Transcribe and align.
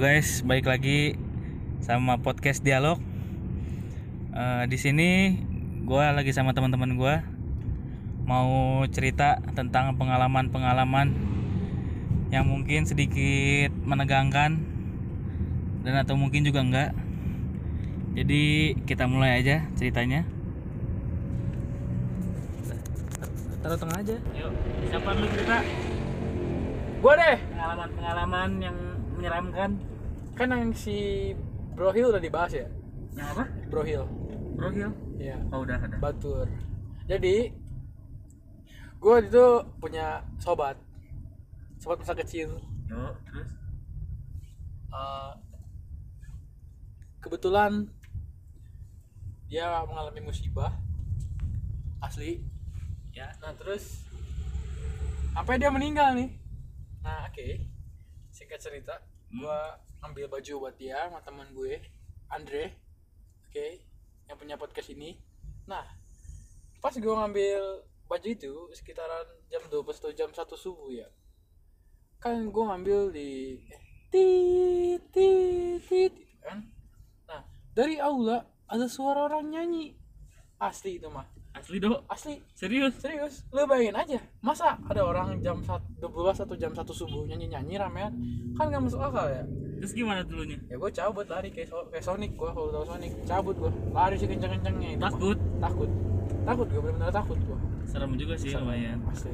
Guys, 0.00 0.40
balik 0.48 0.64
lagi 0.64 1.12
sama 1.84 2.16
podcast 2.24 2.64
dialog. 2.64 2.96
Eh, 4.32 4.64
di 4.72 4.80
sini 4.80 5.36
gue 5.84 6.04
lagi 6.16 6.32
sama 6.32 6.56
teman-teman 6.56 6.96
gue 6.96 7.14
mau 8.24 8.80
cerita 8.88 9.44
tentang 9.52 10.00
pengalaman-pengalaman 10.00 11.12
yang 12.32 12.48
mungkin 12.48 12.88
sedikit 12.88 13.76
menegangkan 13.84 14.64
dan 15.84 15.94
atau 16.00 16.16
mungkin 16.16 16.48
juga 16.48 16.64
enggak. 16.64 16.96
Jadi 18.16 18.80
kita 18.88 19.04
mulai 19.04 19.44
aja 19.44 19.68
ceritanya. 19.76 20.24
Taruh 23.60 23.76
tengah 23.76 24.00
aja. 24.00 24.16
Yuk, 24.16 24.52
siapa 24.88 25.12
dulu 25.12 25.28
cerita? 25.28 25.60
Gua 27.04 27.12
deh. 27.20 27.36
Pengalaman-pengalaman 27.52 28.48
yang 28.64 28.76
menyeramkan. 29.20 29.89
Kan 30.40 30.56
yang 30.56 30.72
si 30.72 30.96
Bro 31.76 31.92
Hill 31.92 32.08
udah 32.08 32.22
dibahas 32.24 32.56
ya? 32.56 32.64
Yang 33.12 33.28
apa? 33.36 33.44
Bro 33.68 33.84
Hill. 33.84 34.08
Bro 34.56 34.72
Hill? 34.72 34.88
Iya. 35.20 35.36
Oh 35.52 35.60
udah 35.60 35.76
ada. 35.76 36.00
Batur. 36.00 36.48
Jadi 37.04 37.52
gue 38.96 39.16
itu 39.20 39.46
punya 39.76 40.24
sobat. 40.40 40.80
Sobat 41.76 42.00
masa 42.00 42.16
kecil. 42.16 42.56
Yuk, 42.88 43.14
terus? 43.28 43.52
Eh, 44.88 45.32
kebetulan 47.20 47.92
dia 49.44 49.84
mengalami 49.84 50.24
musibah 50.24 50.72
asli. 52.00 52.40
Ya. 53.12 53.28
Nah 53.44 53.52
terus 53.60 54.08
sampai 55.36 55.60
dia 55.60 55.68
meninggal 55.68 56.16
nih. 56.16 56.32
Nah 57.04 57.28
oke. 57.28 57.60
Singkat 58.32 58.56
cerita, 58.56 59.04
gua 59.30 59.78
ambil 60.02 60.26
baju 60.26 60.52
buat 60.66 60.74
dia 60.74 61.06
sama 61.06 61.22
teman 61.22 61.46
gue, 61.54 61.78
Andre. 62.30 62.74
Oke, 63.46 63.82
yang 64.26 64.38
punya 64.38 64.58
podcast 64.58 64.90
ini. 64.90 65.18
Nah, 65.70 65.86
pas 66.82 66.94
gua 66.98 67.24
ngambil 67.24 67.86
baju 68.10 68.26
itu 68.26 68.54
sekitaran 68.74 69.26
jam 69.46 69.62
12 69.70 69.86
atau 69.86 70.12
jam 70.14 70.30
1 70.34 70.38
subuh 70.58 70.90
ya. 70.90 71.06
Kan 72.18 72.50
gua 72.50 72.74
ngambil 72.74 73.14
di 73.14 73.58
eh, 73.70 73.82
tit 74.10 75.02
tit 75.14 75.80
tit 75.86 76.12
gitu 76.14 76.36
kan. 76.42 76.66
Nah, 77.30 77.42
dari 77.74 78.02
aula 78.02 78.42
ada 78.66 78.86
suara 78.90 79.30
orang 79.30 79.50
nyanyi. 79.50 79.94
Asli 80.60 81.00
itu 81.00 81.08
mah. 81.08 81.24
Asli 81.50 81.82
dok? 81.82 82.06
Asli 82.06 82.38
Serius? 82.54 82.94
Serius, 83.02 83.42
lu 83.50 83.66
bayangin 83.66 83.98
aja 83.98 84.18
Masa 84.38 84.78
ada 84.86 85.02
orang 85.02 85.42
jam 85.42 85.58
1, 85.58 85.89
12 86.00 86.08
atau 86.40 86.54
jam 86.54 86.72
1 86.72 86.80
subuh 86.90 87.22
nyanyi-nyanyi 87.24 87.76
ramean 87.76 88.12
Kan 88.52 88.68
gak 88.68 88.80
masuk 88.80 88.98
akal 88.98 89.28
ya 89.28 89.44
Terus 89.80 89.92
gimana 89.92 90.20
dulunya? 90.20 90.60
Ya 90.66 90.76
gue 90.76 90.90
cabut 90.90 91.24
lari 91.24 91.48
kayak, 91.48 91.68
so- 91.68 91.88
kayak 91.88 92.02
Sonic 92.02 92.32
gue 92.34 92.48
kalau 92.48 92.68
tau 92.68 92.84
Sonic 92.84 93.16
Cabut 93.24 93.56
gue, 93.56 93.72
lari 93.90 94.12
sih 94.14 94.26
kenceng-kencengnya 94.26 94.88
itu 94.92 95.00
mah. 95.00 95.08
Takut? 95.08 95.38
Takut 95.58 95.90
Takut 96.42 96.66
gue 96.66 96.80
bener-bener 96.80 97.08
takut 97.10 97.38
gue 97.38 97.58
Serem 97.84 98.12
juga 98.14 98.36
sih 98.36 98.52
lumayan. 98.52 99.00
Asli 99.06 99.32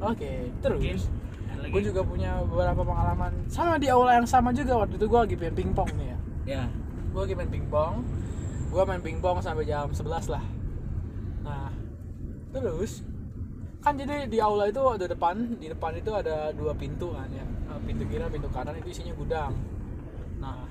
Oke, 0.00 0.50
terus 0.58 1.06
Ada 1.46 1.60
lagi? 1.60 1.70
Gue 1.70 1.82
juga 1.84 2.00
punya 2.02 2.42
beberapa 2.42 2.82
pengalaman 2.82 3.30
Sama 3.46 3.76
di 3.76 3.86
aula 3.86 4.16
yang 4.16 4.26
sama 4.26 4.50
juga 4.50 4.74
Waktu 4.76 4.96
itu 4.96 5.06
gue 5.06 5.20
lagi 5.20 5.36
main 5.36 5.54
pingpong 5.54 5.90
nih 5.92 6.06
ya 6.06 6.18
Ya. 6.48 6.62
gue 7.10 7.20
lagi 7.20 7.34
main 7.34 7.46
pingpong 7.48 7.94
gue 8.70 8.82
main 8.84 8.98
pingpong 8.98 9.38
sampai 9.38 9.62
jam 9.64 9.86
11 9.86 10.30
lah 10.30 10.42
nah 11.40 11.70
terus 12.50 13.02
kan 13.80 13.96
jadi 13.96 14.28
di 14.28 14.38
aula 14.44 14.68
itu 14.68 14.80
ada 14.84 15.08
depan 15.08 15.56
di 15.56 15.72
depan 15.72 15.96
itu 15.96 16.12
ada 16.12 16.52
dua 16.52 16.76
pintu 16.76 17.16
kan 17.16 17.28
ya. 17.32 17.44
Eh, 17.44 17.80
pintu 17.88 18.04
kiri 18.04 18.24
pintu 18.28 18.48
kanan 18.52 18.76
itu 18.76 18.88
isinya 18.92 19.14
gudang. 19.16 19.52
Nah 20.40 20.68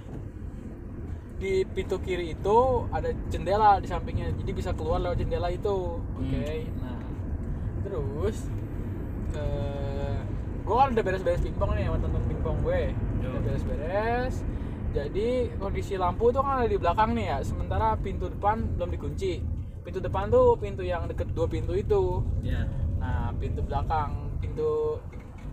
di 1.39 1.63
pintu 1.63 1.97
kiri 2.03 2.35
itu 2.35 2.57
ada 2.91 3.09
jendela 3.31 3.79
di 3.79 3.87
sampingnya 3.87 4.35
jadi 4.43 4.51
bisa 4.53 4.71
keluar 4.77 5.01
lewat 5.01 5.17
jendela 5.17 5.49
itu. 5.49 5.97
Oke 5.97 6.69
nah 6.77 7.01
terus 7.81 8.37
eh 9.33 10.17
gue 10.61 10.75
kan 10.77 10.93
udah 10.93 11.01
beres-beres 11.01 11.41
pingpong 11.41 11.73
nih 11.73 11.89
sama 11.89 11.97
temen 11.97 12.21
pingpong 12.29 12.57
gue. 12.61 12.93
Udah 13.25 13.41
beres-beres. 13.41 14.35
Jadi 14.89 15.53
kondisi 15.57 15.97
lampu 15.97 16.29
tuh 16.29 16.45
kan 16.45 16.61
ada 16.61 16.69
di 16.69 16.77
belakang 16.77 17.17
nih 17.17 17.25
ya 17.33 17.37
sementara 17.41 17.97
pintu 17.97 18.29
depan 18.29 18.77
belum 18.77 18.93
dikunci. 18.93 19.41
Pintu 19.81 19.97
depan 19.97 20.29
tuh 20.29 20.53
pintu 20.61 20.85
yang 20.85 21.09
deket 21.09 21.33
dua 21.33 21.49
pintu 21.49 21.73
itu. 21.73 22.21
Ya. 22.45 22.69
Nah 22.99 23.31
pintu 23.39 23.63
belakang 23.63 24.29
pintu 24.43 24.99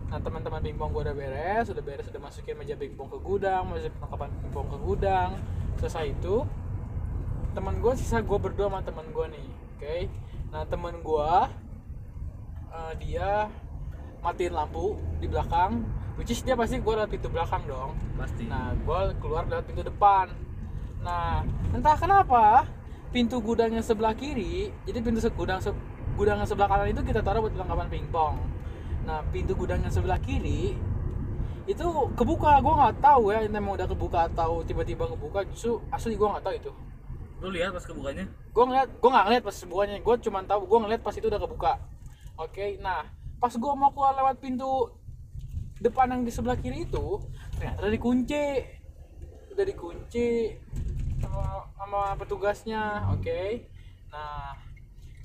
nah 0.07 0.19
teman-teman 0.19 0.63
pingpong 0.63 0.91
gue 0.95 1.01
udah 1.07 1.15
beres 1.15 1.67
udah 1.67 1.83
beres 1.83 2.07
udah 2.07 2.21
masukin 2.21 2.55
meja 2.55 2.75
pingpong 2.79 3.11
ke 3.11 3.19
gudang 3.19 3.67
masukin 3.67 3.91
perlengkapan 3.99 4.29
pingpong 4.39 4.67
ke 4.71 4.77
gudang 4.83 5.29
selesai 5.79 6.15
itu 6.15 6.47
teman 7.51 7.79
gue 7.79 7.93
sisa 7.97 8.23
gue 8.23 8.37
berdua 8.39 8.71
sama 8.71 8.79
teman 8.83 9.07
gue 9.11 9.25
nih 9.35 9.47
oke 9.75 9.97
nah 10.51 10.63
teman 10.63 10.95
gue 11.03 11.31
eh, 12.71 12.93
dia 13.03 13.51
matiin 14.23 14.55
lampu 14.55 14.95
di 15.19 15.27
belakang 15.27 15.83
which 16.15 16.31
is 16.31 16.39
dia 16.43 16.55
pasti 16.55 16.79
gue 16.79 16.93
lewat 16.93 17.11
pintu 17.11 17.27
belakang 17.27 17.63
dong 17.67 17.95
Pasti. 18.17 18.49
Nah, 18.49 18.73
gue 18.73 18.99
keluar 19.21 19.45
lewat 19.45 19.63
pintu 19.69 19.85
depan. 19.85 20.33
Nah, 21.05 21.45
entah 21.71 21.93
kenapa 21.93 22.65
pintu 23.13 23.37
gudang 23.39 23.71
yang 23.71 23.85
sebelah 23.85 24.17
kiri, 24.17 24.73
jadi 24.83 24.99
pintu 24.99 25.21
gudang 25.31 25.61
se- 25.61 25.77
gudang 26.17 26.41
yang 26.41 26.49
sebelah 26.49 26.67
kanan 26.67 26.89
itu 26.89 27.01
kita 27.05 27.21
taruh 27.21 27.45
buat 27.45 27.53
perlengkapan 27.53 27.87
pingpong. 27.93 28.35
Nah, 29.05 29.21
pintu 29.29 29.53
gudang 29.53 29.79
yang 29.85 29.93
sebelah 29.93 30.17
kiri 30.17 30.73
itu 31.69 31.87
kebuka. 32.17 32.57
Gue 32.59 32.73
nggak 32.73 32.97
tahu 32.99 33.31
ya, 33.31 33.45
ini 33.45 33.53
emang 33.53 33.77
udah 33.77 33.87
kebuka 33.87 34.25
atau 34.33 34.65
tiba-tiba 34.65 35.05
kebuka. 35.07 35.45
Justru 35.53 35.79
asli 35.93 36.17
gue 36.17 36.27
nggak 36.27 36.43
tahu 36.43 36.55
itu. 36.57 36.71
Lu 37.37 37.53
lihat 37.53 37.71
pas 37.77 37.85
kebukanya? 37.85 38.25
Gue 38.49 38.63
ngeliat, 38.65 38.89
gue 38.97 39.09
nggak 39.13 39.25
ngeliat 39.29 39.43
pas 39.45 39.55
semuanya. 39.55 39.95
Gue 40.01 40.15
cuma 40.25 40.41
tahu, 40.41 40.61
gue 40.65 40.79
ngeliat 40.81 41.01
pas 41.05 41.13
itu 41.13 41.29
udah 41.29 41.39
kebuka. 41.39 41.73
Oke, 42.41 42.81
nah 42.81 43.05
pas 43.37 43.53
gue 43.53 43.73
mau 43.77 43.93
keluar 43.93 44.17
lewat 44.17 44.41
pintu 44.41 44.89
depan 45.77 46.09
yang 46.09 46.21
di 46.25 46.33
sebelah 46.33 46.57
kiri 46.57 46.89
itu 46.89 47.21
ternyata 47.53 47.85
udah 47.85 47.93
dikunci 47.93 48.43
udah 49.53 49.65
dikunci 49.65 50.27
sama, 51.21 51.69
sama 51.77 52.01
petugasnya 52.17 53.05
oke 53.13 53.41
nah 54.09 54.57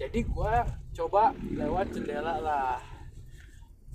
jadi 0.03 0.27
gua 0.27 0.67
coba 0.91 1.31
lewat 1.55 1.95
jendela 1.95 2.43
lah. 2.43 2.83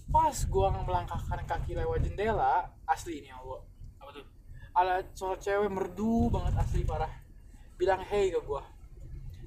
Pas 0.08 0.38
gua 0.48 0.72
melangkahkan 0.72 1.44
kaki 1.44 1.76
lewat 1.76 2.00
jendela 2.08 2.64
asli 2.88 3.20
ini 3.20 3.28
Allah 3.36 3.60
Apa 4.00 4.16
tuh? 4.16 4.24
ada 4.72 5.04
seorang 5.12 5.42
cewek 5.44 5.68
merdu 5.68 6.32
banget 6.32 6.56
asli 6.64 6.88
parah. 6.88 7.12
Bilang 7.76 8.00
hey 8.08 8.32
ke 8.32 8.40
gua. 8.40 8.64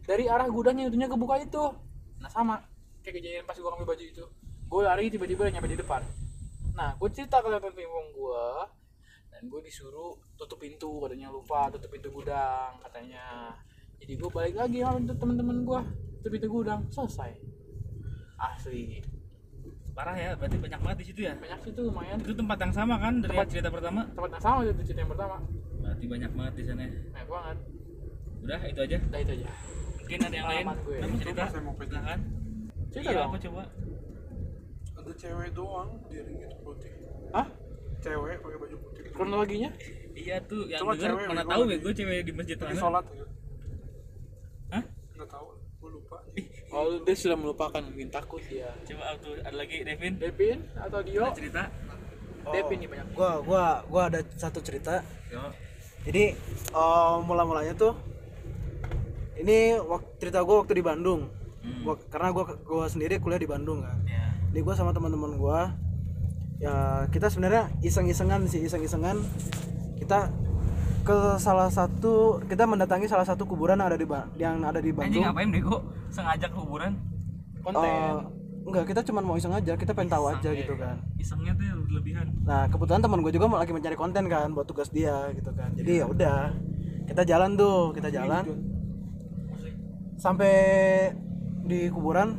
Dari 0.04 0.28
arah 0.28 0.44
gudang 0.52 0.76
yang 0.76 0.92
udah 0.92 1.08
kebuka 1.08 1.40
itu. 1.40 1.64
Nah 2.20 2.28
sama. 2.28 2.60
Kayak 3.00 3.24
kejadian 3.24 3.44
pas 3.48 3.56
gua 3.56 3.72
ngambil 3.72 3.96
baju 3.96 4.04
itu. 4.04 4.24
Gua 4.68 4.80
lari 4.84 5.08
tiba-tiba 5.08 5.48
nyampe 5.48 5.72
di 5.72 5.80
depan. 5.80 6.04
Nah 6.76 6.92
gue 7.00 7.08
cerita 7.08 7.40
ke 7.40 7.48
teman 7.48 7.72
pingpong 7.72 8.08
gua 8.12 8.68
dan 9.32 9.48
gue 9.48 9.60
disuruh 9.64 10.12
tutup 10.36 10.60
pintu 10.60 11.00
katanya 11.00 11.32
lupa 11.32 11.72
tutup 11.72 11.88
pintu 11.88 12.12
gudang 12.12 12.76
katanya. 12.84 13.56
Jadi 13.96 14.12
gue 14.20 14.28
balik 14.28 14.60
lagi 14.60 14.84
sama 14.84 15.00
teman-teman 15.16 15.64
gua 15.64 15.80
tutup 16.20 16.30
pintu 16.30 16.48
gudang 16.48 16.80
selesai 16.88 17.32
asli 18.38 19.00
Parah 19.90 20.14
ya, 20.14 20.32
berarti 20.32 20.56
banyak 20.56 20.80
banget 20.80 20.98
di 20.98 21.06
situ 21.06 21.20
ya. 21.22 21.34
banyak 21.34 21.60
sih 21.60 21.70
tuh 21.72 21.82
lumayan 21.84 22.16
Itu 22.16 22.32
tempat 22.32 22.56
yang 22.58 22.72
sama 22.72 22.94
kan 22.96 23.18
dari 23.18 23.34
Tempat- 23.34 23.50
cerita 23.50 23.68
pertama? 23.68 24.00
tempat 24.08 24.30
yang 24.30 24.42
sama 24.42 24.58
itu 24.62 24.82
cerita 24.82 25.00
yang 25.00 25.10
pertama 25.10 25.36
Berarti 25.76 26.04
banyak 26.06 26.30
banget 26.30 26.52
di 26.54 26.64
sana. 26.64 26.84
banyak 26.86 27.28
banget 27.28 27.56
Udah, 28.40 28.60
itu 28.62 28.80
aja. 28.80 28.96
udah 29.02 29.20
itu 29.20 29.32
aja 29.34 29.48
Mungkin 30.00 30.18
ada 30.20 30.34
yang 30.34 30.48
lain. 30.48 30.64
Gue. 30.80 30.96
Kamu 30.98 31.14
cerita? 31.20 31.42
Saya 31.46 31.62
mau 31.62 31.74
pegang. 31.76 32.20
Cerita 32.88 33.06
Iya, 33.06 33.16
dong 33.16 33.28
apa 33.28 33.38
coba? 33.40 33.62
ada 34.92 35.12
cewek 35.16 35.50
doang 35.52 35.90
di 36.06 36.16
ringgit 36.18 36.52
putih 36.60 36.92
Hah? 37.30 37.46
cewek 37.98 38.36
pakai 38.38 38.58
baju 38.58 38.76
putih 38.80 39.02
kronologinya 39.10 39.70
Iya 40.12 40.36
tuh, 40.44 40.64
yang 40.66 40.80
Coba 40.80 40.92
denger 40.94 41.10
cewek 41.10 41.26
mana 41.26 41.34
yang 41.36 41.50
tahu 41.50 41.62
ya 41.66 41.76
gue 41.78 41.92
cewek 41.94 42.18
di 42.22 42.32
masjid 42.32 42.56
mana? 42.56 42.74
sholat 42.74 43.04
gitu 43.10 43.26
Hah? 44.70 44.82
nggak 45.14 45.28
tahu 45.28 45.46
lupa 45.90 46.18
Oh, 46.70 47.02
dia 47.02 47.12
sudah 47.12 47.34
melupakan 47.34 47.82
mungkin 47.82 48.06
takut 48.08 48.38
dia. 48.42 48.70
Coba 48.84 49.18
tuh 49.18 49.34
ada 49.36 49.52
lagi 49.52 49.82
Devin. 49.82 50.14
Devin 50.16 50.62
atau 50.72 51.02
Dio? 51.02 51.20
Ada 51.20 51.34
cerita? 51.34 51.62
Devin 52.46 52.78
nih 52.78 52.88
banyak. 52.88 53.06
gua 53.12 53.30
gua 53.40 53.64
gua 53.84 54.02
ada 54.06 54.22
satu 54.32 54.58
cerita 54.60 55.04
Yo. 55.28 55.44
jadi 56.02 56.32
eh, 56.72 57.14
mula 57.20 57.44
mulanya 57.44 57.74
tuh 57.74 57.92
ini 59.36 59.58
waktu 59.78 60.08
cerita 60.18 60.40
gua 60.40 60.62
waktu 60.62 60.74
di 60.74 60.82
Bandung 60.82 61.22
Hmm. 61.60 61.84
Gua- 61.84 62.00
karena 62.08 62.32
gua 62.32 62.56
gua 62.58 62.88
sendiri 62.88 63.20
kuliah 63.20 63.36
di 63.36 63.44
Bandung 63.44 63.84
kan 63.84 64.00
Ya. 64.02 64.32
jadi 64.48 64.60
gua 64.62 64.72
sama 64.72 64.90
teman-teman 64.90 65.36
gua 65.36 65.76
ya 66.56 66.72
kita 67.08 67.28
sebenarnya 67.28 67.68
iseng-isengan 67.80 68.40
sih 68.46 68.64
iseng-isengan 68.64 69.20
kita 69.94 70.32
ke 71.00 71.18
salah 71.36 71.68
satu 71.68 72.38
kita 72.44 72.68
mendatangi 72.68 73.08
salah 73.08 73.24
satu 73.24 73.44
kuburan 73.44 73.80
yang 73.80 73.88
ada 73.88 73.98
di 73.98 74.06
Ba- 74.06 74.28
yang 74.36 74.60
ada 74.60 74.78
di 74.78 74.92
Anjing 74.92 74.96
Bandung. 74.96 75.22
ngapain 75.26 75.48
bego? 75.48 75.76
Sengaja 76.08 76.46
ke 76.46 76.56
kuburan? 76.56 76.92
Konten. 77.60 77.84
Eh, 77.84 78.16
enggak 78.60 78.84
kita 78.86 79.00
cuma 79.02 79.20
mau 79.20 79.36
iseng 79.36 79.52
aja 79.52 79.72
kita 79.74 79.92
pengen 79.92 80.12
tahu 80.12 80.24
aja 80.28 80.50
gitu 80.52 80.76
kan. 80.76 80.96
Isengnya 81.16 81.52
tuh 81.56 81.80
berlebihan. 81.88 82.26
Nah 82.44 82.68
kebetulan 82.68 83.00
teman 83.00 83.18
gue 83.20 83.32
juga 83.32 83.46
mau 83.48 83.58
lagi 83.58 83.72
mencari 83.72 83.96
konten 83.96 84.24
kan 84.28 84.48
buat 84.52 84.68
tugas 84.68 84.88
dia 84.88 85.32
gitu 85.32 85.50
kan. 85.52 85.72
Jadi 85.74 85.92
ya 86.00 86.06
udah 86.06 86.52
kita 87.06 87.22
jalan 87.24 87.56
tuh 87.56 87.92
kita 87.92 88.08
jalan. 88.10 88.44
sampai 90.20 90.52
di 91.64 91.88
kuburan 91.88 92.36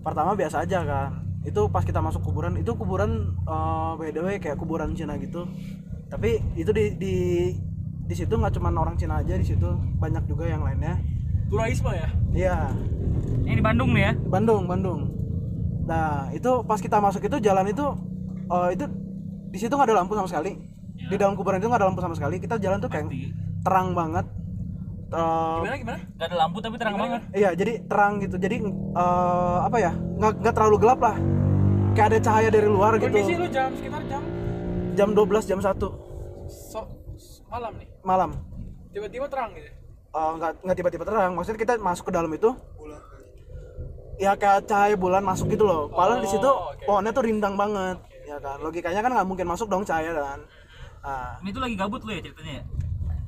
pertama 0.00 0.32
biasa 0.32 0.64
aja 0.64 0.80
kan. 0.80 1.10
Itu 1.44 1.68
pas 1.68 1.84
kita 1.84 2.00
masuk 2.00 2.24
kuburan 2.24 2.56
itu 2.56 2.72
kuburan 2.72 3.36
eh, 3.44 3.92
by 4.00 4.08
the 4.10 4.22
way 4.22 4.36
kayak 4.40 4.56
kuburan 4.56 4.96
Cina 4.96 5.20
gitu 5.20 5.44
tapi 6.12 6.44
itu 6.60 6.68
di 6.76 6.84
di 7.00 7.14
di 8.04 8.14
situ 8.14 8.36
nggak 8.36 8.52
cuma 8.60 8.68
orang 8.68 9.00
Cina 9.00 9.24
aja 9.24 9.32
di 9.32 9.46
situ 9.48 9.64
banyak 9.96 10.28
juga 10.28 10.44
yang 10.44 10.60
lainnya. 10.60 11.00
Turaisme 11.48 11.88
ya? 11.88 12.08
Iya. 12.36 12.56
Ini 13.48 13.54
di 13.56 13.64
Bandung 13.64 13.96
nih 13.96 14.02
ya? 14.04 14.12
Bandung 14.28 14.68
Bandung. 14.68 15.08
Nah 15.88 16.28
itu 16.36 16.60
pas 16.68 16.76
kita 16.84 17.00
masuk 17.00 17.24
itu 17.24 17.40
jalan 17.40 17.64
itu 17.72 17.86
eh, 18.52 18.68
itu 18.76 18.84
di 19.48 19.58
situ 19.58 19.72
nggak 19.72 19.88
ada 19.88 20.04
lampu 20.04 20.12
sama 20.12 20.28
sekali. 20.28 20.52
Di 20.92 21.16
dalam 21.16 21.32
kuburan 21.32 21.56
itu 21.64 21.72
nggak 21.72 21.80
ada 21.80 21.88
lampu 21.88 22.04
sama 22.04 22.12
sekali. 22.12 22.36
Kita 22.36 22.60
jalan 22.60 22.76
tuh 22.76 22.92
kayak 22.92 23.08
terang 23.64 23.96
banget. 23.96 24.28
Eh, 25.12 25.56
gimana 25.64 25.76
gimana? 25.80 25.98
Gak 26.20 26.26
ada 26.28 26.36
lampu 26.36 26.58
tapi 26.60 26.76
terang 26.76 26.96
banget. 27.00 27.20
Iya, 27.32 27.50
jadi 27.56 27.72
terang 27.88 28.20
gitu. 28.20 28.36
Jadi 28.36 28.56
eh, 28.68 29.58
apa 29.64 29.76
ya? 29.80 29.96
Nggak 29.96 30.32
nggak 30.44 30.54
terlalu 30.60 30.76
gelap 30.76 31.00
lah. 31.00 31.16
Kayak 31.96 32.06
ada 32.12 32.18
cahaya 32.20 32.48
dari 32.52 32.68
luar 32.68 33.00
kondisi 33.00 33.32
gitu. 33.32 33.44
lu 33.44 33.48
jam 33.48 33.72
sekitar 33.72 34.04
jam? 34.08 34.20
Jam 34.92 35.08
12, 35.16 35.48
jam 35.48 35.60
1 35.60 36.01
so, 36.52 36.80
malam 37.48 37.72
nih 37.80 37.88
malam. 38.04 38.30
tiba-tiba 38.92 39.26
terang 39.26 39.56
gitu 39.56 39.72
Eh, 40.12 40.30
nggak 40.36 40.60
nggak 40.60 40.76
tiba-tiba 40.76 41.04
terang. 41.08 41.32
Maksudnya 41.32 41.56
kita 41.56 41.72
masuk 41.80 42.04
ke 42.04 42.12
dalam 42.12 42.28
itu 42.28 42.52
ya 44.20 44.36
kayak 44.36 44.68
cahaya 44.68 44.92
bulan 44.94 45.24
masuk 45.24 45.48
gitu 45.48 45.64
loh. 45.64 45.88
Padahal 45.88 46.20
di 46.20 46.28
situ 46.28 46.44
Oh, 46.44 46.68
oke. 46.68 46.84
pohonnya 46.84 47.10
tuh 47.10 47.24
rindang 47.24 47.56
banget. 47.56 47.96
Ya 48.22 48.36
kan. 48.36 48.60
Logikanya 48.60 49.00
kan 49.00 49.08
nggak 49.10 49.24
mungkin 49.24 49.48
masuk 49.48 49.66
dong 49.66 49.82
cahaya 49.82 50.12
kan. 50.12 50.44
Nah, 51.00 51.40
ini 51.40 51.48
tuh 51.50 51.64
lagi 51.64 51.74
gabut 51.74 52.04
lo 52.04 52.12
ya 52.12 52.20
ceritanya 52.20 52.52
ya 52.52 52.64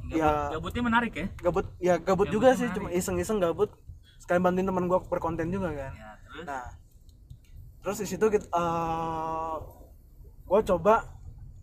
Gabut, 0.04 0.20
Ya. 0.20 0.32
gabutnya 0.52 0.82
menarik 0.84 1.12
ya 1.16 1.26
gabut 1.40 1.66
ya 1.80 1.94
gabut 1.96 2.28
juga 2.28 2.52
sih 2.52 2.68
cuma 2.70 2.92
iseng-iseng 2.92 3.40
gabut. 3.40 3.72
Sekalian 4.20 4.44
bantuin 4.44 4.68
teman 4.68 4.84
gua 4.84 5.00
berkonten 5.00 5.48
juga 5.48 5.72
kan. 5.72 5.90
ya 5.90 6.12
terus 6.22 6.44
Nah, 6.44 6.64
terus 7.80 7.96
di 7.98 8.06
situ 8.06 8.26
kita, 8.28 8.64
gue 10.44 10.60
coba 10.62 10.94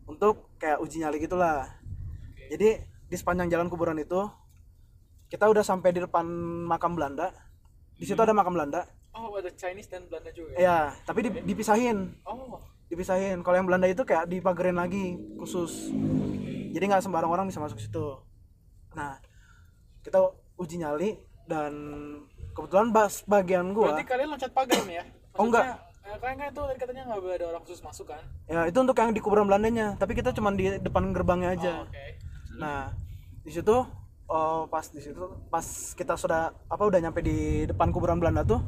untuk 0.03 0.49
kayak 0.61 0.77
uji 0.77 1.01
nyali 1.01 1.17
gitulah. 1.17 1.65
Jadi 2.47 2.69
di 2.85 3.15
sepanjang 3.17 3.49
jalan 3.49 3.65
kuburan 3.65 3.97
itu 3.97 4.29
kita 5.27 5.49
udah 5.49 5.65
sampai 5.65 5.89
di 5.89 5.99
depan 5.99 6.21
makam 6.63 6.93
Belanda. 6.93 7.33
Di 7.97 8.05
situ 8.05 8.17
ada 8.17 8.31
makam 8.31 8.53
Belanda. 8.53 8.85
oh 9.11 9.35
ada 9.35 9.51
Chinese 9.51 9.91
dan 9.91 10.07
Belanda 10.07 10.31
juga 10.31 10.55
ya 10.55 10.59
Ya, 10.61 10.77
tapi 11.03 11.19
di- 11.21 11.43
dipisahin, 11.43 12.15
oh 12.23 12.63
dipisahin. 12.87 13.41
Kalau 13.41 13.57
yang 13.57 13.67
Belanda 13.67 13.83
itu 13.85 14.05
kayak 14.05 14.23
dipagerin 14.25 14.77
lagi 14.77 15.19
khusus. 15.35 15.91
Jadi 16.71 16.83
nggak 16.85 17.03
sembarang 17.03 17.27
orang 17.27 17.45
bisa 17.45 17.59
masuk 17.59 17.75
situ. 17.75 18.23
Nah, 18.95 19.19
kita 19.99 20.15
uji 20.55 20.79
nyali 20.79 21.19
dan 21.43 21.73
kebetulan 22.53 22.91
bas 22.91 23.19
bagian 23.25 23.75
gua 23.75 23.91
berarti 23.91 24.07
kalian 24.07 24.29
loncat 24.29 24.51
pagar 24.51 24.79
nih 24.83 24.95
ya 24.95 25.05
Oh, 25.33 25.47
enggak. 25.47 25.75
Eh, 26.11 26.19
kan 26.19 26.35
itu 26.35 26.59
tadi 26.59 26.79
katanya 26.79 27.07
nggak 27.07 27.21
boleh 27.23 27.35
ada 27.39 27.45
orang 27.55 27.63
khusus 27.63 27.79
masuk 27.79 28.11
kan 28.11 28.19
ya 28.51 28.67
itu 28.67 28.77
untuk 28.83 28.99
yang 28.99 29.15
di 29.15 29.23
kuburan 29.23 29.47
Belandanya 29.47 29.95
tapi 29.95 30.11
kita 30.11 30.35
cuma 30.35 30.51
di 30.51 30.75
depan 30.83 31.15
gerbangnya 31.15 31.55
aja 31.55 31.71
oh, 31.81 31.87
oke 31.87 32.31
Nah, 32.61 32.91
di 33.41 33.51
situ 33.51 33.75
oh, 34.27 34.67
pas 34.67 34.85
di 34.91 34.99
situ 34.99 35.23
pas 35.47 35.65
kita 35.95 36.13
sudah 36.13 36.51
apa 36.67 36.83
udah 36.83 36.99
nyampe 36.99 37.23
di 37.23 37.65
depan 37.65 37.89
kuburan 37.89 38.19
Belanda 38.19 38.43
tuh 38.43 38.59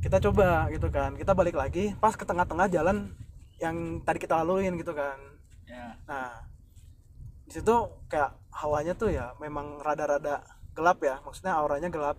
kita 0.00 0.16
coba 0.16 0.72
gitu 0.72 0.88
kan. 0.88 1.12
Kita 1.18 1.36
balik 1.36 1.60
lagi 1.60 1.92
pas 2.00 2.16
ke 2.16 2.24
tengah-tengah 2.24 2.72
jalan 2.72 3.12
yang 3.60 4.00
tadi 4.00 4.18
kita 4.22 4.40
laluin 4.40 4.80
gitu 4.80 4.96
kan. 4.96 5.20
ya 5.68 5.92
Nah, 6.08 6.40
di 7.44 7.52
situ 7.52 7.74
kayak 8.08 8.32
hawanya 8.56 8.96
tuh 8.96 9.12
ya 9.12 9.36
memang 9.36 9.76
rada-rada 9.84 10.40
gelap 10.72 11.04
ya. 11.04 11.20
Maksudnya 11.20 11.52
auranya 11.52 11.92
gelap. 11.92 12.16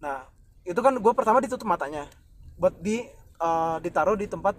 Nah, 0.00 0.24
itu 0.64 0.80
kan 0.80 0.96
gue 0.96 1.12
pertama 1.12 1.44
ditutup 1.44 1.68
matanya 1.68 2.08
buat 2.62 2.78
di 2.78 3.02
eh, 3.42 3.76
ditaruh 3.82 4.14
di 4.14 4.30
tempat 4.30 4.54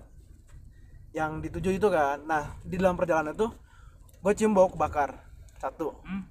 yang 1.16 1.40
dituju 1.40 1.80
itu 1.80 1.88
kan. 1.88 2.20
Nah, 2.28 2.60
di 2.68 2.76
dalam 2.76 3.00
perjalanan 3.00 3.32
itu 3.32 3.48
gue 4.20 4.34
cium 4.36 4.52
bau 4.52 4.68
kebakar 4.68 5.24
satu. 5.56 5.96
Hmm. 6.04 6.28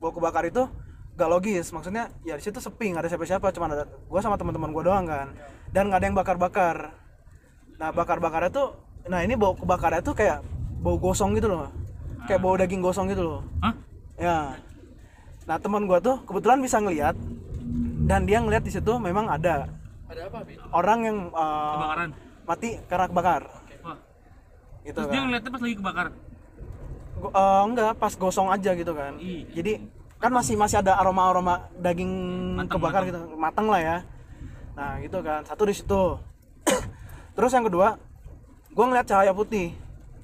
Bau 0.00 0.16
kebakar 0.16 0.48
itu 0.48 0.64
gak 1.12 1.28
logis. 1.28 1.68
Maksudnya 1.68 2.08
ya 2.24 2.40
di 2.40 2.40
situ 2.40 2.56
sepi 2.64 2.96
nggak 2.96 3.04
ada 3.04 3.10
siapa-siapa. 3.12 3.52
Cuma 3.52 3.68
ada 3.68 3.84
gue 3.84 4.20
sama 4.24 4.40
teman-teman 4.40 4.72
gue 4.72 4.82
doang 4.88 5.04
kan. 5.04 5.36
Dan 5.68 5.92
nggak 5.92 6.00
ada 6.00 6.06
yang 6.08 6.16
bakar-bakar. 6.16 6.76
Nah, 7.76 7.90
bakar-bakarnya 7.92 8.48
tuh, 8.54 8.78
nah 9.10 9.20
ini 9.20 9.36
bau 9.36 9.52
kebakarnya 9.58 10.00
tuh 10.00 10.16
kayak 10.16 10.40
bau 10.80 10.96
gosong 10.96 11.36
gitu 11.36 11.52
loh. 11.52 11.68
Kayak 12.24 12.40
bau 12.40 12.56
daging 12.56 12.80
gosong 12.80 13.10
gitu 13.12 13.20
loh. 13.20 13.40
Hah? 13.60 13.74
Ya. 14.16 14.56
Nah 15.44 15.58
teman 15.58 15.90
gua 15.90 15.98
tuh 15.98 16.22
kebetulan 16.22 16.62
bisa 16.62 16.78
ngelihat 16.78 17.18
dan 18.06 18.22
dia 18.22 18.38
ngelihat 18.38 18.62
di 18.62 18.70
situ 18.70 18.94
memang 19.02 19.26
ada 19.26 19.81
ada 20.12 20.22
apa 20.28 20.38
Bi? 20.44 20.54
orang 20.70 20.98
yang 21.02 21.18
uh, 21.32 21.72
kebakaran 21.74 22.10
mati 22.42 22.68
karena 22.84 23.06
kebakar. 23.08 23.42
wah 23.80 23.98
Gitu 24.82 24.92
terus 24.92 25.06
kan. 25.06 25.12
dia 25.14 25.20
ngeliatnya 25.22 25.50
pas 25.50 25.62
lagi 25.62 25.76
kebakar 25.78 26.06
Go- 27.12 27.32
uh, 27.32 27.62
enggak 27.64 27.92
pas 27.96 28.12
gosong 28.12 28.48
aja 28.48 28.70
gitu 28.72 28.92
kan. 28.92 29.14
Ih. 29.16 29.46
Jadi 29.52 29.72
kan 30.18 30.30
masih 30.30 30.54
masih 30.54 30.78
ada 30.78 30.94
aroma 30.96 31.26
aroma 31.26 31.54
daging 31.76 32.10
Matang, 32.54 32.78
kebakar 32.78 33.02
gitu 33.04 33.18
matang 33.34 33.66
lah 33.66 33.80
ya. 33.80 33.96
Nah 34.74 34.98
gitu 34.98 35.18
kan 35.20 35.42
satu 35.42 35.64
di 35.64 35.74
situ. 35.74 36.18
Terus 37.36 37.52
yang 37.52 37.64
kedua 37.64 37.96
gua 38.70 38.84
ngeliat 38.86 39.06
cahaya 39.06 39.32
putih. 39.32 39.72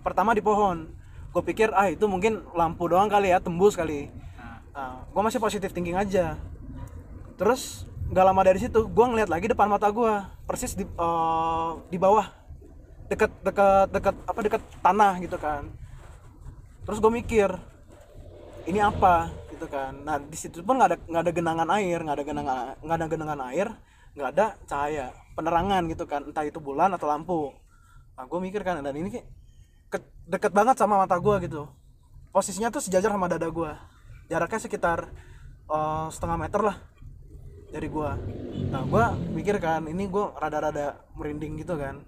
Pertama 0.04 0.32
di 0.32 0.40
pohon. 0.40 0.90
Gue 1.28 1.44
pikir 1.44 1.68
ah 1.70 1.86
itu 1.86 2.08
mungkin 2.08 2.40
lampu 2.52 2.88
doang 2.88 3.06
kali 3.06 3.28
ya 3.30 3.38
tembus 3.38 3.76
kali. 3.76 4.08
nah, 4.34 4.58
Nah, 4.72 4.92
gue 5.04 5.22
masih 5.22 5.36
positif 5.38 5.70
thinking 5.70 5.94
aja. 5.94 6.34
Terus 7.36 7.84
nggak 8.08 8.24
lama 8.24 8.40
dari 8.40 8.58
situ, 8.60 8.88
gue 8.88 9.04
ngeliat 9.04 9.28
lagi 9.28 9.52
depan 9.52 9.68
mata 9.68 9.88
gue, 9.92 10.12
persis 10.48 10.72
di 10.72 10.84
eh, 10.84 11.70
di 11.92 11.98
bawah, 12.00 12.24
deket 13.12 13.28
deket 13.44 13.88
deket 13.92 14.16
apa 14.24 14.40
deket 14.40 14.62
tanah 14.80 15.12
gitu 15.20 15.36
kan. 15.36 15.68
Terus 16.88 16.98
gue 17.04 17.12
mikir, 17.12 17.52
ini 18.64 18.80
apa 18.80 19.28
gitu 19.52 19.68
kan. 19.68 19.92
Nah 20.08 20.16
di 20.16 20.36
situ 20.40 20.64
pun 20.64 20.80
nggak 20.80 20.88
ada 20.88 20.96
nggak 21.04 21.22
ada 21.28 21.32
genangan 21.36 21.68
air, 21.76 21.98
nggak 22.00 22.16
ada 22.16 22.24
genangan 22.24 22.56
nggak 22.80 22.96
ada 22.96 23.06
genangan 23.12 23.40
air, 23.52 23.68
nggak 24.16 24.28
ada 24.32 24.46
cahaya, 24.64 25.06
penerangan 25.36 25.82
gitu 25.92 26.04
kan, 26.08 26.24
entah 26.24 26.44
itu 26.48 26.58
bulan 26.64 26.88
atau 26.96 27.06
lampu. 27.12 27.52
Nah 28.16 28.24
gue 28.24 28.38
mikir 28.40 28.64
kan, 28.64 28.80
dan 28.80 28.94
ini 28.96 29.20
kayak 29.20 29.26
ke- 29.92 30.12
deket 30.24 30.52
banget 30.56 30.80
sama 30.80 30.96
mata 30.96 31.20
gue 31.20 31.36
gitu. 31.44 31.68
Posisinya 32.32 32.72
tuh 32.72 32.80
sejajar 32.80 33.12
sama 33.12 33.28
dada 33.28 33.48
gue 33.52 33.72
jaraknya 34.32 34.60
sekitar 34.64 35.12
eh, 35.68 36.06
setengah 36.08 36.40
meter 36.40 36.60
lah 36.64 36.76
dari 37.68 37.88
gua. 37.88 38.16
Nah 38.72 38.82
gua 38.88 39.12
mikir 39.32 39.60
kan 39.60 39.84
ini 39.84 40.08
gua 40.08 40.32
rada-rada 40.36 40.96
merinding 41.14 41.60
gitu 41.60 41.76
kan. 41.76 42.00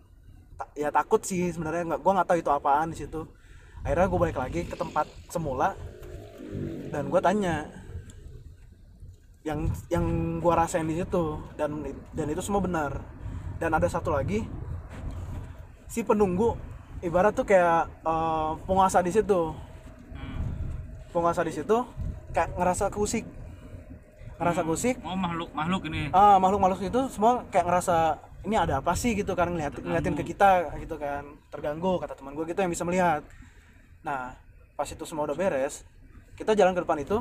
Ta- 0.57 0.73
ya 0.77 0.89
takut 0.89 1.21
sih 1.25 1.53
sebenarnya 1.53 1.95
nggak 1.95 2.01
gua 2.01 2.13
nggak 2.21 2.29
tahu 2.29 2.39
itu 2.41 2.51
apaan 2.53 2.89
di 2.93 2.97
situ. 2.99 3.29
Akhirnya 3.85 4.09
gua 4.09 4.21
balik 4.29 4.39
lagi 4.41 4.61
ke 4.65 4.77
tempat 4.77 5.07
semula 5.29 5.77
dan 6.91 7.09
gua 7.13 7.21
tanya 7.21 7.69
yang 9.41 9.69
yang 9.89 10.05
gua 10.41 10.65
rasain 10.65 10.85
di 10.85 11.01
situ 11.01 11.41
dan 11.57 11.85
dan 12.13 12.27
itu 12.29 12.41
semua 12.45 12.65
benar. 12.65 13.01
Dan 13.61 13.77
ada 13.77 13.89
satu 13.89 14.17
lagi 14.17 14.45
si 15.85 16.01
penunggu 16.01 16.57
ibarat 17.05 17.37
tuh 17.37 17.45
kayak 17.45 17.89
eh, 18.05 18.53
penguasa 18.65 19.05
di 19.05 19.13
situ. 19.13 19.53
Penguasa 21.13 21.45
di 21.45 21.53
situ 21.53 21.77
kayak 22.31 22.55
ngerasa 22.55 22.89
kusik 22.95 23.27
ngerasa 24.41 24.65
kusik 24.65 24.97
oh 25.05 25.13
makhluk 25.13 25.53
makhluk 25.53 25.83
ini. 25.93 26.09
Ah 26.17 26.41
makhluk 26.41 26.61
makhluk 26.65 26.81
itu 26.89 27.01
semua 27.13 27.45
kayak 27.53 27.69
ngerasa 27.69 28.17
ini 28.49 28.57
ada 28.57 28.81
apa 28.81 28.97
sih? 28.97 29.13
gitu 29.13 29.37
kan 29.37 29.53
ngeliat 29.53 29.77
ngeliatin 29.77 30.17
ke 30.17 30.33
kita 30.33 30.73
gitu 30.81 30.97
kan. 30.97 31.29
Terganggu 31.53 32.01
kata 32.01 32.17
teman 32.17 32.33
gue 32.33 32.49
gitu 32.49 32.59
yang 32.65 32.73
bisa 32.73 32.89
melihat. 32.89 33.21
Nah 34.01 34.33
pas 34.73 34.89
itu 34.89 35.05
semua 35.05 35.29
udah 35.29 35.37
beres 35.37 35.85
kita 36.41 36.57
jalan 36.57 36.73
ke 36.73 36.81
depan 36.81 36.97
itu 37.05 37.21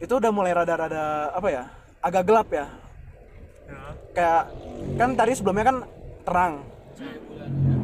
itu 0.00 0.08
udah 0.08 0.32
mulai 0.32 0.56
rada-rada 0.56 1.28
apa 1.36 1.48
ya 1.52 1.64
agak 2.00 2.24
gelap 2.24 2.48
ya. 2.48 2.66
Kayak 4.16 4.42
kan 4.96 5.10
tadi 5.12 5.32
sebelumnya 5.36 5.64
kan 5.68 5.76
terang. 6.24 6.54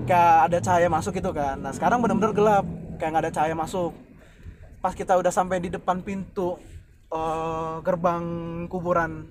Kayak 0.08 0.34
ada 0.48 0.58
cahaya 0.64 0.88
masuk 0.88 1.12
gitu 1.20 1.30
kan. 1.36 1.60
Nah 1.60 1.72
sekarang 1.76 2.00
benar-benar 2.00 2.32
gelap. 2.32 2.64
Kayak 2.96 3.10
nggak 3.12 3.24
ada 3.28 3.34
cahaya 3.36 3.54
masuk. 3.54 3.92
Pas 4.80 4.96
kita 4.96 5.20
udah 5.20 5.28
sampai 5.28 5.60
di 5.60 5.68
depan 5.68 6.00
pintu 6.00 6.56
eh, 7.12 7.74
gerbang 7.84 8.24
kuburan. 8.68 9.28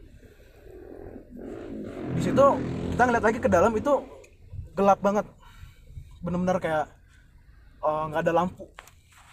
Di 2.17 2.21
situ 2.25 2.45
kita 2.93 3.01
ngeliat 3.05 3.25
lagi 3.25 3.39
ke 3.39 3.49
dalam 3.49 3.73
itu 3.77 3.93
gelap 4.73 4.99
banget. 5.01 5.25
Bener-bener 6.21 6.57
kayak 6.57 6.85
eh, 7.85 8.03
nggak 8.09 8.21
ada 8.25 8.33
lampu. 8.33 8.65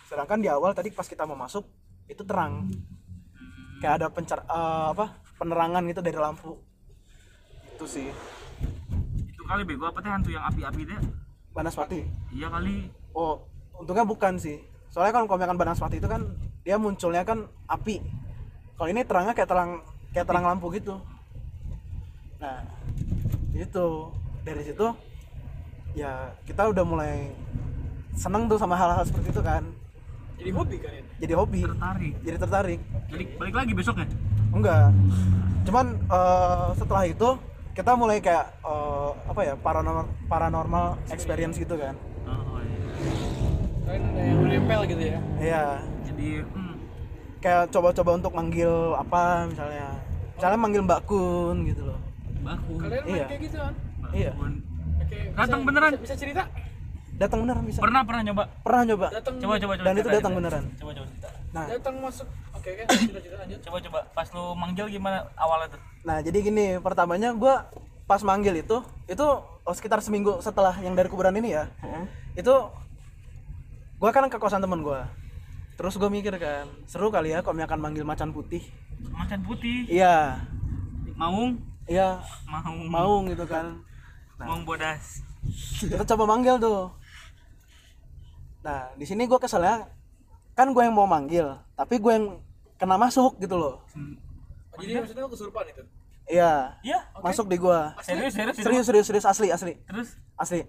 Sedangkan 0.09 0.41
di 0.45 0.49
awal 0.53 0.77
tadi 0.77 0.93
pas 0.93 1.09
kita 1.09 1.25
mau 1.25 1.37
masuk 1.37 1.65
itu 2.09 2.23
terang. 2.25 2.69
Kayak 3.81 4.05
ada 4.05 4.07
pencar 4.13 4.39
eh, 4.45 4.87
apa 4.93 5.17
penerangan 5.41 5.83
gitu 5.89 6.01
dari 6.05 6.19
lampu. 6.21 6.61
Itu 7.75 7.89
sih. 7.89 8.09
Itu 9.25 9.43
kali 9.49 9.65
bego. 9.65 9.89
Apa 9.89 10.05
teh 10.05 10.13
hantu 10.13 10.31
yang 10.33 10.45
api-api 10.45 10.83
deh 10.85 11.01
Banaspati. 11.55 12.05
Iya 12.35 12.53
kali. 12.53 12.93
Oh 13.17 13.49
untungnya 13.81 14.05
bukan 14.07 14.37
sih. 14.37 14.61
Soalnya 14.93 15.11
kan 15.17 15.23
kalau 15.27 15.39
misalkan 15.41 15.59
Banaspati 15.59 15.97
itu 15.99 16.07
kan 16.07 16.23
dia 16.63 16.77
munculnya 16.79 17.27
kan 17.27 17.51
api 17.69 18.24
kalau 18.75 18.89
ini 18.91 19.01
terangnya 19.07 19.35
kayak 19.35 19.51
terang 19.51 19.71
kayak 20.11 20.27
terang 20.27 20.45
lampu 20.47 20.67
gitu. 20.75 20.99
Nah 22.43 22.63
itu. 23.55 23.89
Dari 24.45 24.61
situ 24.61 24.87
ya 25.97 26.37
kita 26.45 26.69
udah 26.69 26.85
mulai 26.85 27.33
seneng 28.13 28.45
tuh 28.45 28.61
sama 28.61 28.77
hal-hal 28.77 29.09
seperti 29.09 29.33
itu 29.33 29.41
kan. 29.41 29.65
Jadi 30.37 30.51
hobi 30.53 30.77
kan 30.77 30.93
ini? 30.93 31.09
Jadi 31.17 31.33
hobi. 31.33 31.61
Tertarik. 31.65 32.15
Jadi 32.21 32.37
tertarik. 32.37 32.81
Jadi 33.09 33.25
balik 33.41 33.55
lagi 33.57 33.73
besok 33.73 34.05
ya 34.05 34.07
enggak. 34.53 34.93
Cuman 35.65 35.87
eh, 35.97 36.69
setelah 36.77 37.05
itu 37.09 37.29
kita 37.73 37.97
mulai 37.97 38.21
kayak 38.21 38.53
eh, 38.63 39.11
apa 39.33 39.41
ya 39.49 39.55
paranormal 39.57 40.07
paranormal 40.29 41.01
experience 41.09 41.57
gitu 41.57 41.81
kan. 41.81 41.97
Oh, 42.29 42.61
iya. 42.61 42.85
kan 43.85 44.01
ada 44.13 44.21
yang 44.29 44.39
menempel 44.45 44.81
gitu 44.93 45.03
ya? 45.09 45.19
Iya. 45.41 45.65
Jadi 46.05 46.29
hmm, 46.45 46.64
kayak 47.45 47.69
coba-coba 47.69 48.11
untuk 48.17 48.33
manggil 48.33 48.73
apa 48.97 49.45
misalnya 49.45 49.89
misalnya 50.33 50.59
manggil 50.59 50.83
Mbak 50.83 51.01
Kun 51.05 51.57
gitu 51.69 51.83
loh. 51.85 51.99
Baku 52.41 52.73
kalian 52.77 53.03
main 53.03 53.13
Iya. 53.15 53.27
kayak 53.27 53.41
gitu 53.43 53.57
kan 53.57 53.75
Iya. 54.11 54.33
oke 54.33 54.49
bisa- 55.13 55.37
Datang 55.37 55.61
beneran? 55.63 55.91
bisa, 55.93 56.03
bisa 56.03 56.15
cerita? 56.17 56.43
Datang 57.15 57.39
beneran 57.41 57.63
bisa. 57.63 57.79
Pernah 57.79 58.03
pernah 58.03 58.23
nyoba? 58.25 58.45
Pernah 58.61 58.83
nyoba. 58.85 59.07
Datang 59.13 59.35
coba 59.39 59.55
coba 59.55 59.73
coba 59.77 59.85
Dan 59.85 59.95
itu 59.95 60.09
datang 60.11 60.33
beneran. 60.35 60.65
coba 60.75 60.91
coba 60.91 61.07
cerita. 61.07 61.29
Nah. 61.55 61.65
Datang 61.69 61.95
masuk 62.01 62.27
oke 62.51 62.71
kan 62.75 62.85
cerita 62.99 63.19
cerita 63.21 63.37
lanjut. 63.39 63.61
Coba 63.63 63.77
coba. 63.79 63.99
Pas 64.11 64.29
lu 64.31 64.45
manggil 64.55 64.87
gimana 64.91 65.19
awalnya 65.35 65.69
tuh? 65.71 65.81
Nah 66.03 66.17
jadi 66.19 66.39
gini 66.41 66.67
pertamanya 66.79 67.31
gua 67.33 67.69
pas 68.05 68.21
manggil 68.21 68.57
itu 68.59 68.77
itu 69.07 69.27
oh, 69.61 69.73
sekitar 69.73 70.01
seminggu 70.01 70.41
setelah 70.41 70.75
yang 70.81 70.93
dari 70.93 71.07
kuburan 71.07 71.33
ini 71.35 71.55
ya. 71.55 71.69
Itu 72.35 72.73
gua 73.97 74.11
kan 74.11 74.27
ke 74.27 74.37
kosan 74.37 74.59
temen 74.59 74.81
gua 74.81 75.07
terus 75.75 75.99
gue 75.99 76.11
mikir 76.11 76.35
kan 76.39 76.71
seru 76.87 77.11
kali 77.11 77.35
ya 77.35 77.43
kalau 77.43 77.59
akan 77.59 77.81
manggil 77.81 78.07
macan 78.07 78.31
putih. 78.31 78.63
Macan 79.11 79.41
putih? 79.43 79.85
Iya. 79.91 80.39
Maung? 81.19 81.59
Iya. 81.87 82.23
Maung. 82.47 82.87
Mau 82.89 83.15
gitu 83.27 83.45
kan. 83.45 83.83
Maung 84.39 84.63
bodas. 84.63 85.23
Kita 85.79 86.07
coba 86.15 86.25
manggil 86.35 86.57
tuh. 86.59 86.91
Nah 88.65 88.91
di 88.97 89.05
sini 89.05 89.29
gue 89.29 89.39
keselnya 89.39 89.91
kan 90.55 90.71
gue 90.71 90.83
yang 90.87 90.95
mau 90.95 91.05
manggil 91.05 91.59
tapi 91.75 91.99
gue 91.99 92.13
yang 92.15 92.27
kena 92.79 92.97
masuk 92.97 93.37
gitu 93.43 93.59
loh. 93.59 93.83
Oh, 94.75 94.83
jadi 94.83 95.03
maksudnya? 95.03 95.23
lu 95.27 95.31
kesurupan 95.31 95.65
itu? 95.71 95.83
Iya. 96.27 96.81
Iya 96.83 97.01
masuk 97.21 97.47
di 97.47 97.57
gua. 97.61 97.95
Serius? 98.01 98.33
Serius 98.35 98.57
serius 98.59 98.87
serius 98.89 99.07
serius 99.07 99.27
asli 99.29 99.49
asli. 99.53 99.73
Terus? 99.87 100.17
Asli. 100.35 100.61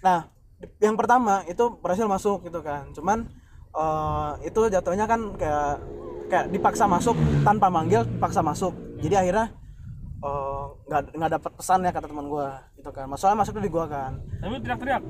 Nah 0.00 0.30
yang 0.78 0.94
pertama 0.94 1.42
itu 1.50 1.64
berhasil 1.82 2.06
masuk 2.06 2.46
gitu 2.46 2.62
kan. 2.62 2.88
Cuman 2.94 3.28
eh, 3.72 4.30
itu 4.48 4.60
jatuhnya 4.68 5.04
kan 5.08 5.20
kayak 5.36 5.80
kayak 6.28 6.46
dipaksa 6.48 6.88
masuk 6.88 7.16
tanpa 7.44 7.68
manggil 7.68 8.04
dipaksa 8.04 8.40
masuk. 8.40 8.72
Jadi 9.00 9.14
akhirnya 9.18 9.46
eh, 10.22 10.64
nggak 10.88 11.00
nggak 11.16 11.30
dapat 11.40 11.52
pesan 11.56 11.84
ya 11.84 11.90
kata 11.92 12.06
teman 12.08 12.28
gua 12.28 12.60
itu 12.76 12.90
kan. 12.92 13.06
Masalah 13.08 13.34
masuknya 13.36 13.64
di 13.64 13.72
gua 13.72 13.84
kan. 13.88 14.20
Tapi 14.40 14.60
teriak-teriak? 14.60 15.02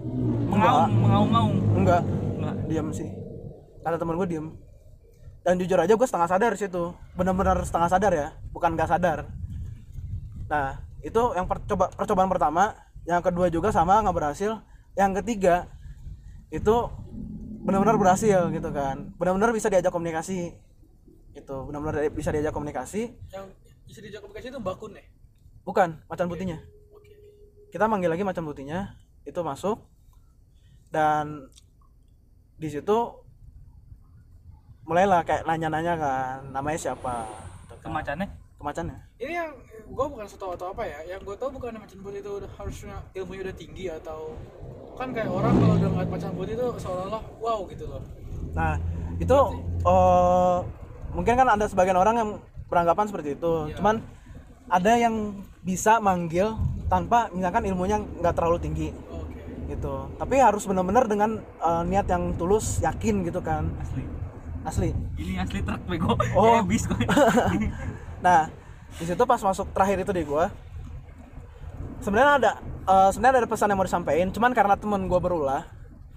Mengaung 0.50 0.90
mengaung 0.90 1.30
ngaung 1.30 1.54
enggak. 1.78 2.02
Enggak. 2.38 2.54
Diam 2.66 2.88
sih. 2.90 3.08
Kata 3.82 3.98
teman 3.98 4.14
gue 4.14 4.28
diem. 4.30 4.46
Dan 5.42 5.58
jujur 5.58 5.74
aja 5.74 5.98
gue 5.98 6.06
setengah 6.06 6.30
sadar 6.30 6.52
situ. 6.54 6.94
Benar-benar 7.18 7.58
setengah 7.66 7.90
sadar 7.90 8.12
ya 8.14 8.28
bukan 8.54 8.78
nggak 8.78 8.90
sadar. 8.90 9.26
Nah 10.46 10.78
itu 11.02 11.22
yang 11.34 11.50
percoba 11.50 11.90
percobaan 11.90 12.30
pertama. 12.30 12.78
Yang 13.02 13.22
kedua 13.30 13.50
juga 13.50 13.74
sama 13.74 13.98
nggak 14.06 14.14
berhasil. 14.14 14.62
Yang 14.94 15.22
ketiga 15.22 15.66
itu 16.54 16.86
benar-benar 17.62 17.96
berhasil 17.96 18.50
gitu 18.50 18.70
kan. 18.74 19.14
Benar-benar 19.16 19.54
bisa 19.54 19.70
diajak 19.70 19.94
komunikasi. 19.94 20.54
Itu 21.32 21.56
benar-benar 21.70 22.10
bisa 22.10 22.34
diajak 22.34 22.52
komunikasi. 22.52 23.14
Yang 23.30 23.44
bisa 23.86 23.98
diajak 24.02 24.20
komunikasi 24.26 24.50
itu 24.50 24.60
bakun 24.60 24.98
ya? 24.98 25.04
Bukan 25.62 26.02
macan 26.10 26.26
putihnya. 26.26 26.58
oke. 26.90 27.12
Kita 27.70 27.86
manggil 27.86 28.10
lagi 28.10 28.26
macan 28.26 28.44
putihnya. 28.44 28.98
Itu 29.22 29.46
masuk. 29.46 29.78
Dan 30.90 31.48
di 32.58 32.68
situ 32.68 32.98
mulailah 34.82 35.22
kayak 35.22 35.46
nanya-nanya 35.46 35.94
kan 35.94 36.38
namanya 36.50 36.78
siapa 36.78 37.26
gitu 37.64 37.74
kan. 37.78 37.86
kemacannya? 37.86 38.28
Ke 38.58 38.62
macannya 38.62 38.98
ini 39.22 39.38
yang 39.38 39.54
gue 39.86 40.06
bukan 40.10 40.26
setahu 40.26 40.58
atau 40.58 40.74
apa 40.74 40.82
ya 40.82 41.14
yang 41.14 41.22
gue 41.22 41.36
tahu 41.38 41.54
bukan 41.54 41.78
macan 41.78 42.02
putih 42.02 42.18
itu 42.18 42.32
udah 42.42 42.50
harusnya 42.58 42.96
ilmunya 43.14 43.42
udah 43.46 43.56
tinggi 43.56 43.86
atau 43.86 44.34
kan 44.96 45.08
kayak 45.10 45.30
orang 45.30 45.52
kalau 45.56 45.74
udah 45.78 45.90
ngeliat 45.92 46.10
macan 46.10 46.30
putih 46.36 46.54
itu 46.54 46.66
seolah-olah 46.78 47.22
wow 47.40 47.60
gitu 47.68 47.84
loh. 47.88 48.02
Nah 48.52 48.76
itu 49.18 49.38
eh, 49.82 50.58
mungkin 51.12 51.34
kan 51.36 51.48
ada 51.48 51.64
sebagian 51.68 51.98
orang 51.98 52.14
yang 52.16 52.30
beranggapan 52.68 53.04
seperti 53.08 53.36
itu. 53.36 53.52
Iya. 53.68 53.76
cuman 53.80 53.96
ada 54.72 54.92
yang 54.96 55.44
bisa 55.60 56.00
manggil 56.00 56.56
tanpa 56.88 57.28
misalkan 57.32 57.68
ilmunya 57.68 58.00
nggak 58.00 58.34
terlalu 58.36 58.58
tinggi. 58.60 58.88
Oke. 59.12 59.42
Gitu. 59.68 59.94
Tapi 60.16 60.34
harus 60.40 60.64
benar-benar 60.64 61.04
dengan 61.08 61.40
eh, 61.40 61.82
niat 61.88 62.06
yang 62.08 62.32
tulus 62.36 62.80
yakin 62.80 63.24
gitu 63.28 63.40
kan. 63.44 63.68
Asli. 63.80 64.04
Asli. 64.62 64.90
Ini 65.18 65.42
asli 65.42 65.60
truk 65.60 65.82
bego. 65.90 66.14
Oh. 66.38 66.62
bis 66.68 66.86
Nah, 68.22 68.46
di 68.94 69.04
situ 69.04 69.22
pas 69.26 69.42
masuk 69.42 69.66
terakhir 69.74 70.06
itu 70.06 70.12
di 70.14 70.22
gua, 70.22 70.46
sebenarnya 72.02 72.32
ada 72.38 72.52
eh, 72.62 73.08
sebenarnya 73.14 73.46
ada 73.46 73.50
pesan 73.50 73.70
yang 73.70 73.78
mau 73.78 73.86
disampaikan, 73.86 74.28
cuman 74.34 74.50
karena 74.50 74.74
temen 74.74 75.06
gua 75.06 75.20
berulah, 75.22 75.62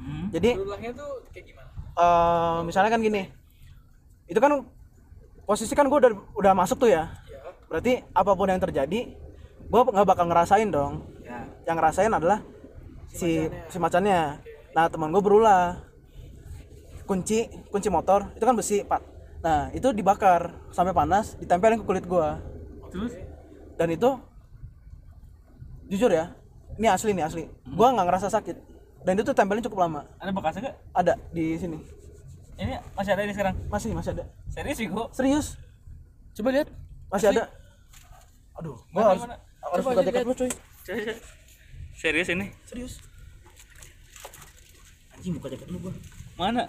hmm. 0.01 0.33
jadi 0.33 0.57
berulahnya 0.57 0.91
tuh 0.97 1.11
kayak 1.29 1.45
gimana? 1.53 1.69
eh, 1.97 2.57
misalnya 2.65 2.89
kan 2.89 3.01
gini, 3.01 3.29
itu 4.25 4.39
kan 4.41 4.65
posisi 5.45 5.73
kan 5.77 5.85
gua 5.85 6.01
udah 6.01 6.11
udah 6.33 6.53
masuk 6.57 6.81
tuh 6.81 6.89
ya, 6.89 7.13
ya 7.29 7.41
berarti 7.69 8.01
apa 8.13 8.31
pun 8.33 8.49
yang 8.49 8.61
terjadi, 8.61 9.13
gua 9.69 9.85
nggak 9.85 10.07
bakal 10.09 10.25
ngerasain 10.25 10.69
dong, 10.73 11.05
ya 11.21 11.45
yang 11.69 11.77
ngerasain 11.77 12.09
adalah 12.09 12.41
si 13.13 13.45
macannya. 13.45 13.69
si 13.69 13.77
macannya. 13.77 14.21
Nah 14.75 14.91
teman 14.91 15.13
gua 15.13 15.23
berulah, 15.23 15.65
kunci 17.05 17.47
kunci 17.69 17.87
motor 17.93 18.33
itu 18.33 18.43
kan 18.43 18.57
besi 18.57 18.81
pak, 18.83 18.99
nah 19.39 19.69
itu 19.71 19.93
dibakar 19.93 20.51
sampai 20.73 20.91
panas, 20.91 21.37
ditempelin 21.37 21.79
ke 21.79 21.85
kulit 21.85 22.05
gua. 22.09 22.41
terus? 22.91 23.13
Dan 23.75 23.91
itu 23.91 24.07
jujur 25.87 26.09
ya 26.09 26.33
ini 26.75 26.87
asli 26.91 27.11
nih 27.15 27.23
asli. 27.23 27.43
Gua 27.71 27.95
nggak 27.95 28.05
ngerasa 28.07 28.27
sakit. 28.27 28.57
Dan 29.05 29.21
itu 29.21 29.31
tempelnya 29.31 29.63
cukup 29.69 29.85
lama. 29.85 30.01
Ada 30.17 30.33
bekasnya 30.33 30.61
gak 30.65 30.75
ada 30.91 31.13
di 31.29 31.55
sini. 31.55 31.77
Ini 32.57 32.73
masih 32.97 33.11
ada 33.13 33.21
ini 33.21 33.33
sekarang? 33.37 33.55
Masih 33.69 33.93
masih 33.93 34.11
ada. 34.17 34.25
Serius 34.49 34.77
sih 34.81 34.87
gua 34.89 35.05
serius? 35.13 35.47
Coba 36.33 36.49
lihat. 36.51 36.67
Masih 37.07 37.27
ada? 37.31 37.43
Aduh 38.57 38.75
gua 38.89 38.99
Mana, 38.99 39.09
harus 39.13 39.21
mana? 39.23 39.35
harus 39.61 39.83
buka 39.85 40.01
jaket 40.03 40.23
lu 40.25 40.33
cuy. 40.33 40.51
Serius 41.95 42.27
ini? 42.27 42.45
Serius. 42.65 42.93
Anjing 45.15 45.33
buka 45.39 45.47
jaket 45.53 45.67
lu 45.69 45.77
gua. 45.79 45.93
Mana? 46.35 46.63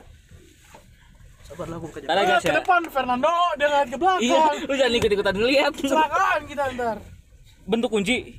Sabar 1.42 1.66
lah 1.66 1.76
gua 1.80 1.88
buka 1.88 1.98
jaket. 1.98 2.10
Tadi 2.10 2.20
Ah, 2.20 2.26
guys 2.28 2.42
ke 2.42 2.50
ya 2.50 2.54
depan 2.62 2.80
Fernando. 2.86 3.32
Dia 3.56 3.66
ngeliat 3.66 3.88
ke 3.88 3.96
belakang. 3.98 4.22
iya 4.28 4.42
lu 4.60 4.74
jangan 4.76 4.92
ikut 4.94 5.10
ikutan 5.10 5.34
lihat. 5.40 5.72
Kecelakaan 5.74 6.40
kita 6.46 6.62
ntar. 6.76 6.96
Bentuk 7.66 7.90
kunci 7.90 8.38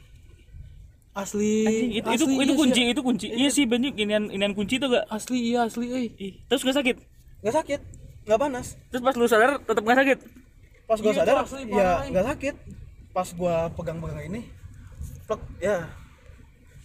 asli 1.18 1.66
Anjing, 1.66 1.90
itu 1.92 2.08
itu, 2.08 2.26
asli, 2.30 2.34
itu 2.38 2.54
iya, 2.54 2.56
kunci 2.56 2.82
itu 2.86 3.02
kunci. 3.02 3.28
Iya 3.28 3.50
sih. 3.50 3.66
banyak 3.66 3.98
inian 3.98 4.30
inian 4.30 4.54
kunci 4.54 4.78
tuh 4.78 4.88
gak 4.88 5.10
asli 5.10 5.38
iya 5.50 5.66
asli 5.66 5.86
eh. 5.90 6.38
Terus 6.46 6.62
gak 6.62 6.78
sakit? 6.78 6.96
Nggak 7.42 7.56
sakit 7.58 7.82
nggak 8.28 8.40
panas. 8.40 8.76
Terus 8.92 9.02
pas 9.02 9.16
lu 9.16 9.26
sadar 9.26 9.58
tetap 9.58 9.82
gak 9.82 9.98
sakit? 9.98 10.18
Pas 10.84 11.00
gua 11.00 11.12
Iya, 11.12 11.18
sadar 11.18 11.34
itu 11.34 11.44
asli 11.44 11.62
ya 11.68 11.90
eh. 11.98 12.10
nggak 12.12 12.26
sakit. 12.28 12.56
Pas 13.10 13.28
gua 13.34 13.56
pegang-pegang 13.74 14.24
ini 14.28 14.42
plek 15.26 15.42
ya 15.58 15.90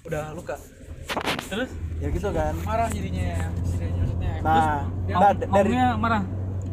udah 0.02 0.32
luka. 0.32 0.56
Terus? 1.46 1.70
Ya 2.00 2.08
gitu 2.08 2.28
kan. 2.32 2.54
Marah 2.62 2.88
jadinya 2.88 3.22
ya 3.22 3.40
maksudnya. 3.52 4.32
Nah, 4.42 4.86
dia- 5.06 5.18
nah, 5.18 5.30
dari 5.34 5.72
marah. 5.94 6.22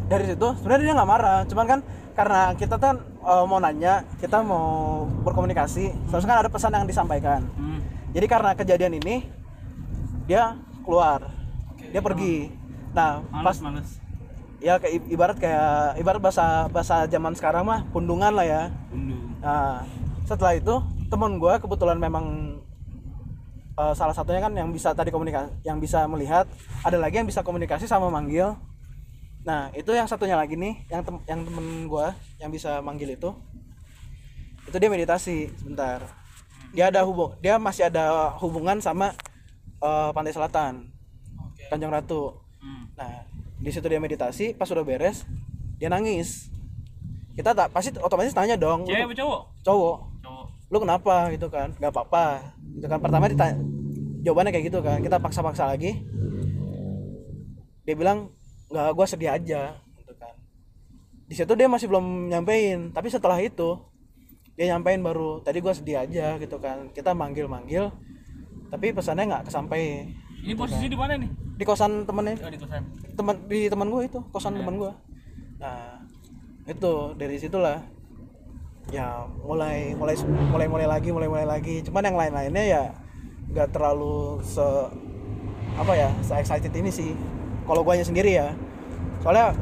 dari 0.08 0.24
situ 0.26 0.48
sebenarnya 0.58 0.84
dia 0.86 0.94
nggak 0.96 1.10
marah. 1.10 1.40
Cuman 1.46 1.66
kan 1.68 1.80
karena 2.16 2.42
kita 2.56 2.76
kan 2.78 2.96
eh, 3.24 3.44
mau 3.46 3.60
nanya 3.60 4.04
kita 4.20 4.44
mau 4.44 5.06
berkomunikasi. 5.24 5.92
Seharusnya 6.08 6.30
kan 6.32 6.40
ada 6.46 6.52
pesan 6.52 6.76
yang 6.76 6.88
disampaikan. 6.88 7.44
Hmm. 7.56 7.80
jadi 8.10 8.26
karena 8.26 8.52
kejadian 8.58 8.94
ini 9.00 9.26
dia 10.26 10.58
keluar. 10.86 11.30
Dia 11.90 12.02
pergi. 12.02 12.52
Nah 12.94 13.24
pas 13.30 13.58
males. 13.58 13.60
males 13.62 13.90
ya 14.60 14.76
kayak 14.76 15.08
ibarat 15.08 15.38
kayak 15.40 15.96
ibarat 16.04 16.20
bahasa 16.20 16.68
bahasa 16.68 17.08
zaman 17.08 17.32
sekarang 17.32 17.64
mah 17.64 17.88
pundungan 17.96 18.32
lah 18.36 18.46
ya. 18.46 18.64
Unduh. 18.92 19.20
nah 19.40 19.88
setelah 20.28 20.54
itu 20.54 20.76
temen 21.10 21.42
gue 21.42 21.54
kebetulan 21.58 21.98
memang 21.98 22.60
eh, 23.80 23.94
salah 23.96 24.14
satunya 24.14 24.44
kan 24.44 24.52
yang 24.54 24.70
bisa 24.70 24.92
tadi 24.92 25.10
komunikasi 25.10 25.50
yang 25.64 25.80
bisa 25.80 26.06
melihat. 26.06 26.46
Ada 26.84 27.00
lagi 27.00 27.24
yang 27.24 27.28
bisa 27.28 27.42
komunikasi 27.42 27.88
sama 27.88 28.12
manggil 28.12 28.54
nah 29.48 29.72
itu 29.72 29.90
yang 29.96 30.06
satunya 30.06 30.36
lagi 30.36 30.60
nih 30.60 30.84
yang 30.92 31.02
tem 31.02 31.16
yang 31.24 31.40
temen 31.48 31.88
gue 31.88 32.08
yang 32.40 32.52
bisa 32.52 32.84
manggil 32.84 33.12
itu. 33.12 33.32
Itu 34.68 34.78
dia 34.78 34.92
meditasi 34.92 35.50
sebentar. 35.58 36.04
Dia 36.76 36.94
ada 36.94 37.02
hubung 37.08 37.34
dia 37.42 37.58
masih 37.58 37.90
ada 37.90 38.36
hubungan 38.38 38.78
sama 38.84 39.16
eh, 39.82 40.10
pantai 40.14 40.36
selatan 40.36 40.92
Oke. 41.40 41.66
Tanjung 41.72 41.94
Ratu. 41.94 42.36
Hmm. 42.60 42.92
nah 43.00 43.24
di 43.56 43.72
situ 43.72 43.88
dia 43.88 44.04
meditasi 44.04 44.52
pas 44.52 44.68
udah 44.68 44.84
beres 44.84 45.24
dia 45.80 45.88
nangis. 45.88 46.52
Kita 47.40 47.56
tak 47.56 47.72
pasti 47.72 47.96
otomatis 48.04 48.36
tanya 48.36 48.60
dong 48.60 48.84
Cewek 48.84 49.08
apa 49.08 49.16
cowok? 49.16 49.42
cowok. 49.64 49.98
Cowok. 50.20 50.48
lu 50.70 50.78
kenapa? 50.84 51.16
Gitu 51.32 51.48
kan. 51.48 51.72
Nggak 51.80 51.92
apa-apa. 51.96 52.26
Gitu 52.76 52.86
kan. 52.92 53.00
Pertama 53.00 53.32
ditanya 53.32 53.56
jawabannya 54.24 54.52
kayak 54.52 54.66
gitu 54.68 54.80
kan. 54.84 55.00
Kita 55.00 55.18
paksa-paksa 55.18 55.72
lagi. 55.72 56.04
Dia 57.88 57.96
bilang 57.96 58.36
nggak 58.70 58.90
gua 58.94 59.06
sedih 59.06 59.34
aja 59.34 59.76
gitu 60.00 60.14
kan. 60.16 60.34
Di 61.30 61.34
situ 61.36 61.54
dia 61.58 61.68
masih 61.68 61.90
belum 61.90 62.30
nyampein 62.30 62.94
tapi 62.96 63.10
setelah 63.10 63.38
itu 63.42 63.78
dia 64.56 64.76
nyampein 64.76 65.02
baru 65.02 65.42
tadi 65.42 65.60
gua 65.60 65.74
sedih 65.74 66.06
aja 66.06 66.38
gitu 66.38 66.58
kan. 66.62 66.90
Kita 66.94 67.12
manggil-manggil 67.18 67.92
tapi 68.70 68.94
pesannya 68.94 69.26
nggak 69.30 69.46
kesampai. 69.50 70.14
Ini 70.40 70.56
posisi 70.56 70.88
di 70.88 70.96
mana 70.96 71.20
nih? 71.20 71.50
di 71.60 71.68
kosan 71.68 72.08
temennya. 72.08 72.40
Oh, 72.40 72.48
di 72.48 72.56
kosan. 72.56 72.84
teman 73.20 73.36
di 73.52 73.68
teman 73.68 73.92
gue 73.92 74.08
itu 74.08 74.20
kosan 74.32 74.56
teman 74.56 74.80
gue 74.80 74.94
nah 75.60 76.00
itu 76.64 77.12
dari 77.20 77.36
situlah 77.36 77.84
ya 78.96 79.28
mulai 79.44 79.92
mulai 79.92 80.16
mulai 80.24 80.68
mulai 80.72 80.88
lagi 80.88 81.10
mulai 81.12 81.28
mulai 81.28 81.44
lagi. 81.46 81.84
Cuman 81.84 82.08
yang 82.08 82.16
lain 82.16 82.32
lainnya 82.34 82.64
ya 82.64 82.84
nggak 83.52 83.76
terlalu 83.76 84.40
se 84.40 84.64
apa 85.76 85.94
ya 86.00 86.10
se 86.24 86.32
excited 86.40 86.72
ini 86.72 86.88
sih 86.88 87.12
kalau 87.70 87.86
guanya 87.86 88.02
sendiri 88.02 88.34
ya 88.34 88.58
soalnya 89.22 89.54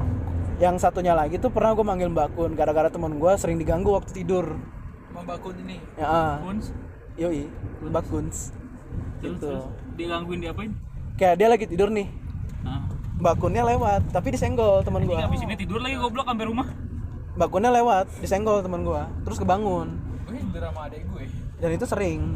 yang 0.57 0.79
satunya 0.79 1.11
lagi 1.11 1.35
tuh 1.37 1.51
pernah 1.51 1.75
gue 1.75 1.83
manggil 1.83 2.07
mbak 2.07 2.31
Kun 2.33 2.55
gara-gara 2.55 2.87
teman 2.87 3.19
gue 3.19 3.31
sering 3.35 3.59
diganggu 3.59 3.91
waktu 3.91 4.15
tidur 4.15 4.55
Bang 5.11 5.27
Bakun 5.27 5.53
ini. 5.59 5.77
ya 5.99 6.05
ah, 6.05 6.35
Kuns. 6.39 6.71
yoi 7.15 7.51
mbak 7.83 8.07
Kuns 8.07 8.55
Gitu. 9.17 9.33
terus 9.35 9.65
dia 9.97 10.07
gangguin 10.07 10.39
diapain? 10.39 10.71
kayak 11.17 11.35
dia 11.35 11.47
lagi 11.49 11.65
tidur 11.67 11.91
nih 11.91 12.07
Nah. 12.63 12.87
mbak 13.19 13.35
Kunnya 13.37 13.67
lewat 13.67 14.07
tapi 14.09 14.31
disenggol 14.31 14.81
teman 14.81 15.03
gue 15.03 15.17
habis 15.17 15.41
ini 15.41 15.53
tidur 15.53 15.77
lagi 15.77 15.99
goblok 15.99 16.25
sampai 16.25 16.47
rumah. 16.47 16.67
Mbak 17.37 17.53
Kunnya 17.53 17.69
lewat, 17.69 18.09
disenggol 18.17 18.65
teman 18.65 18.81
gua, 18.81 19.05
terus 19.21 19.37
kebangun. 19.37 19.93
Gue 20.25 20.41
tidur 20.41 20.57
sama 20.57 20.89
adek 20.89 21.05
gue. 21.05 21.29
Dan 21.61 21.69
itu 21.69 21.85
sering. 21.85 22.33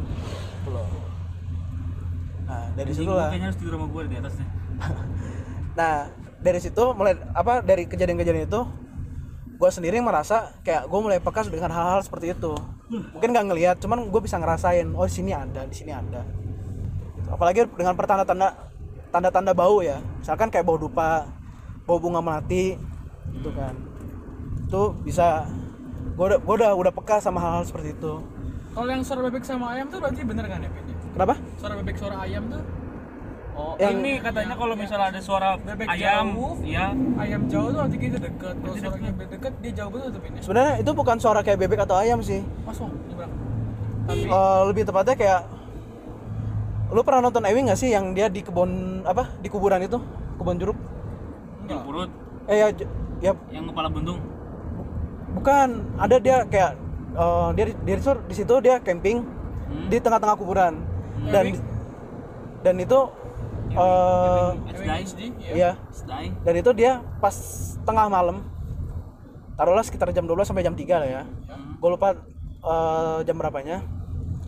Loh. 0.70 0.86
Nah, 2.46 2.70
dari 2.78 2.94
situ 2.94 3.10
lah. 3.10 3.26
Kayaknya 3.26 3.50
harus 3.50 3.58
tidur 3.58 3.74
sama 3.74 3.86
gue 3.90 4.02
di 4.06 4.16
atasnya. 4.22 4.46
Nah, 5.72 6.12
dari 6.42 6.58
situ 6.58 6.82
mulai 6.92 7.16
apa 7.32 7.62
dari 7.62 7.86
kejadian-kejadian 7.88 8.50
itu 8.50 8.60
gua 9.56 9.70
sendiri 9.70 10.02
merasa 10.02 10.52
kayak 10.66 10.90
gua 10.90 11.00
mulai 11.00 11.22
peka 11.22 11.46
dengan 11.46 11.70
hal-hal 11.70 12.02
seperti 12.02 12.34
itu. 12.34 12.52
Mungkin 12.92 13.32
nggak 13.32 13.46
ngelihat, 13.48 13.76
cuman 13.80 14.04
gue 14.12 14.20
bisa 14.20 14.36
ngerasain, 14.36 14.84
oh 14.92 15.08
di 15.08 15.14
sini 15.16 15.32
ada, 15.32 15.64
di 15.64 15.72
sini 15.72 15.96
ada. 15.96 16.20
Gitu. 17.16 17.28
Apalagi 17.32 17.64
dengan 17.72 17.96
pertanda-tanda 17.96 18.52
tanda-tanda 19.08 19.56
bau 19.56 19.80
ya. 19.80 19.96
Misalkan 20.20 20.52
kayak 20.52 20.68
bau 20.68 20.76
dupa, 20.76 21.24
bau 21.88 21.96
bunga 21.96 22.20
melati 22.20 22.76
gitu 23.32 23.48
kan. 23.56 23.72
Itu 24.68 24.92
bisa 25.00 25.48
gua 26.20 26.36
udah 26.36 26.38
gua 26.44 26.54
udah, 26.60 26.70
udah 26.76 26.92
peka 26.92 27.16
sama 27.24 27.40
hal-hal 27.40 27.64
seperti 27.64 27.96
itu. 27.96 28.20
Kalau 28.76 28.88
yang 28.92 29.04
suara 29.04 29.24
bebek 29.24 29.44
sama 29.44 29.72
ayam 29.72 29.88
tuh 29.88 30.00
berarti 30.00 30.20
bener 30.24 30.44
kan 30.48 30.60
ya, 30.60 30.68
Pin? 30.68 30.84
Kenapa? 31.16 31.34
Suara 31.56 31.74
bebek 31.80 31.96
suara 31.96 32.16
ayam 32.24 32.44
tuh 32.48 32.60
Oh, 33.52 33.76
Yang- 33.76 34.00
ini 34.00 34.12
katanya 34.18 34.54
kalau 34.56 34.72
misalnya 34.72 35.06
ada 35.08 35.20
suara 35.20 35.50
Bebek 35.58 35.84
ayam, 35.86 36.26
jauh. 36.32 36.52
iya. 36.62 36.88
ayam 37.20 37.42
jauh 37.46 37.68
tuh 37.68 37.80
artinya 37.80 38.06
itu 38.08 38.18
deket. 38.18 38.54
Kalau 38.56 38.74
suaranya 38.74 39.10
bebek 39.12 39.28
deket 39.30 39.52
dia 39.60 39.72
jauh 39.74 39.90
betul 39.92 40.08
tuh 40.08 40.20
Pin. 40.20 40.30
ya? 40.30 40.40
Sebenarnya 40.40 40.74
itu 40.78 40.90
bukan 40.90 41.16
suara 41.18 41.40
kayak 41.40 41.58
bebek 41.60 41.80
atau 41.82 41.96
ayam 41.96 42.18
sih. 42.20 42.40
Masuk. 42.64 42.88
Tapi 44.02 44.20
Eh, 44.24 44.60
lebih 44.66 44.82
tepatnya 44.82 45.14
kayak 45.14 45.40
lu 46.90 47.00
pernah 47.00 47.20
nonton 47.22 47.40
Ewing 47.42 47.66
gak 47.66 47.78
sih 47.78 47.88
yang 47.88 48.12
dia 48.12 48.26
di 48.26 48.40
kebun 48.40 48.68
apa 49.02 49.32
di 49.38 49.48
kuburan 49.48 49.80
itu 49.80 49.96
kebun 50.36 50.56
jeruk 50.56 50.76
Yang 51.64 51.80
purut, 51.82 52.10
eh 52.44 52.56
ya 52.58 52.66
ya 53.22 53.32
yang 53.48 53.64
kepala 53.66 53.88
buntung. 53.88 54.20
bukan 55.32 55.68
ada 55.96 56.16
dia 56.18 56.44
kayak 56.44 56.72
eh, 57.12 57.48
dia 57.54 57.64
di- 57.66 57.78
dia 57.82 57.96
di- 57.96 58.24
di 58.26 58.34
situ 58.34 58.54
dia 58.58 58.76
camping 58.78 59.24
Hmm. 59.24 59.88
di 59.88 59.96
tengah-tengah 59.96 60.36
kuburan 60.36 60.76
dan 61.26 61.44
dan 62.60 62.74
itu 62.76 62.98
eh 63.72 64.48
Sedai, 64.72 65.00
HD 65.02 65.20
ya. 65.40 65.52
ya 65.54 65.70
sedai. 65.90 66.26
dan 66.38 66.54
itu 66.54 66.70
dia 66.72 66.92
pas 67.18 67.32
tengah 67.82 68.06
malam 68.06 68.44
taruhlah 69.54 69.80
sekitar 69.80 70.10
jam 70.10 70.24
12 70.24 70.44
sampai 70.44 70.60
jam 70.60 70.72
3 70.72 70.84
lah 70.96 71.08
ya. 71.10 71.22
Gue 71.78 71.90
lupa 71.90 72.16
eh, 72.62 73.18
jam 73.22 73.36
berapanya. 73.36 73.84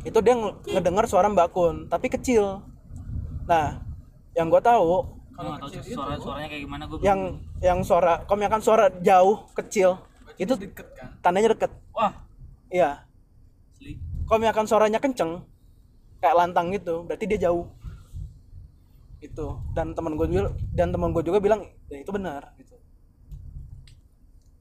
Itu 0.03 0.21
dia 0.21 0.33
nge- 0.33 0.61
ngedengar 0.71 1.05
suara 1.05 1.27
Mbak 1.27 1.49
Kun 1.51 1.77
tapi 1.87 2.09
kecil. 2.09 2.61
Nah 3.45 3.81
yang 4.33 4.49
gue 4.49 4.61
tahu 4.61 5.09
Kalau 5.31 5.51
tahu 5.59 5.69
suara 5.83 6.15
suaranya 6.15 6.49
kayak 6.49 6.63
gimana 6.63 6.83
gue. 6.85 6.99
yang 7.01 7.21
yang 7.59 7.79
suara 7.81 8.23
kalau 8.23 8.39
misalkan 8.39 8.63
suara 8.63 8.87
jauh 8.99 9.49
kecil 9.53 9.99
itu 10.35 10.53
deket 10.55 10.87
kan. 10.93 11.09
tandanya 11.21 11.53
deket. 11.53 11.71
Wah, 11.91 12.13
iya. 12.69 13.03
Kalau 14.25 14.39
misalkan 14.39 14.65
suaranya 14.65 14.99
kenceng 14.99 15.43
kayak 16.19 16.35
lantang 16.35 16.71
gitu 16.71 17.05
berarti 17.05 17.25
dia 17.27 17.45
jauh 17.45 17.69
itu 19.25 19.47
dan 19.73 19.93
teman 19.93 20.15
gue 20.15 20.27
juga 20.29 20.43
dan 20.73 20.89
teman 20.91 21.11
gue 21.11 21.23
juga 21.23 21.39
bilang 21.39 21.61
ya 21.89 21.99
itu 21.99 22.11
benar 22.11 22.53
gitu 22.57 22.75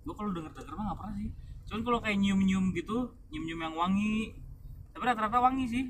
Gue 0.04 0.14
kalau 0.14 0.32
denger 0.32 0.52
denger 0.52 0.74
mah 0.76 0.84
nggak 0.86 1.00
pernah 1.00 1.16
sih. 1.16 1.30
Cuman 1.64 1.82
kalau 1.82 2.00
kayak 2.04 2.18
nyium 2.20 2.40
nyium 2.44 2.66
gitu, 2.76 2.98
nyium 3.32 3.44
nyium 3.48 3.62
yang 3.64 3.76
wangi, 3.80 4.36
tapi 4.92 5.04
rata-rata 5.08 5.40
wangi 5.40 5.66
sih. 5.66 5.84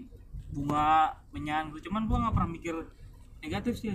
Bunga, 0.54 1.18
menyan 1.34 1.74
gitu. 1.74 1.90
Cuman 1.90 2.06
gue 2.06 2.18
nggak 2.22 2.34
pernah 2.38 2.50
mikir 2.52 2.76
negatif 3.42 3.74
sih. 3.76 3.90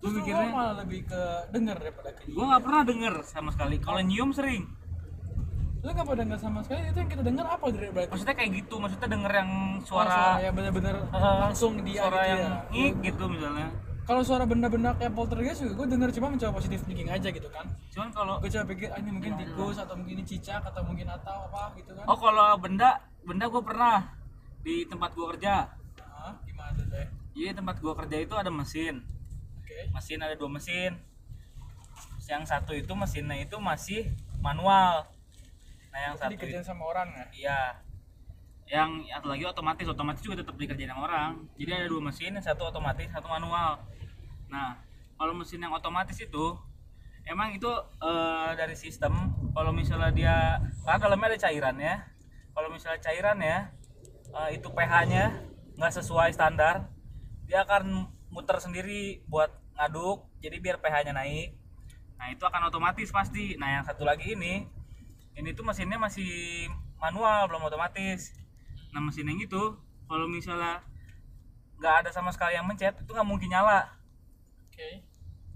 Gue 0.00 0.08
Gue 0.08 0.10
mikirnya, 0.16 0.48
malah 0.48 0.80
lebih 0.80 1.04
ke 1.04 1.22
denger 1.52 1.76
daripada 1.76 2.10
ke 2.16 2.24
gue 2.24 2.40
nggak 2.40 2.62
pernah 2.64 2.82
denger 2.88 3.14
sama 3.22 3.52
sekali. 3.52 3.76
Kalau 3.78 4.00
nyium 4.00 4.32
sering. 4.32 4.64
Lu 5.84 5.92
nggak 5.92 6.06
pernah 6.08 6.20
denger 6.24 6.38
sama 6.40 6.58
sekali 6.64 6.80
itu 6.88 6.96
yang 6.96 7.10
kita 7.12 7.22
denger 7.22 7.44
apa 7.44 7.64
dari 7.68 7.88
berarti? 7.92 8.10
Maksudnya 8.16 8.36
kayak 8.40 8.50
gitu, 8.64 8.74
maksudnya 8.80 9.08
denger 9.12 9.32
yang 9.36 9.50
Oh, 9.52 9.84
suara, 9.84 10.40
yang 10.40 10.54
bener-bener 10.56 10.96
eh, 11.04 11.36
langsung 11.44 11.72
dia 11.84 12.00
suara 12.00 12.16
gitu 12.16 12.32
yang 12.32 12.40
ya. 12.40 12.56
ngik 12.72 12.94
gitu 13.04 13.24
misalnya. 13.28 13.68
Kalau 14.04 14.20
suara 14.20 14.44
benda-benda 14.44 14.92
kayak 15.00 15.16
poltergeist 15.16 15.64
juga 15.64 15.72
gue 15.80 15.96
denger 15.96 16.12
cuma 16.20 16.28
mencoba 16.36 16.52
positif 16.60 16.84
thinking 16.84 17.08
aja 17.08 17.28
gitu 17.32 17.48
kan. 17.48 17.64
Cuman 17.88 18.08
kalau 18.12 18.36
Gue 18.36 18.52
coba 18.52 18.64
pikir 18.68 18.92
ah, 18.92 19.00
ini 19.00 19.10
mungkin 19.16 19.32
tikus 19.40 19.80
atau 19.80 19.96
mungkin 19.96 20.20
ini 20.20 20.24
cicak 20.28 20.60
atau 20.60 20.84
mungkin 20.84 21.08
atau 21.08 21.48
apa 21.48 21.72
gitu 21.80 21.96
kan. 21.96 22.04
oh 22.04 22.18
kalau 22.20 22.48
benda, 22.60 23.00
benda 23.24 23.48
gue 23.48 23.62
pernah 23.64 24.12
di 24.60 24.84
tempat 24.84 25.16
gue 25.16 25.26
kerja. 25.36 25.72
Ah, 26.04 26.36
gimana 26.44 26.76
tuh? 26.76 26.84
Jadi 27.32 27.56
tempat 27.56 27.76
gue 27.80 27.92
kerja 27.96 28.16
itu 28.20 28.34
ada 28.36 28.50
mesin. 28.52 29.00
Oke. 29.64 29.88
mesin 29.96 30.20
ada 30.20 30.36
dua 30.36 30.52
mesin 30.52 30.92
yang 32.28 32.44
satu 32.44 32.72
itu 32.72 32.92
mesinnya 32.92 33.36
itu 33.40 33.56
masih 33.56 34.12
manual 34.40 35.08
nah 35.88 36.00
yang 36.10 36.14
Itu 36.16 36.20
satu 36.24 36.32
dikerjain 36.36 36.60
itu, 36.64 36.68
sama 36.68 36.82
orang 36.84 37.08
ya. 37.12 37.24
iya 37.32 37.58
yang 38.64 39.04
satu 39.04 39.28
lagi 39.28 39.44
otomatis 39.44 39.84
otomatis 39.84 40.22
juga 40.24 40.40
tetap 40.40 40.56
dikerjain 40.56 40.88
sama 40.88 41.04
orang. 41.04 41.30
Jadi 41.60 41.70
ada 41.70 41.86
dua 41.88 42.00
mesin 42.00 42.32
satu 42.40 42.72
otomatis 42.72 43.08
satu 43.12 43.28
manual. 43.28 43.76
Nah 44.48 44.80
kalau 45.20 45.36
mesin 45.36 45.60
yang 45.60 45.72
otomatis 45.76 46.16
itu 46.16 46.56
emang 47.28 47.52
itu 47.56 47.68
eh, 48.00 48.50
dari 48.56 48.76
sistem 48.76 49.12
kalau 49.52 49.72
misalnya 49.72 50.10
dia 50.12 50.36
karena 50.84 50.98
dalamnya 51.00 51.28
ada 51.36 51.40
cairannya 51.48 51.94
kalau 52.56 52.68
misalnya 52.72 53.00
cairannya 53.04 53.56
eh, 54.32 54.50
itu 54.56 54.68
pH-nya 54.72 55.24
nggak 55.76 55.92
sesuai 56.00 56.32
standar 56.32 56.88
dia 57.44 57.64
akan 57.68 58.08
muter 58.32 58.56
sendiri 58.56 59.20
buat 59.28 59.52
ngaduk 59.76 60.24
jadi 60.40 60.56
biar 60.60 60.76
pH-nya 60.80 61.12
naik. 61.12 61.52
Nah 62.16 62.32
itu 62.32 62.40
akan 62.48 62.72
otomatis 62.72 63.12
pasti. 63.12 63.60
Nah 63.60 63.80
yang 63.80 63.84
satu 63.84 64.08
lagi 64.08 64.32
ini 64.32 64.64
ini 65.36 65.50
tuh 65.52 65.66
mesinnya 65.66 66.00
masih 66.00 66.64
manual 66.96 67.44
belum 67.50 67.68
otomatis 67.68 68.32
nah 68.94 69.02
mesin 69.02 69.26
yang 69.26 69.42
itu 69.42 69.62
kalau 70.06 70.30
misalnya 70.30 70.78
nggak 71.82 72.06
ada 72.06 72.10
sama 72.14 72.30
sekali 72.30 72.54
yang 72.54 72.64
mencet 72.64 72.94
itu 72.94 73.10
nggak 73.10 73.26
mungkin 73.26 73.50
nyala 73.50 73.90
Oke. 74.74 75.06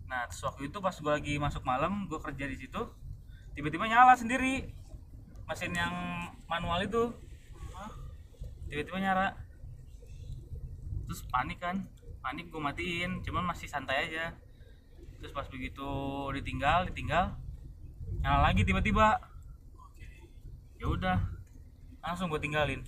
Nah, 0.06 0.30
terus 0.30 0.46
waktu 0.46 0.70
itu 0.70 0.78
pas 0.78 0.94
gue 0.94 1.10
lagi 1.10 1.34
masuk 1.42 1.66
malam, 1.66 2.06
gue 2.06 2.22
kerja 2.22 2.46
di 2.46 2.54
situ, 2.54 2.78
tiba-tiba 3.58 3.90
nyala 3.90 4.14
sendiri 4.14 4.70
mesin 5.42 5.74
yang 5.74 5.90
manual 6.46 6.78
itu, 6.86 7.10
tiba-tiba 8.70 9.02
nyala. 9.02 9.34
Terus 11.10 11.26
panik 11.26 11.58
kan, 11.58 11.82
panik 12.22 12.46
gue 12.46 12.62
matiin, 12.62 13.18
cuman 13.26 13.42
masih 13.50 13.66
santai 13.66 14.06
aja. 14.06 14.38
Terus 15.18 15.34
pas 15.34 15.50
begitu 15.50 15.90
ditinggal, 16.30 16.86
ditinggal, 16.94 17.34
nyala 18.22 18.54
lagi 18.54 18.62
tiba-tiba. 18.62 19.18
Ya 20.78 20.86
udah, 20.86 21.18
langsung 22.06 22.30
gue 22.30 22.38
tinggalin. 22.38 22.86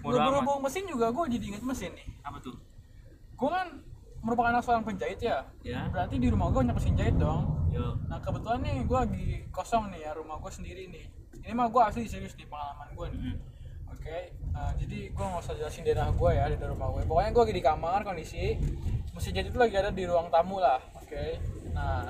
Amat. 0.00 0.12
Berhubung 0.24 0.60
mesin 0.60 0.84
juga 0.84 1.06
gue 1.08 1.24
jadi 1.30 1.44
inget 1.48 1.62
mesin 1.62 1.92
nih. 1.92 2.06
Apa 2.20 2.38
tuh? 2.38 2.56
Gue 3.34 3.48
kan 3.48 3.68
merupakan 4.18 4.48
anak 4.50 4.62
seorang 4.62 4.82
penjahit 4.82 5.18
ya. 5.18 5.42
Ya, 5.60 5.86
Berarti 5.88 6.16
di 6.16 6.26
rumah 6.26 6.48
gue 6.48 6.62
banyak 6.62 6.72
mesin 6.72 6.94
jahit 6.94 7.16
dong. 7.16 7.42
yuk. 7.68 7.96
Nah 8.04 8.18
kebetulan 8.18 8.60
nih 8.60 8.76
gue 8.82 8.98
lagi 8.98 9.26
kosong 9.48 9.88
nih 9.88 10.00
ya 10.02 10.10
rumah 10.12 10.36
gue 10.36 10.50
sendiri 10.50 10.86
nih. 10.86 11.06
ini 11.40 11.52
mah 11.52 11.66
gue 11.66 11.82
asli 11.82 12.04
serius 12.04 12.32
di 12.32 12.44
pengalaman 12.44 12.86
gue 12.92 13.06
nih 13.08 13.18
Hmm. 13.18 13.36
oke 13.90 14.14
eh, 14.54 14.72
jadi 14.78 14.98
gue 15.10 15.24
nggak 15.24 15.42
usah 15.42 15.54
jelasin 15.54 15.82
daerah 15.82 16.06
gue 16.08 16.30
ya 16.30 16.44
di 16.46 16.60
rumah 16.60 16.86
gue 16.88 17.02
pokoknya 17.02 17.30
gue 17.30 17.42
lagi 17.42 17.54
di 17.56 17.64
kamar 17.64 17.98
kondisi 18.02 18.44
mesin 19.10 19.32
jahit 19.32 19.48
itu 19.48 19.58
lagi 19.58 19.74
ada 19.74 19.90
di 19.90 20.04
ruang 20.04 20.28
tamu 20.28 20.56
lah 20.56 20.78
oke 20.94 21.24
nah 21.72 22.06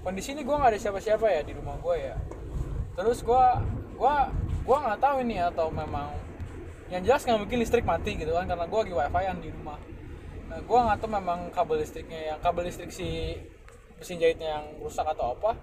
kondisi 0.00 0.34
ini 0.34 0.42
gue 0.42 0.52
nggak 0.52 0.68
ada 0.68 0.78
siapa-siapa 0.78 1.26
ya 1.28 1.40
di 1.40 1.52
rumah 1.54 1.78
gue 1.78 1.96
ya 1.96 2.16
terus 2.92 3.22
gue 3.22 3.44
gue 3.94 4.14
gue 4.60 4.76
nggak 4.76 5.00
tahu 5.00 5.16
ini 5.22 5.36
atau 5.40 5.66
memang 5.70 6.12
yang 6.92 7.02
jelas 7.08 7.24
nggak 7.24 7.40
mungkin 7.40 7.58
listrik 7.64 7.84
mati 7.88 8.20
gitu 8.20 8.36
kan 8.36 8.44
karena 8.44 8.68
gue 8.68 8.78
lagi 8.84 8.92
wifi 8.92 9.24
an 9.24 9.38
di 9.40 9.48
rumah. 9.48 9.80
Nah, 10.52 10.60
gue 10.60 10.78
nggak 10.84 10.98
tahu 11.00 11.08
memang 11.08 11.48
kabel 11.48 11.80
listriknya 11.80 12.36
yang 12.36 12.38
kabel 12.44 12.68
listrik 12.68 12.92
si 12.92 13.40
mesin 13.96 14.20
jahitnya 14.20 14.60
yang 14.60 14.64
rusak 14.84 15.08
atau 15.08 15.32
apa. 15.32 15.56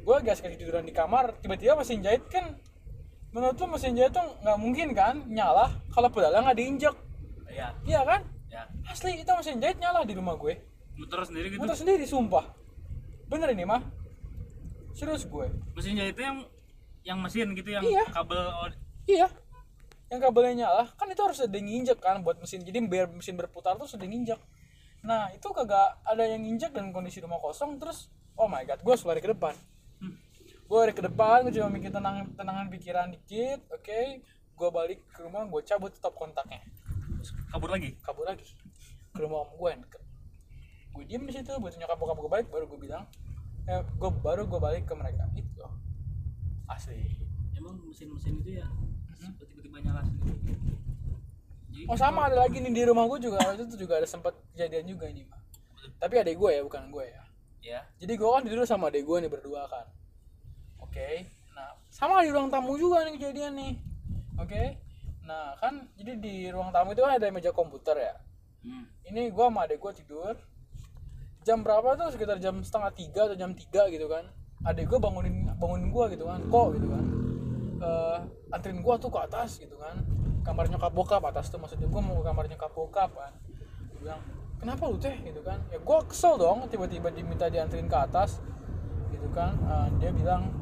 Gue 0.00 0.14
lagi 0.16 0.32
asik 0.32 0.56
tiduran 0.56 0.88
di 0.88 0.96
kamar 0.96 1.36
tiba-tiba 1.44 1.76
mesin 1.76 2.00
jahit 2.00 2.24
kan 2.32 2.56
menurut 3.36 3.60
lu 3.60 3.66
mesin 3.68 3.92
jahit 3.92 4.16
tuh 4.16 4.24
nggak 4.40 4.56
mungkin 4.56 4.96
kan 4.96 5.20
nyala 5.28 5.68
kalau 5.92 6.08
pedalnya 6.08 6.40
nggak 6.40 6.56
diinjek. 6.56 6.96
Ya 7.52 7.76
iya 7.84 8.00
kan? 8.08 8.24
Ya 8.48 8.64
asli 8.88 9.20
itu 9.20 9.28
mesin 9.28 9.60
jahit 9.60 9.76
nyala 9.76 10.08
di 10.08 10.16
rumah 10.16 10.40
gue. 10.40 10.56
Muter 10.96 11.20
sendiri 11.28 11.52
gitu. 11.52 11.60
Motor 11.60 11.76
sendiri 11.76 12.08
sumpah. 12.08 12.48
Bener 13.28 13.52
ini 13.52 13.68
mah. 13.68 13.84
Serius 14.96 15.28
gue. 15.28 15.52
Mesin 15.76 16.00
jahitnya 16.00 16.32
yang 16.32 16.38
yang 17.04 17.18
mesin 17.20 17.52
gitu 17.52 17.68
yang 17.68 17.84
Iya. 17.84 18.08
kabel 18.08 18.42
iya 19.06 19.28
yang 20.06 20.22
kabelnya 20.22 20.54
nyala 20.66 20.84
kan 20.94 21.10
itu 21.10 21.18
harus 21.18 21.38
ada 21.42 21.54
yang 21.58 21.66
nginjek 21.66 21.98
kan 21.98 22.22
buat 22.22 22.38
mesin. 22.38 22.62
Jadi 22.62 22.78
biar 22.86 23.10
mesin 23.10 23.34
berputar 23.34 23.74
tuh 23.74 23.90
sedang 23.90 24.10
nginjek. 24.10 24.38
Nah 25.02 25.34
itu 25.34 25.46
kagak 25.50 25.98
ada 26.06 26.22
yang 26.22 26.46
nginjek 26.46 26.70
dan 26.70 26.94
kondisi 26.94 27.18
rumah 27.18 27.42
kosong 27.42 27.78
terus 27.82 28.06
oh 28.38 28.46
my 28.46 28.62
god 28.62 28.78
gue 28.78 28.92
harus 28.92 29.02
lari 29.02 29.18
ke 29.18 29.30
depan. 29.34 29.54
Hmm. 29.98 30.14
gue 30.66 30.76
lari 30.76 30.92
ke 30.94 31.02
depan 31.02 31.46
gue 31.46 31.54
cuma 31.56 31.70
mikir 31.72 31.90
tenang 31.90 32.30
tenangan 32.38 32.66
pikiran 32.70 33.10
dikit 33.10 33.66
oke. 33.74 34.00
Gue 34.56 34.68
balik 34.72 35.04
ke 35.10 35.20
rumah 35.26 35.42
gue 35.42 35.62
cabut 35.66 35.90
stop 35.90 36.14
kontaknya. 36.14 36.62
Kabur 37.50 37.74
lagi? 37.74 37.98
Kabur 37.98 38.24
lagi. 38.30 38.46
Ke 39.10 39.26
rumah 39.26 39.42
om 39.42 39.50
gue 39.58 39.72
gue 40.96 41.04
diem 41.04 41.28
di 41.28 41.32
situ 41.34 41.52
buat 41.60 41.76
nyokap 41.76 42.00
bokap 42.00 42.16
gue 42.16 42.30
balik 42.32 42.48
baru 42.48 42.64
gue 42.72 42.88
bilang 42.88 43.04
eh 43.68 43.84
gue 43.84 44.10
baru 44.22 44.46
gue 44.46 44.60
balik 44.62 44.86
ke 44.86 44.94
mereka. 44.94 45.26
Itu. 45.34 45.66
Asli 46.70 47.26
emang 47.66 47.82
mesin-mesin 47.82 48.38
itu 48.38 48.62
ya 48.62 48.68
tiba-tiba 49.20 49.78
nyala 49.82 50.02
sendiri 50.04 50.38
jadi 51.72 51.84
oh 51.88 51.98
sama 51.98 52.28
ada 52.28 52.44
lagi 52.44 52.60
nih 52.60 52.72
di 52.72 52.82
rumah 52.88 53.04
gue 53.10 53.18
juga 53.20 53.42
itu 53.52 53.64
tuh 53.68 53.78
juga 53.78 54.00
ada 54.00 54.08
sempat 54.08 54.36
kejadian 54.54 54.86
juga 54.88 55.06
ini 55.08 55.24
mah 55.28 55.46
tapi 55.96 56.14
adek 56.20 56.36
gue 56.36 56.50
ya 56.50 56.62
bukan 56.66 56.82
gue 56.90 57.04
ya. 57.06 57.22
Ya. 57.66 57.80
Jadi 57.98 58.12
gue 58.14 58.28
kan 58.28 58.42
tidur 58.46 58.62
sama 58.62 58.90
adek 58.90 59.02
gue 59.06 59.16
nih 59.26 59.30
berdua 59.30 59.66
kan. 59.66 59.86
Oke. 60.82 61.26
Nah 61.54 61.74
sama 61.90 62.22
di 62.22 62.30
ruang 62.30 62.50
tamu 62.50 62.78
juga 62.78 63.02
nih 63.06 63.18
kejadian 63.18 63.52
nih. 63.58 63.72
Oke. 64.38 64.62
Nah 65.26 65.56
kan 65.58 65.86
jadi 65.98 66.12
di 66.18 66.34
ruang 66.50 66.70
tamu 66.70 66.94
itu 66.94 67.02
kan 67.02 67.18
ada 67.18 67.26
meja 67.30 67.50
komputer 67.50 67.96
ya. 67.98 68.14
Hmm. 68.66 68.82
ini 69.06 69.30
gua 69.30 69.46
sama 69.46 69.62
adek 69.62 69.78
gua 69.78 69.94
tidur. 69.94 70.34
Jam 71.46 71.62
berapa 71.62 71.94
tuh? 71.94 72.10
Sekitar 72.10 72.42
jam 72.42 72.58
setengah 72.66 72.90
tiga 72.98 73.30
atau 73.30 73.38
jam 73.38 73.54
tiga 73.54 73.86
gitu 73.86 74.10
kan. 74.10 74.26
Adek 74.66 74.90
gua 74.90 74.98
bangunin 74.98 75.46
bangunin 75.54 75.94
gua 75.94 76.10
gitu 76.10 76.26
kan. 76.26 76.42
Kok 76.50 76.66
gitu 76.74 76.88
kan 76.90 77.04
eh 77.82 78.18
anterin 78.54 78.80
gua 78.80 78.96
tuh 78.96 79.12
ke 79.12 79.20
atas 79.20 79.60
gitu 79.60 79.76
kan. 79.76 80.00
Kamar 80.46 80.70
nyokap 80.70 80.94
bokap 80.94 81.22
atas 81.26 81.50
tuh 81.50 81.58
maksudnya. 81.58 81.90
Gua 81.90 82.00
mau 82.00 82.22
ke 82.22 82.30
kamar 82.30 82.44
nyokap 82.46 82.72
bokap 82.72 83.10
kan. 83.12 83.32
Dia 83.90 83.98
bilang 83.98 84.20
kenapa 84.62 84.82
lu 84.86 84.96
teh? 84.96 85.16
Gitu 85.20 85.40
kan. 85.42 85.58
Ya 85.68 85.78
gua 85.82 86.00
kesel 86.06 86.38
dong 86.38 86.70
tiba-tiba 86.70 87.10
diminta 87.10 87.50
dianterin 87.50 87.90
ke 87.90 87.98
atas 87.98 88.38
gitu 89.10 89.28
kan. 89.34 89.58
Eh, 89.58 89.88
dia 89.98 90.10
bilang 90.14 90.54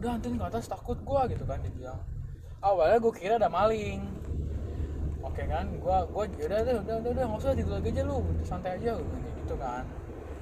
udah 0.00 0.16
anterin 0.16 0.40
ke 0.40 0.46
atas 0.46 0.70
takut 0.70 0.96
gua 1.04 1.26
gitu 1.26 1.42
kan 1.44 1.60
dia 1.60 1.72
bilang. 1.74 2.00
Awalnya 2.62 2.98
gua 3.02 3.12
kira 3.12 3.34
ada 3.36 3.50
maling. 3.50 4.06
Oke 5.20 5.44
kan 5.44 5.68
gua 5.82 6.08
gua 6.08 6.24
udah 6.24 6.58
udah 6.64 6.74
udah 6.80 6.96
udah 7.04 7.10
udah 7.12 7.24
nggak 7.28 7.40
usah 7.44 7.52
tidur 7.52 7.76
lagi 7.76 7.92
aja 7.92 8.02
lu 8.08 8.24
santai 8.40 8.80
aja 8.80 8.96
kayak 8.96 9.32
gitu 9.44 9.54
kan. 9.60 9.84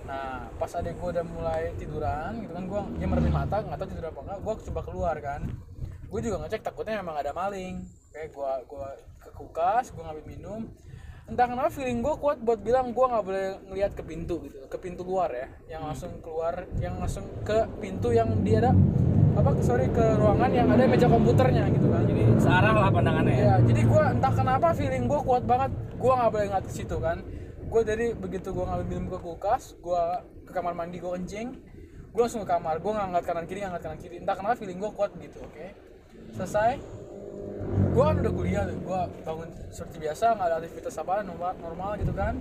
Nah 0.07 0.47
pas 0.55 0.71
adek 0.71 0.95
gua 1.03 1.11
udah 1.19 1.25
mulai 1.27 1.75
tiduran 1.75 2.39
gitu 2.45 2.53
kan 2.55 2.65
gua 2.71 2.81
dia 2.95 3.09
mermin 3.11 3.35
mata 3.35 3.59
nggak 3.59 3.79
tahu 3.81 3.89
tidur 3.91 4.07
apa 4.13 4.21
enggak 4.23 4.39
gua 4.45 4.55
coba 4.55 4.81
keluar 4.87 5.17
kan 5.19 5.41
gua 6.09 6.21
juga 6.25 6.37
ngecek 6.45 6.63
takutnya 6.65 7.01
memang 7.05 7.17
ada 7.21 7.33
maling 7.37 7.85
oke 7.85 8.23
gua 8.33 8.53
gua 8.65 8.89
ke 9.21 9.29
kulkas 9.37 9.93
gua 9.93 10.11
ngambil 10.11 10.25
minum 10.25 10.61
entah 11.29 11.45
kenapa 11.45 11.69
feeling 11.69 12.01
gua 12.01 12.17
kuat 12.17 12.41
buat 12.41 12.61
bilang 12.65 12.97
gua 12.97 13.07
nggak 13.13 13.25
boleh 13.25 13.47
ngelihat 13.69 13.93
ke 13.93 14.03
pintu 14.03 14.41
gitu 14.49 14.65
ke 14.65 14.79
pintu 14.81 15.05
luar 15.05 15.29
ya 15.29 15.49
yang 15.77 15.85
langsung 15.85 16.17
keluar 16.25 16.65
yang 16.81 16.97
langsung 16.97 17.29
ke 17.45 17.69
pintu 17.79 18.17
yang 18.17 18.33
dia 18.41 18.65
ada 18.65 18.73
apa 19.39 19.55
sorry 19.63 19.87
ke 19.93 20.03
ruangan 20.19 20.51
yang 20.51 20.67
ada 20.67 20.89
meja 20.89 21.07
komputernya 21.07 21.71
gitu 21.71 21.87
kan 21.93 22.03
jadi 22.09 22.23
searah 22.43 22.75
lah 22.75 22.91
pandangannya 22.91 23.35
ya 23.39 23.49
Iya, 23.49 23.55
jadi 23.65 23.83
gua 23.89 24.05
entah 24.13 24.33
kenapa 24.37 24.69
feeling 24.77 25.05
gua 25.09 25.21
kuat 25.25 25.43
banget. 25.49 25.71
Gua 25.97 26.13
nggak 26.21 26.31
boleh 26.31 26.47
ngeliat 26.53 26.67
ke 26.69 26.73
situ 26.75 26.97
kan. 27.01 27.19
Gua 27.65 27.81
dari 27.81 28.13
begitu 28.13 28.53
gua 28.53 28.65
ngambil 28.71 28.87
minum 28.87 29.07
ke 29.09 29.19
kulkas, 29.25 29.73
gua 29.81 30.21
ke 30.45 30.53
kamar 30.53 30.77
mandi 30.77 31.01
gua 31.01 31.17
kencing, 31.17 31.57
gua 32.13 32.29
langsung 32.29 32.45
ke 32.45 32.49
kamar. 32.53 32.77
Gua 32.85 32.93
nggak 32.99 33.07
ngeliat 33.09 33.27
kanan 33.27 33.45
kiri, 33.49 33.59
nggak 33.65 33.71
ngeliat 33.73 33.85
kanan 33.89 33.99
kiri. 34.05 34.15
Entah 34.21 34.37
kenapa 34.37 34.55
feeling 34.61 34.79
gua 34.79 34.91
kuat 34.93 35.11
gitu, 35.17 35.39
oke. 35.41 35.67
Selesai. 36.35 36.81
Gua 37.93 38.13
kan 38.13 38.17
udah 38.21 38.33
kuliah 38.33 38.63
tuh. 38.67 38.79
Gua 38.83 39.07
bangun 39.25 39.49
seperti 39.71 39.97
biasa, 40.03 40.37
nggak 40.37 40.47
ada 40.49 40.57
aktivitas 40.61 40.95
apa 41.01 41.23
normal, 41.23 41.53
normal 41.61 41.91
gitu 42.01 42.13
kan. 42.13 42.35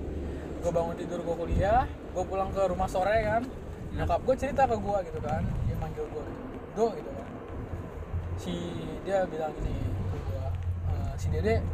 Gua 0.64 0.72
bangun 0.72 0.96
tidur, 0.98 1.20
gua 1.24 1.36
kuliah, 1.38 1.84
gua 2.12 2.24
pulang 2.26 2.50
ke 2.52 2.64
rumah 2.68 2.90
sore 2.90 3.18
kan. 3.24 3.44
Nyokap 3.96 4.20
gua 4.26 4.36
cerita 4.36 4.68
ke 4.68 4.76
gua 4.80 5.00
gitu 5.04 5.20
kan. 5.24 5.44
Dia 5.68 5.76
manggil 5.78 6.06
gua 6.12 6.24
gitu. 6.26 6.46
Do 6.78 6.88
gitu 6.94 7.12
kan 7.14 7.28
si 8.38 8.54
dia 9.02 9.26
bilang 9.26 9.52
gini 9.58 9.74
gua, 10.30 10.54
"Eh, 10.94 11.14
si 11.18 11.28
dede 11.34 11.66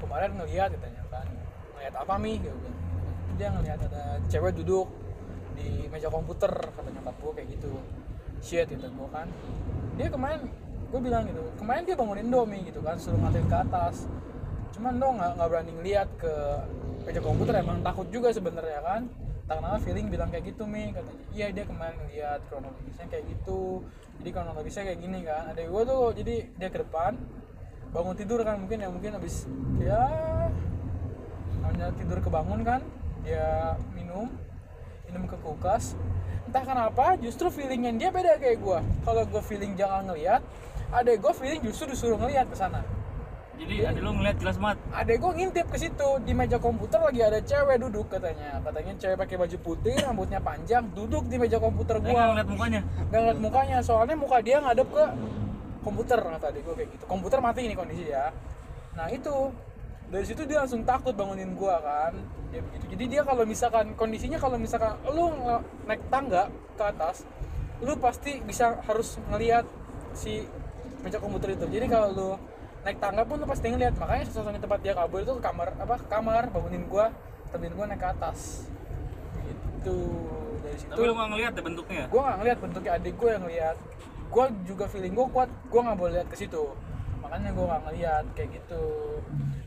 kemarin 0.00 0.32
ngeliat 0.40 0.72
katanya 0.72 1.02
kan 1.12 1.28
ngeliat 1.76 1.94
apa 1.94 2.14
mi 2.16 2.40
gitu 2.40 2.56
kan 2.56 2.74
dia 3.36 3.48
ngeliat 3.52 3.80
ada 3.92 4.04
cewek 4.32 4.56
duduk 4.56 4.88
di 5.54 5.86
meja 5.92 6.08
komputer 6.08 6.50
kata 6.50 6.88
nyokap 6.88 7.14
gua 7.20 7.32
kayak 7.36 7.48
gitu 7.52 7.72
shit 8.40 8.66
gitu 8.66 8.88
gua 8.96 9.08
kan 9.12 9.28
dia 10.00 10.08
kemarin 10.08 10.48
gue 10.94 11.02
bilang 11.02 11.26
gitu 11.26 11.42
kemarin 11.58 11.82
dia 11.82 11.98
bangunin 11.98 12.30
do 12.30 12.46
mi 12.46 12.62
gitu 12.70 12.78
kan 12.78 12.94
suruh 12.94 13.18
ngatain 13.18 13.50
ke 13.50 13.56
atas. 13.66 14.06
Cuman 14.78 14.94
do 15.02 15.10
nggak 15.10 15.30
nggak 15.34 15.48
berani 15.50 15.72
ngeliat 15.74 16.08
ke 16.14 16.34
meja 17.02 17.18
komputer 17.18 17.58
emang 17.58 17.82
takut 17.82 18.06
juga 18.14 18.30
sebenarnya 18.30 18.78
kan. 18.78 19.02
Tak 19.50 19.58
kenapa 19.58 19.82
feeling 19.82 20.06
bilang 20.06 20.30
kayak 20.30 20.54
gitu 20.54 20.62
mi. 20.70 20.94
Katanya 20.94 21.24
iya 21.34 21.50
dia 21.50 21.66
kemarin 21.66 21.98
ngeliat 21.98 22.46
kronologisnya 22.46 23.10
kayak 23.10 23.26
gitu. 23.26 23.82
Jadi 24.22 24.28
kronologisnya 24.30 24.82
kayak 24.86 25.00
gini 25.02 25.18
kan. 25.26 25.42
Ada 25.50 25.60
gue 25.66 25.82
tuh 25.82 26.02
jadi 26.14 26.34
dia 26.62 26.68
ke 26.70 26.78
depan 26.86 27.12
bangun 27.90 28.14
tidur 28.14 28.38
kan 28.46 28.54
mungkin 28.58 28.78
ya 28.78 28.88
mungkin 28.90 29.10
habis 29.18 29.50
ya 29.82 30.02
hanya 31.62 31.90
tidur 31.94 32.18
kebangun 32.22 32.62
kan 32.62 32.82
dia 33.26 33.74
minum 33.98 34.30
minum 35.10 35.26
ke 35.26 35.34
kulkas. 35.42 35.98
Entah 36.46 36.62
kenapa 36.62 37.18
justru 37.18 37.50
feelingnya 37.50 37.90
dia 37.98 38.14
beda 38.14 38.38
kayak 38.38 38.62
gue 38.62 38.78
kalau 39.02 39.26
gue 39.26 39.42
feeling 39.42 39.74
jangan 39.74 40.06
ngeliat 40.06 40.38
ada 40.94 41.10
gue 41.10 41.32
feeling 41.34 41.62
justru 41.66 41.90
disuruh 41.90 42.14
ngeliat 42.22 42.46
ke 42.46 42.54
sana. 42.54 42.86
Jadi 43.54 43.86
ada 43.86 43.98
lu 44.02 44.14
ngeliat 44.18 44.38
jelas 44.38 44.58
banget? 44.58 44.78
Adek 44.90 45.16
gue 45.22 45.32
ngintip 45.38 45.66
ke 45.70 45.78
situ 45.78 46.08
di 46.26 46.32
meja 46.34 46.58
komputer 46.58 46.98
lagi 47.02 47.22
ada 47.22 47.38
cewek 47.42 47.76
duduk 47.82 48.06
katanya. 48.10 48.62
Katanya 48.62 48.92
cewek 48.98 49.16
pakai 49.18 49.36
baju 49.38 49.56
putih 49.62 49.94
rambutnya 50.02 50.38
panjang 50.42 50.86
duduk 50.94 51.26
di 51.30 51.36
meja 51.38 51.58
komputer 51.58 51.98
gue 51.98 52.10
nggak 52.10 52.30
ngeliat 52.34 52.48
mukanya? 52.50 52.80
Nggak 53.10 53.20
ngeliat 53.22 53.40
mukanya 53.42 53.78
soalnya 53.82 54.16
muka 54.18 54.38
dia 54.42 54.58
ngadep 54.62 54.88
ke 54.90 55.04
komputer 55.82 56.18
kata 56.18 56.46
adek 56.50 56.62
gue 56.62 56.74
kayak 56.78 56.88
gitu. 56.94 57.04
Komputer 57.10 57.38
mati 57.42 57.60
ini 57.66 57.74
kondisi 57.74 58.06
ya. 58.10 58.30
Nah 58.94 59.10
itu. 59.10 59.50
Dari 60.04 60.20
situ 60.28 60.44
dia 60.44 60.60
langsung 60.60 60.84
takut 60.84 61.16
bangunin 61.16 61.56
gua 61.56 61.80
kan. 61.80 62.12
Dia 62.52 62.60
begitu. 62.60 62.84
Jadi 62.92 63.04
dia 63.08 63.22
kalau 63.24 63.42
misalkan 63.48 63.96
kondisinya 63.96 64.36
kalau 64.36 64.60
misalkan 64.60 65.00
lu 65.10 65.32
naik 65.88 66.04
tangga 66.12 66.52
ke 66.76 66.84
atas 66.84 67.24
lu 67.82 67.96
pasti 67.98 68.38
bisa 68.44 68.78
harus 68.84 69.16
ngelihat 69.32 69.64
si 70.12 70.44
meja 71.04 71.20
komputer 71.20 71.52
itu. 71.52 71.68
Jadi 71.68 71.86
kalau 71.92 72.08
lu 72.16 72.30
naik 72.80 72.96
tangga 72.96 73.22
pun 73.28 73.36
lu 73.36 73.46
pasti 73.46 73.68
ngeliat. 73.68 73.94
Makanya 74.00 74.24
satu-satunya 74.32 74.60
tempat 74.64 74.80
dia 74.80 74.96
kabur 74.96 75.20
itu 75.20 75.32
ke 75.36 75.42
kamar 75.44 75.76
apa 75.76 75.94
ke 76.00 76.06
kamar 76.08 76.48
bangunin 76.48 76.88
gua 76.88 77.12
temenin 77.52 77.76
gua 77.76 77.86
naik 77.92 78.00
ke 78.00 78.08
atas. 78.08 78.66
Gitu. 79.44 80.00
Dari 80.64 80.76
situ 80.80 80.90
tapi 80.96 81.04
lu 81.04 81.12
nggak 81.12 81.28
ngeliat 81.36 81.52
ya 81.52 81.62
bentuknya? 81.62 82.04
Gue 82.08 82.20
nggak 82.24 82.36
ngeliat 82.40 82.58
bentuknya. 82.64 82.90
Adik 82.96 83.14
gue 83.20 83.28
yang 83.28 83.42
ngeliat. 83.44 83.76
Gue 84.32 84.44
juga 84.64 84.84
feeling 84.88 85.12
gue 85.12 85.26
kuat. 85.28 85.50
Gue 85.68 85.80
nggak 85.84 85.98
boleh 86.00 86.12
lihat 86.16 86.28
ke 86.32 86.36
situ. 86.40 86.64
Makanya 87.20 87.50
gue 87.52 87.64
nggak 87.68 87.82
ngeliat. 87.84 88.24
Kayak 88.32 88.48
gitu. 88.56 88.84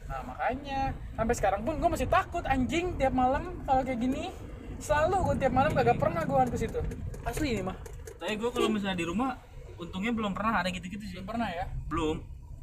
Nah 0.09 0.19
makanya 0.25 0.79
sampai 1.13 1.35
sekarang 1.37 1.61
pun 1.61 1.77
gue 1.77 1.89
masih 1.93 2.09
takut 2.09 2.41
anjing 2.49 2.97
tiap 2.97 3.13
malam 3.13 3.61
kalau 3.69 3.85
kayak 3.85 4.01
gini. 4.01 4.33
Selalu 4.81 5.15
gue 5.21 5.35
tiap 5.45 5.53
malam 5.53 5.71
kagak 5.77 6.01
pernah 6.01 6.25
gue 6.25 6.37
ke 6.49 6.57
situ. 6.57 6.79
Asli 7.21 7.47
ini 7.53 7.61
mah. 7.61 7.77
Tapi 8.17 8.33
gue 8.33 8.49
kalau 8.49 8.69
misalnya 8.73 8.97
di 8.97 9.05
rumah 9.05 9.37
untungnya 9.77 10.11
belum 10.11 10.31
pernah 10.31 10.59
ada 10.59 10.69
gitu-gitu 10.69 11.03
sih. 11.03 11.15
Belum 11.17 11.27
pernah 11.27 11.47
ya? 11.47 11.65
Belum. 11.87 12.17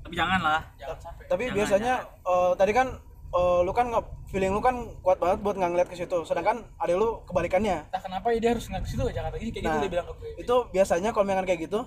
Tapi 0.05 0.15
jangan 0.15 0.41
lah 0.41 0.61
jangan 0.77 0.99
sampai. 1.01 1.25
Tapi 1.27 1.43
Jangan, 1.45 1.57
biasanya 1.57 1.95
eh, 2.05 2.53
tadi 2.55 2.73
kan 2.73 2.87
eh, 3.31 3.59
lu 3.63 3.73
kan 3.73 3.87
nggak 3.89 4.05
feeling 4.29 4.53
lu 4.53 4.61
kan 4.61 4.75
kuat 5.01 5.17
banget 5.17 5.39
buat 5.41 5.55
nggak 5.55 5.71
ngeliat 5.71 5.89
ke 5.89 5.97
situ. 5.97 6.19
Sedangkan 6.23 6.67
ada 6.77 6.93
lu 6.93 7.25
kebalikannya. 7.25 7.89
Entah 7.89 8.03
kenapa 8.03 8.29
ya 8.31 8.39
dia 8.39 8.51
harus 8.53 8.67
ngeliat 8.67 8.85
ke 8.85 8.91
situ 8.91 9.03
jangan 9.09 9.29
kayak 9.31 9.41
gini 9.41 9.51
kayak 9.51 9.65
gitu 9.65 9.73
Nah, 9.73 9.81
dia 9.81 9.91
bilang 9.91 10.07
ke 10.07 10.15
gue. 10.15 10.31
itu 10.39 10.55
biasanya 10.71 11.11
kalau 11.11 11.25
misalkan 11.25 11.47
kayak 11.47 11.61
gitu 11.63 11.81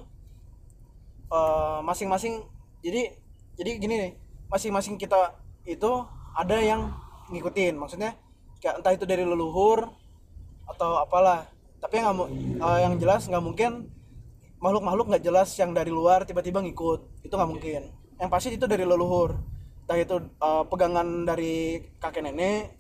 eh, 1.30 1.80
masing-masing 1.84 2.34
jadi 2.80 3.02
jadi 3.54 3.72
gini 3.78 3.96
nih. 3.98 4.12
Masing-masing 4.48 4.96
kita 4.96 5.36
itu 5.64 5.92
ada 6.34 6.58
yang 6.58 6.94
ngikutin. 7.28 7.76
Maksudnya 7.76 8.16
kayak 8.58 8.82
entah 8.82 8.94
itu 8.94 9.04
dari 9.04 9.22
leluhur 9.22 9.92
atau 10.66 10.98
apalah. 10.98 11.46
Tapi 11.78 11.94
yang 11.96 12.06
nggak 12.08 12.18
mu- 12.18 12.32
eh, 12.58 12.80
yang 12.82 12.94
jelas 12.98 13.28
nggak 13.28 13.44
mungkin 13.44 13.92
makhluk-makhluk 14.58 15.06
nggak 15.14 15.24
jelas 15.24 15.50
yang 15.58 15.72
dari 15.72 15.90
luar 15.94 16.26
tiba-tiba 16.26 16.62
ngikut. 16.64 17.26
Itu 17.26 17.34
nggak 17.38 17.52
mungkin. 17.52 17.82
Yang 18.18 18.30
pasti 18.30 18.50
itu 18.58 18.66
dari 18.66 18.84
leluhur. 18.84 19.38
Entah 19.86 19.98
itu 19.98 20.16
eh, 20.20 20.64
pegangan 20.68 21.08
dari 21.24 21.84
kakek 22.02 22.24
nenek 22.26 22.76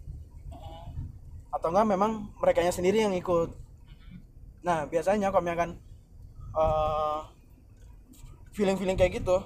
atau 1.47 1.73
enggak 1.73 1.87
memang 1.89 2.29
mereka 2.37 2.61
sendiri 2.69 3.01
yang 3.01 3.15
ikut 3.17 3.49
nah 4.61 4.83
biasanya 4.83 5.31
kami 5.31 5.55
akan 5.55 5.69
eh, 6.53 7.19
feeling-feeling 8.51 8.99
kayak 8.99 9.23
gitu 9.23 9.41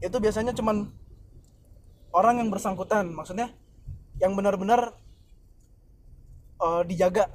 itu 0.00 0.16
biasanya 0.16 0.56
cuman 0.56 0.88
orang 2.10 2.40
yang 2.42 2.48
bersangkutan. 2.48 3.12
Maksudnya 3.12 3.52
yang 4.18 4.32
benar-benar 4.36 4.96
eh, 6.60 6.82
dijaga 6.88 7.28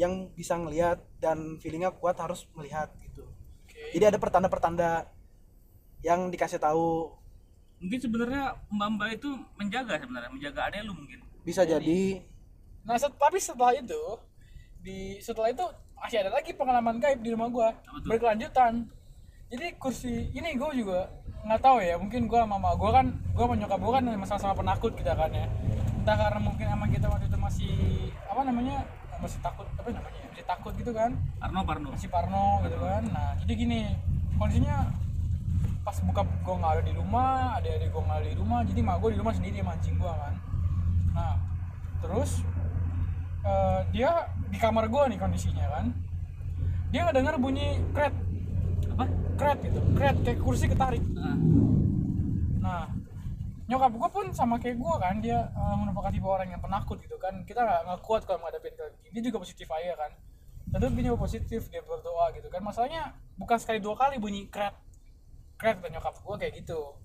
yang 0.00 0.32
bisa 0.32 0.56
ngelihat 0.56 1.04
dan 1.20 1.60
feelingnya 1.60 1.92
kuat 1.92 2.16
harus 2.16 2.48
melihat 2.56 2.88
gitu 3.04 3.28
Oke. 3.68 3.92
jadi 3.92 4.08
ada 4.08 4.18
pertanda-pertanda 4.18 5.04
yang 6.00 6.32
dikasih 6.32 6.56
tahu 6.56 7.12
mungkin 7.76 8.00
sebenarnya 8.00 8.56
mbak-mbak 8.72 9.20
itu 9.20 9.28
menjaga 9.60 10.00
sebenarnya 10.00 10.32
menjaga 10.32 10.60
adek 10.72 10.80
lu 10.88 10.96
mungkin 10.96 11.20
bisa 11.44 11.68
jadi 11.68 12.24
Nah, 12.80 12.96
set- 12.96 13.16
tapi 13.20 13.36
setelah 13.36 13.76
itu 13.76 14.02
di 14.80 15.20
setelah 15.20 15.52
itu 15.52 15.64
masih 16.00 16.24
ada 16.24 16.30
lagi 16.32 16.56
pengalaman 16.56 16.96
gaib 16.96 17.20
di 17.20 17.30
rumah 17.36 17.48
gua 17.52 17.68
berkelanjutan. 18.08 18.88
Jadi 19.52 19.66
kursi 19.76 20.32
ini 20.32 20.56
gua 20.56 20.72
juga 20.72 21.00
nggak 21.44 21.60
tahu 21.60 21.78
ya, 21.84 22.00
mungkin 22.00 22.24
gua 22.24 22.48
sama 22.48 22.56
mama 22.56 22.72
gua 22.80 22.90
kan 23.00 23.06
gua 23.36 23.44
sama 23.50 23.54
nyokap 23.60 23.80
gua 23.84 23.92
kan 24.00 24.04
sama-sama 24.24 24.54
penakut 24.56 24.92
kita 24.96 25.12
kan 25.12 25.28
ya. 25.28 25.46
Entah 26.00 26.16
karena 26.16 26.40
mungkin 26.40 26.66
emang 26.72 26.88
kita 26.88 27.06
waktu 27.12 27.28
itu 27.28 27.36
masih 27.36 27.74
apa 28.24 28.40
namanya? 28.48 28.76
Masih 29.20 29.40
takut 29.44 29.66
apa 29.76 29.88
namanya? 29.92 30.18
ya, 30.20 30.26
Masih 30.32 30.46
takut 30.48 30.72
gitu 30.74 30.92
kan. 30.96 31.10
Parno 31.36 31.60
Parno 31.68 31.88
Masih 31.92 32.10
parno 32.10 32.44
gitu 32.64 32.76
kan. 32.80 33.02
Nah, 33.12 33.30
jadi 33.44 33.52
gini, 33.54 33.80
kondisinya 34.40 34.76
pas 35.80 35.96
buka 36.04 36.22
gua 36.44 36.54
nggak 36.60 36.72
ada 36.76 36.82
di 36.84 36.94
rumah, 36.96 37.56
ada 37.56 37.68
adik 37.68 37.88
gua 37.92 38.02
nggak 38.04 38.18
ada 38.20 38.28
di 38.28 38.36
rumah, 38.36 38.58
jadi 38.64 38.80
mak 38.84 38.96
gua 39.00 39.10
di 39.12 39.18
rumah 39.20 39.34
sendiri 39.36 39.58
mancing 39.60 39.96
gua 39.96 40.12
kan. 40.16 40.34
Nah, 41.16 41.34
terus 42.00 42.30
eh, 43.44 43.80
dia 43.92 44.10
di 44.48 44.58
kamar 44.60 44.88
gua 44.88 45.08
nih 45.08 45.18
kondisinya 45.20 45.66
kan. 45.68 45.86
Dia 46.90 47.06
nggak 47.06 47.16
dengar 47.16 47.34
bunyi 47.38 47.80
kret, 47.94 48.14
apa 48.96 49.04
kret 49.38 49.58
gitu, 49.62 49.80
kret 49.94 50.16
kayak 50.26 50.38
kursi 50.42 50.66
ketarik. 50.68 51.04
Ah, 51.16 51.36
Nah, 52.60 52.84
nyokap 53.70 53.92
gua 53.94 54.10
pun 54.10 54.26
sama 54.34 54.58
kayak 54.58 54.76
gua 54.82 54.98
kan, 54.98 55.22
dia 55.22 55.46
eh, 55.46 55.74
merupakan 55.78 56.10
tipe 56.10 56.26
orang 56.26 56.50
yang 56.50 56.58
penakut 56.58 56.98
gitu 56.98 57.14
kan. 57.22 57.46
Kita 57.46 57.62
nggak 57.62 57.80
nggak 57.86 58.00
kuat 58.02 58.26
kalau 58.26 58.42
menghadapin 58.42 58.74
kayak 58.74 58.98
gini. 58.98 59.08
Dia 59.14 59.22
juga 59.30 59.38
positif 59.46 59.70
aja 59.70 59.94
kan. 59.94 60.12
Tentu 60.70 60.86
dia 60.98 61.14
positif, 61.14 61.60
dia 61.70 61.82
berdoa 61.86 62.34
gitu 62.34 62.50
kan. 62.50 62.62
Masalahnya 62.62 63.14
bukan 63.38 63.58
sekali 63.62 63.78
dua 63.78 63.94
kali 63.94 64.18
bunyi 64.18 64.50
kret, 64.50 64.74
kret 65.54 65.78
kata 65.78 65.88
nyokap 65.94 66.14
gua 66.26 66.34
kayak 66.34 66.58
gitu. 66.58 66.98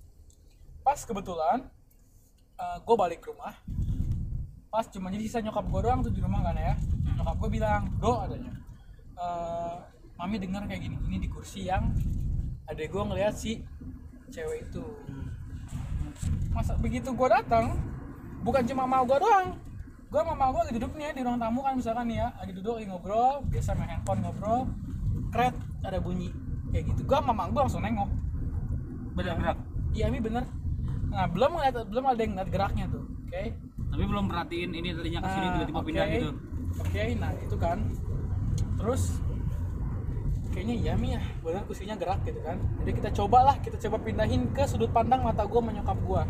Pas 0.82 0.98
kebetulan 0.98 1.70
eh, 2.58 2.78
gua 2.82 2.96
balik 2.98 3.22
ke 3.22 3.30
rumah, 3.30 3.54
pas 4.76 4.84
cuma 4.92 5.08
jadi 5.08 5.24
sisa 5.24 5.40
nyokap 5.40 5.64
gue 5.72 5.80
doang 5.88 6.04
tuh 6.04 6.12
di 6.12 6.20
rumah 6.20 6.44
kan 6.44 6.52
ya 6.52 6.76
nyokap 7.16 7.36
gue 7.40 7.50
bilang 7.56 7.88
do 7.96 8.12
adanya 8.12 8.52
"Eh, 9.16 9.76
mami 10.20 10.36
dengar 10.36 10.68
kayak 10.68 10.84
gini 10.84 10.96
ini 11.08 11.16
di 11.16 11.28
kursi 11.32 11.64
yang 11.64 11.96
ada 12.68 12.84
gue 12.84 13.02
ngeliat 13.08 13.32
si 13.32 13.64
cewek 14.28 14.68
itu 14.68 14.84
masa 16.52 16.72
begitu 16.78 17.12
gue 17.12 17.28
datang 17.28 17.76
bukan 18.42 18.62
cuma 18.64 18.84
mau 18.86 19.02
gue 19.04 19.18
doang. 19.18 19.48
Gue 20.06 20.20
sama 20.22 20.34
mau 20.38 20.50
gue 20.54 20.62
lagi 20.70 20.74
duduk 20.78 20.92
nih 20.94 21.04
ya, 21.10 21.12
di 21.18 21.22
ruang 21.26 21.38
tamu 21.42 21.60
kan 21.66 21.74
misalkan 21.74 22.06
nih 22.06 22.16
ya 22.22 22.28
lagi 22.38 22.52
duduk 22.54 22.72
lagi 22.78 22.86
ngobrol 22.86 23.42
biasa 23.50 23.74
main 23.74 23.90
handphone 23.90 24.20
ngobrol 24.22 24.60
kret 25.34 25.54
ada 25.82 25.98
bunyi 25.98 26.30
kayak 26.70 26.84
gitu. 26.94 27.00
Gue 27.04 27.16
sama 27.18 27.32
mau 27.34 27.48
gue 27.50 27.62
langsung 27.66 27.82
nengok. 27.82 28.10
Bener 29.18 29.34
gerak. 29.36 29.58
iya 29.92 30.06
mi 30.12 30.20
bener. 30.22 30.44
Nah 31.10 31.26
belum 31.26 31.50
ngeliat 31.58 31.74
belum 31.90 32.04
ada 32.06 32.20
yang 32.22 32.32
ngeliat 32.38 32.50
geraknya 32.52 32.84
tuh 32.92 33.02
oke? 33.02 33.42
Tapi 33.86 34.02
belum 34.04 34.24
perhatiin 34.28 34.70
ini 34.76 34.88
tadinya 34.92 35.20
ke 35.24 35.28
sini 35.30 35.46
Nah, 35.46 35.52
tiba-tiba 35.56 35.78
oke. 35.78 35.86
pindah 35.88 36.06
gitu. 36.12 36.30
Oke, 36.76 37.02
nah 37.16 37.32
itu 37.32 37.56
kan. 37.56 37.78
Terus 38.76 39.02
kayaknya 40.56 40.74
iya 40.80 40.92
Mi 40.96 41.12
ya, 41.12 41.20
benar 41.44 41.68
kursinya 41.68 42.00
gerak 42.00 42.24
gitu 42.24 42.40
kan. 42.40 42.56
Jadi 42.80 42.90
kita 42.96 43.12
cobalah, 43.12 43.60
kita 43.60 43.76
coba 43.76 44.00
pindahin 44.00 44.48
ke 44.56 44.64
sudut 44.64 44.88
pandang 44.88 45.20
mata 45.20 45.44
gua 45.44 45.60
menyokap 45.60 46.00
gua. 46.00 46.24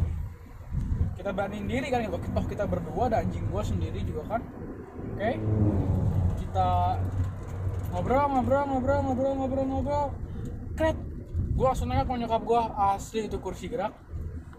Kita 1.14 1.30
beraniin 1.30 1.70
diri 1.70 1.86
kan, 1.94 2.02
oh 2.10 2.18
kita, 2.18 2.34
oh, 2.34 2.46
kita 2.50 2.64
berdua 2.66 3.06
ada 3.06 3.22
anjing 3.22 3.46
gua 3.46 3.62
sendiri 3.62 4.02
juga 4.02 4.26
kan. 4.34 4.42
Oke. 5.14 5.30
Kita 6.42 6.68
ngobrol, 7.94 8.26
ngobrol, 8.34 8.64
ngobrol, 8.66 9.00
ngobrol, 9.06 9.32
ngobrol, 9.38 9.66
ngobrol. 9.70 10.06
Kret. 10.74 10.98
Gua 11.54 11.70
langsung 11.70 11.86
nengok 11.86 12.10
sama 12.10 12.18
nyokap 12.18 12.42
gua, 12.42 12.60
asli 12.98 13.30
itu 13.30 13.38
kursi 13.38 13.70
gerak. 13.70 13.94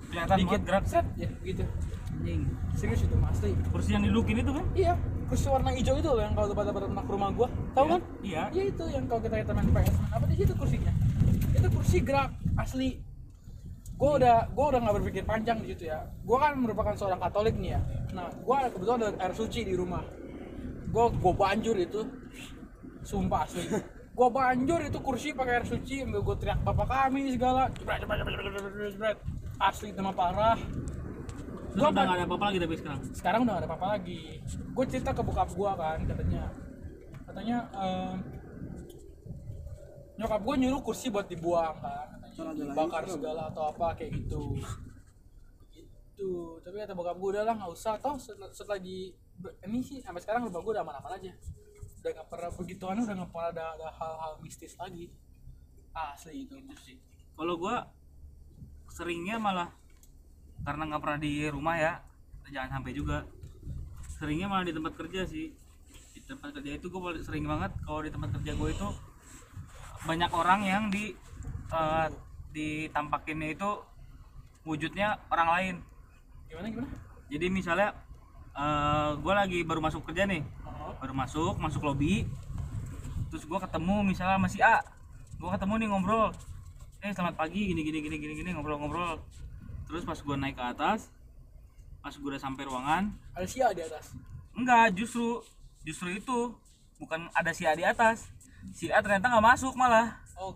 kelihatan 0.07 0.37
banget 0.47 0.63
gerak 0.63 0.85
set 0.87 1.03
ya 1.19 1.27
gitu. 1.43 1.67
anjing 2.15 2.47
Serius 2.79 3.03
itu 3.03 3.15
Mas, 3.19 3.35
asli. 3.35 3.51
kursi 3.75 3.91
yang 3.91 4.07
didudukin 4.07 4.39
itu 4.39 4.55
kan 4.55 4.65
Iya, 4.71 4.93
kursi 5.27 5.47
warna 5.51 5.69
hijau 5.75 5.95
itu 5.99 6.07
loh 6.07 6.23
yang 6.23 6.33
kalau 6.33 6.55
pada 6.55 6.71
pernah 6.71 7.03
ke 7.03 7.11
rumah 7.11 7.29
gua. 7.35 7.47
Tahu 7.75 7.85
Iya, 7.85 7.91
kan? 7.91 8.01
iya. 8.23 8.43
Iya 8.55 8.63
itu 8.71 8.83
yang 8.89 9.03
kalau 9.05 9.21
kita 9.21 9.51
main 9.53 9.69
PS 9.69 9.95
apa 10.09 10.25
di 10.25 10.35
situ 10.39 10.53
kursinya. 10.55 10.93
Itu 11.53 11.67
kursi 11.71 11.97
gerak 11.99 12.29
asli. 12.55 12.89
Gua 13.97 14.11
udah 14.21 14.37
gua 14.53 14.65
udah 14.71 14.79
nggak 14.85 14.95
berpikir 15.03 15.23
panjang 15.25 15.57
di 15.59 15.73
situ 15.75 15.89
ya. 15.91 15.99
Gua 16.23 16.37
kan 16.47 16.55
merupakan 16.55 16.93
seorang 16.95 17.19
Katolik 17.19 17.55
nih 17.57 17.75
ya. 17.75 17.81
Nah, 18.13 18.29
gua 18.41 18.55
ada 18.63 18.69
kebetulan 18.71 18.97
ada 19.03 19.17
air 19.19 19.33
suci 19.35 19.59
di 19.65 19.73
rumah. 19.73 20.03
Gua 20.93 21.11
gua 21.11 21.33
banjur 21.35 21.75
itu. 21.75 22.01
Sumpah 23.03 23.43
asli. 23.47 23.63
Gua 24.17 24.33
banjur 24.33 24.81
itu 24.81 24.97
kursi 24.97 25.29
pakai 25.29 25.61
air 25.61 25.65
suci, 25.69 26.01
sambil 26.01 26.25
gua 26.25 26.33
teriak 26.33 26.57
bapak 26.65 26.89
kami 26.89 27.29
segala. 27.37 27.69
Jebret, 27.77 28.01
jebret, 28.01 28.17
jebret, 28.25 28.89
jebret. 28.89 29.17
Asli 29.61 29.93
itu 29.93 30.01
mah 30.01 30.09
parah. 30.09 30.57
Gua 31.77 31.93
udah 31.93 32.03
nggak 32.09 32.17
ada 32.17 32.25
apa-apa 32.25 32.45
lagi 32.49 32.57
tapi 32.57 32.73
sekarang? 32.73 32.99
Sekarang 33.13 33.39
udah 33.45 33.53
gak 33.53 33.61
ada 33.61 33.69
apa-apa 33.69 33.87
lagi. 33.93 34.21
Gue 34.73 34.85
cerita 34.89 35.13
ke 35.13 35.21
bokap 35.21 35.49
gue 35.53 35.71
kan 35.77 35.99
katanya. 36.09 36.43
Katanya 37.29 37.57
ehm, 37.77 38.15
nyokap 40.17 40.41
gue 40.41 40.55
nyuruh 40.57 40.81
kursi 40.81 41.13
buat 41.13 41.29
dibuang 41.29 41.77
kan 41.77 42.17
katanya. 42.17 42.73
Dibakar 42.73 43.05
segala 43.05 43.53
atau 43.53 43.69
apa 43.69 43.93
kayak 43.93 44.09
gitu. 44.25 44.57
Gitu. 45.69 46.33
Tapi 46.65 46.75
kata 46.81 46.97
bokap 46.97 47.17
gue 47.21 47.29
udah 47.37 47.43
lah 47.45 47.53
nggak 47.61 47.69
usah. 47.69 48.01
Toh 48.01 48.17
setelah, 48.17 48.49
setelah 48.49 48.81
di 48.81 49.13
ini 49.69 49.79
sih 49.85 50.01
sampai 50.01 50.25
sekarang 50.25 50.49
rumah 50.49 50.65
gue 50.65 50.73
udah 50.73 50.81
aman-aman 50.81 51.13
aja. 51.21 51.33
Udah 52.01 52.09
nggak 52.09 52.27
pernah 52.33 52.49
begituan 52.57 52.97
udah 53.05 53.15
nggak 53.21 53.29
pernah 53.29 53.49
ada, 53.53 53.65
ada 53.77 53.87
hal-hal 53.93 54.33
mistis 54.41 54.73
lagi. 54.81 55.13
Asli 55.93 56.41
itu. 56.41 56.57
Itu 56.57 56.73
sih. 56.81 56.97
Kalau 57.37 57.53
gua 57.61 57.85
seringnya 58.89 59.37
malah 59.37 59.69
karena 60.65 60.83
nggak 60.89 61.01
pernah 61.01 61.19
di 61.19 61.45
rumah 61.49 61.75
ya 61.77 61.93
jangan 62.47 62.79
sampai 62.79 62.91
juga. 62.95 63.27
Seringnya 64.17 64.47
malah 64.49 64.65
di 64.65 64.73
tempat 64.73 64.93
kerja 64.95 65.27
sih. 65.27 65.51
Di 66.15 66.19
tempat 66.23 66.55
kerja 66.55 66.71
itu 66.79 66.87
gue 66.87 67.01
sering 67.21 67.45
banget 67.45 67.75
kalau 67.83 68.01
di 68.01 68.09
tempat 68.09 68.33
kerja 68.39 68.55
gue 68.55 68.69
itu 68.71 68.87
banyak 70.07 70.31
orang 70.31 70.61
yang 70.63 70.83
di 70.87 71.13
eh, 71.73 72.07
ditampakinnya 72.55 73.53
itu 73.53 73.69
wujudnya 74.63 75.19
orang 75.29 75.49
lain. 75.53 75.75
Gimana 76.47 76.67
gimana? 76.71 76.89
Jadi 77.27 77.45
misalnya 77.51 77.91
gue 79.21 79.33
lagi 79.33 79.59
baru 79.61 79.77
masuk 79.77 80.01
kerja 80.09 80.25
nih 80.25 80.41
oh, 80.65 80.97
baru 80.97 81.13
masuk 81.13 81.61
masuk 81.61 81.81
lobby 81.85 82.25
terus 83.29 83.45
gue 83.45 83.59
ketemu 83.61 84.01
misalnya 84.01 84.41
masih 84.41 84.65
A 84.65 84.81
gue 85.37 85.49
ketemu 85.53 85.73
nih 85.77 85.87
ngobrol 85.93 86.33
eh 87.05 87.13
selamat 87.13 87.37
pagi 87.37 87.69
gini 87.69 87.85
gini 87.85 88.01
gini 88.01 88.17
gini 88.17 88.33
gini 88.33 88.49
ngobrol-ngobrol 88.57 89.21
terus 89.87 90.03
pas 90.03 90.19
gue 90.19 90.35
naik 90.35 90.59
ke 90.59 90.63
atas 90.63 91.07
pas 92.03 92.13
gue 92.13 92.27
udah 92.27 92.39
sampai 92.39 92.63
ruangan 92.67 93.03
ada 93.33 93.47
si 93.47 93.63
A 93.63 93.71
di 93.71 93.81
atas? 93.81 94.13
enggak 94.53 94.93
justru 94.93 95.41
justru 95.87 96.11
itu 96.11 96.51
bukan 96.99 97.29
ada 97.31 97.53
si 97.53 97.63
A 97.63 97.73
di 97.77 97.85
atas. 97.85 98.27
Si 98.73 98.91
A 98.91 98.99
ternyata 98.99 99.31
nggak 99.31 99.45
masuk 99.55 99.73
malah. 99.77 100.19
Oh 100.35 100.53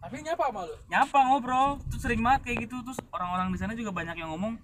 tapi 0.00 0.24
nyapa 0.24 0.48
sama 0.48 0.64
lu? 0.64 0.76
Nyapa 0.88 1.18
ngobrol. 1.28 1.70
Terus 1.92 2.02
sering 2.02 2.20
banget 2.24 2.40
kayak 2.48 2.58
gitu. 2.66 2.76
Terus 2.82 2.98
orang-orang 3.12 3.52
di 3.52 3.58
sana 3.60 3.76
juga 3.76 3.92
banyak 3.92 4.16
yang 4.16 4.32
ngomong 4.32 4.56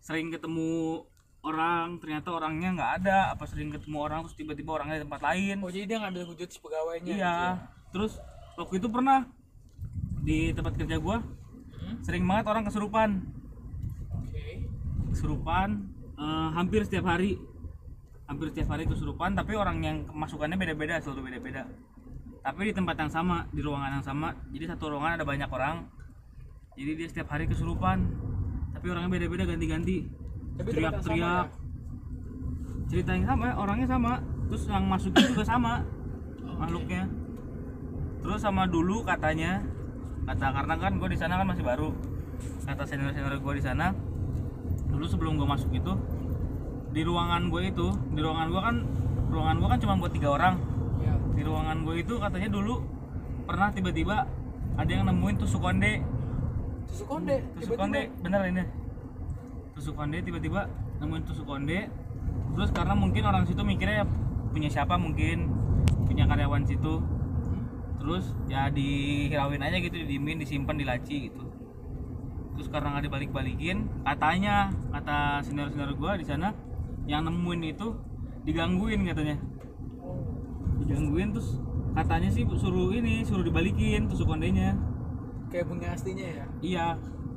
sering 0.00 0.32
ketemu 0.32 1.04
orang 1.44 2.00
ternyata 2.00 2.32
orangnya 2.32 2.72
nggak 2.72 2.92
ada. 3.04 3.18
Apa 3.36 3.44
sering 3.44 3.68
ketemu 3.68 4.00
orang 4.00 4.24
terus 4.24 4.34
tiba-tiba 4.34 4.72
orangnya 4.72 4.98
di 4.98 5.04
tempat 5.04 5.20
lain. 5.20 5.56
Oh 5.60 5.70
jadi 5.70 5.84
dia 5.84 5.98
ngambil 6.00 6.32
wujud 6.32 6.48
si 6.48 6.58
pegawainya 6.58 7.12
iya. 7.12 7.20
gitu 7.20 7.44
ya? 7.44 7.54
terus 7.92 8.12
waktu 8.56 8.80
itu 8.80 8.88
pernah 8.88 9.28
di 10.24 10.56
tempat 10.56 10.72
kerja 10.80 10.96
gua 10.96 11.20
Hmm, 11.92 12.00
sering 12.00 12.24
banget 12.24 12.44
orang 12.48 12.64
kesurupan. 12.64 13.08
Oke. 14.16 14.64
kesurupan 15.12 15.68
eh, 16.16 16.48
hampir 16.56 16.80
setiap 16.88 17.04
hari. 17.04 17.36
Hampir 18.24 18.48
setiap 18.48 18.72
hari 18.72 18.88
kesurupan 18.88 19.36
tapi 19.36 19.52
orang 19.52 19.84
yang 19.84 19.96
kemasukannya 20.08 20.56
beda-beda 20.56 20.96
selalu 21.04 21.28
beda-beda. 21.28 21.68
Tapi 22.40 22.72
di 22.72 22.74
tempat 22.74 22.96
yang 22.96 23.12
sama 23.12 23.44
di 23.52 23.60
ruangan 23.60 24.00
yang 24.00 24.04
sama 24.06 24.32
jadi 24.48 24.72
satu 24.72 24.88
ruangan 24.88 25.20
ada 25.20 25.26
banyak 25.28 25.50
orang. 25.52 25.84
Jadi 26.72 26.90
dia 26.96 27.08
setiap 27.12 27.28
hari 27.28 27.44
kesurupan 27.44 28.08
tapi 28.72 28.86
orangnya 28.88 29.10
beda-beda 29.12 29.44
ganti-ganti. 29.44 30.08
Teriak-teriak. 30.56 31.48
cerita 32.88 33.12
yang 33.12 33.28
sama 33.28 33.52
orangnya 33.60 33.88
sama. 33.88 34.12
Terus 34.48 34.64
yang 34.68 34.84
masuknya 34.88 35.24
juga 35.28 35.44
sama 35.44 35.84
makhluknya. 36.56 37.04
Terus 38.24 38.40
sama 38.40 38.64
dulu 38.64 39.04
katanya 39.04 39.60
kata 40.22 40.46
karena 40.54 40.74
kan 40.78 40.92
gue 40.98 41.08
di 41.10 41.18
sana 41.18 41.38
kan 41.40 41.46
masih 41.46 41.64
baru. 41.66 41.90
Kata 42.62 42.82
senior 42.86 43.10
senior 43.10 43.38
gue 43.38 43.54
di 43.58 43.64
sana 43.64 43.94
dulu 44.92 45.04
sebelum 45.08 45.40
gue 45.40 45.48
masuk 45.48 45.72
itu 45.72 45.92
di 46.92 47.02
ruangan 47.02 47.48
gue 47.48 47.62
itu 47.72 47.88
di 48.12 48.20
ruangan 48.20 48.46
gue 48.52 48.60
kan 48.60 48.76
ruangan 49.32 49.56
gue 49.58 49.68
kan 49.68 49.78
cuma 49.82 49.94
buat 49.98 50.12
tiga 50.14 50.28
orang. 50.34 50.54
Ya 51.02 51.14
di 51.34 51.42
ruangan 51.42 51.76
gue 51.82 51.94
itu 51.98 52.14
katanya 52.18 52.48
dulu 52.52 52.74
pernah 53.42 53.68
tiba-tiba 53.74 54.26
ada 54.78 54.90
yang 54.90 55.04
nemuin 55.10 55.36
tusuk 55.42 55.60
konde. 55.60 56.02
Tusuk 56.86 57.06
konde 57.10 57.36
tusuk 57.58 57.74
konde 57.74 58.10
bener 58.22 58.40
ini. 58.46 58.64
Tusuk 59.74 59.94
konde 59.98 60.18
tiba-tiba 60.22 60.70
nemuin 61.02 61.22
tusuk 61.26 61.46
konde. 61.48 61.90
Terus 62.52 62.70
karena 62.70 62.94
mungkin 62.94 63.22
orang 63.24 63.48
situ 63.48 63.64
mikirnya 63.64 64.04
ya 64.04 64.06
punya 64.52 64.68
siapa 64.68 65.00
mungkin 65.00 65.48
punya 66.04 66.28
karyawan 66.28 66.62
situ 66.68 67.00
terus 68.02 68.34
ya 68.50 68.66
dihirauin 68.66 69.62
aja 69.62 69.78
gitu 69.78 69.94
didiemin 69.94 70.42
disimpan 70.42 70.74
di 70.74 70.82
laci 70.82 71.30
gitu. 71.30 71.46
Terus 72.58 72.66
karena 72.66 72.98
nggak 72.98 73.06
dibalik-balikin 73.06 73.86
katanya 74.02 74.74
kata 74.90 75.38
senior 75.46 75.70
senior 75.70 75.94
gua 75.94 76.18
di 76.18 76.26
sana 76.26 76.50
yang 77.06 77.22
nemuin 77.22 77.78
itu 77.78 77.94
digangguin 78.42 79.06
katanya. 79.06 79.38
Digangguin 80.82 81.30
terus 81.30 81.62
katanya 81.94 82.26
sih 82.34 82.42
suruh 82.42 82.90
ini 82.90 83.22
suruh 83.22 83.46
dibalikin 83.46 84.10
tusuk 84.10 84.26
kondenya 84.26 84.74
kayak 85.52 85.68
bunga 85.68 85.92
aslinya 85.92 86.26
ya? 86.26 86.44
Iya, 86.64 86.86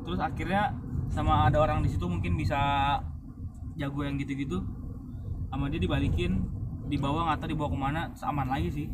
terus 0.08 0.24
akhirnya 0.24 0.72
sama 1.12 1.52
ada 1.52 1.60
orang 1.60 1.84
di 1.84 1.92
situ 1.92 2.08
mungkin 2.08 2.40
bisa 2.40 2.58
jago 3.76 4.08
yang 4.08 4.16
gitu-gitu, 4.16 4.64
sama 5.52 5.68
dia 5.68 5.84
dibalikin, 5.84 6.48
dibawa 6.88 7.28
nggak 7.28 7.44
tahu 7.44 7.50
dibawa 7.52 7.70
ke 7.76 7.78
mana, 7.78 8.02
aman 8.24 8.48
lagi 8.48 8.70
sih. 8.72 8.88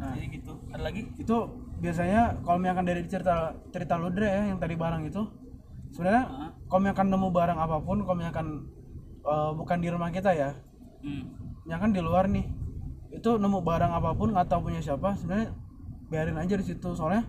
Nah, 0.00 0.16
jadi 0.16 0.26
gitu. 0.32 0.52
Ada 0.72 0.82
lagi? 0.82 1.02
itu 1.20 1.36
biasanya 1.80 2.40
kalau 2.40 2.56
misalkan 2.56 2.86
dari 2.88 3.02
cerita 3.04 3.52
cerita 3.68 3.94
lu 4.00 4.08
Dre, 4.08 4.28
ya 4.28 4.42
yang 4.52 4.58
tadi 4.60 4.74
barang 4.76 5.02
itu 5.04 5.22
sebenarnya 5.92 6.24
Heeh. 6.28 6.50
kalau 6.68 6.80
misalkan 6.80 7.06
nemu 7.08 7.28
barang 7.28 7.58
apa 7.58 7.76
pun 7.80 7.96
kalau 8.04 8.16
misalkan 8.16 8.46
eh, 9.22 9.50
bukan 9.56 9.78
di 9.80 9.88
rumah 9.88 10.08
kita 10.08 10.32
ya 10.32 10.50
Hmm. 11.00 11.32
misalkan 11.64 11.96
di 11.96 12.00
luar 12.04 12.28
nih 12.28 12.44
itu 13.10 13.30
nemu 13.40 13.64
barang 13.64 13.88
apa 13.88 14.12
pun 14.12 14.36
nggak 14.36 14.52
tahu 14.52 14.68
punya 14.68 14.84
siapa 14.84 15.16
sebenarnya 15.16 15.56
biarin 16.12 16.36
aja 16.36 16.60
di 16.60 16.64
situ 16.68 16.92
soalnya 16.92 17.24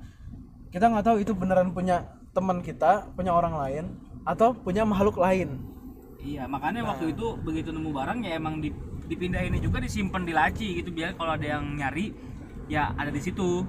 kita 0.75 0.91
nggak 0.91 1.07
tahu 1.07 1.23
itu 1.23 1.31
beneran 1.31 1.71
punya 1.71 2.03
teman 2.35 2.59
kita 2.59 3.07
punya 3.15 3.31
orang 3.31 3.55
lain 3.55 3.85
atau 4.27 4.51
punya 4.51 4.83
makhluk 4.83 5.15
lain 5.15 5.55
Iya, 6.19 6.45
makanya 6.45 6.83
waktu 6.83 7.15
itu 7.15 7.33
begitu 7.41 7.71
nemu 7.71 7.89
barang 7.95 8.19
ya 8.21 8.37
emang 8.37 8.59
di, 8.59 8.69
dipindahin 9.07 9.55
juga 9.57 9.79
disimpan 9.79 10.21
di 10.21 10.33
laci 10.35 10.67
gitu 10.83 10.91
biar 10.91 11.15
kalau 11.15 11.33
ada 11.33 11.47
yang 11.57 11.63
nyari 11.79 12.11
ya 12.71 12.95
ada 12.95 13.11
di 13.11 13.19
situ. 13.19 13.67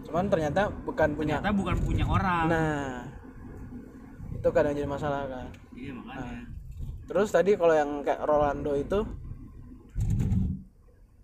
cuman 0.00 0.26
ternyata 0.26 0.70
bukan 0.82 1.14
punya 1.14 1.38
Ternyata 1.38 1.50
bukan 1.52 1.76
punya 1.80 2.04
orang. 2.04 2.44
nah 2.46 3.02
itu 4.32 4.48
kadang 4.48 4.72
jadi 4.72 4.86
masalah 4.86 5.26
kan 5.26 5.46
Iya 5.70 5.92
makanya. 5.92 6.42
terus 7.04 7.28
tadi 7.28 7.54
kalau 7.54 7.70
yang 7.72 8.00
kayak 8.00 8.22
Rolando 8.22 8.74
itu 8.74 9.02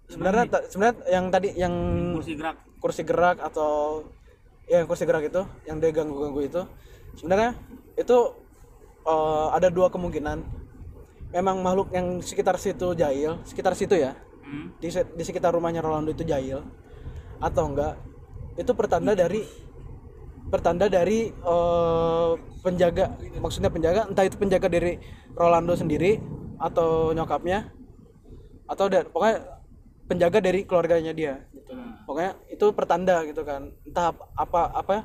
sebenarnya 0.06 0.44
sebenarnya 0.66 0.96
yang 1.08 1.24
tadi 1.28 1.48
yang 1.54 1.74
Kursi 2.14 2.34
gerak. 2.34 2.56
kursi 2.78 3.02
gerak 3.02 3.36
atau 3.40 4.02
ya 4.64 4.78
yang 4.78 4.86
kursi 4.86 5.02
gerak 5.02 5.24
itu 5.24 5.42
yang 5.64 5.76
dia 5.76 5.90
ganggu 5.90 6.14
ganggu 6.20 6.40
itu 6.42 6.62
sebenarnya 7.16 7.58
itu 7.96 8.16
eh, 9.02 9.48
ada 9.50 9.66
dua 9.66 9.88
kemungkinan 9.88 10.38
memang 11.32 11.58
makhluk 11.58 11.90
yang 11.90 12.20
sekitar 12.20 12.54
situ 12.56 12.94
jahil 12.94 13.42
sekitar 13.42 13.74
situ 13.74 13.96
ya 13.96 14.14
Hmm. 14.46 14.70
di, 14.78 14.86
di 14.86 15.24
sekitar 15.26 15.50
rumahnya 15.50 15.82
Rolando 15.82 16.06
itu 16.08 16.22
jahil 16.22 16.62
atau 17.42 17.64
enggak 17.70 17.94
itu 18.56 18.72
pertanda 18.72 19.12
dari 19.12 19.44
pertanda 20.48 20.86
dari 20.86 21.30
eh, 21.30 22.30
penjaga 22.62 23.18
maksudnya 23.42 23.70
penjaga 23.70 24.06
entah 24.08 24.24
itu 24.24 24.36
penjaga 24.38 24.68
dari 24.70 24.98
Rolando 25.34 25.74
sendiri 25.74 26.18
atau 26.56 27.12
nyokapnya 27.12 27.68
atau 28.66 28.86
da- 28.88 29.06
pokoknya 29.06 29.36
penjaga 30.06 30.38
dari 30.38 30.62
keluarganya 30.64 31.12
dia 31.12 31.34
gitu. 31.50 31.74
pokoknya 32.06 32.32
itu 32.50 32.66
pertanda 32.72 33.26
gitu 33.26 33.42
kan 33.42 33.74
entah 33.84 34.14
ap- 34.14 34.30
apa 34.38 34.60
apa 34.70 34.96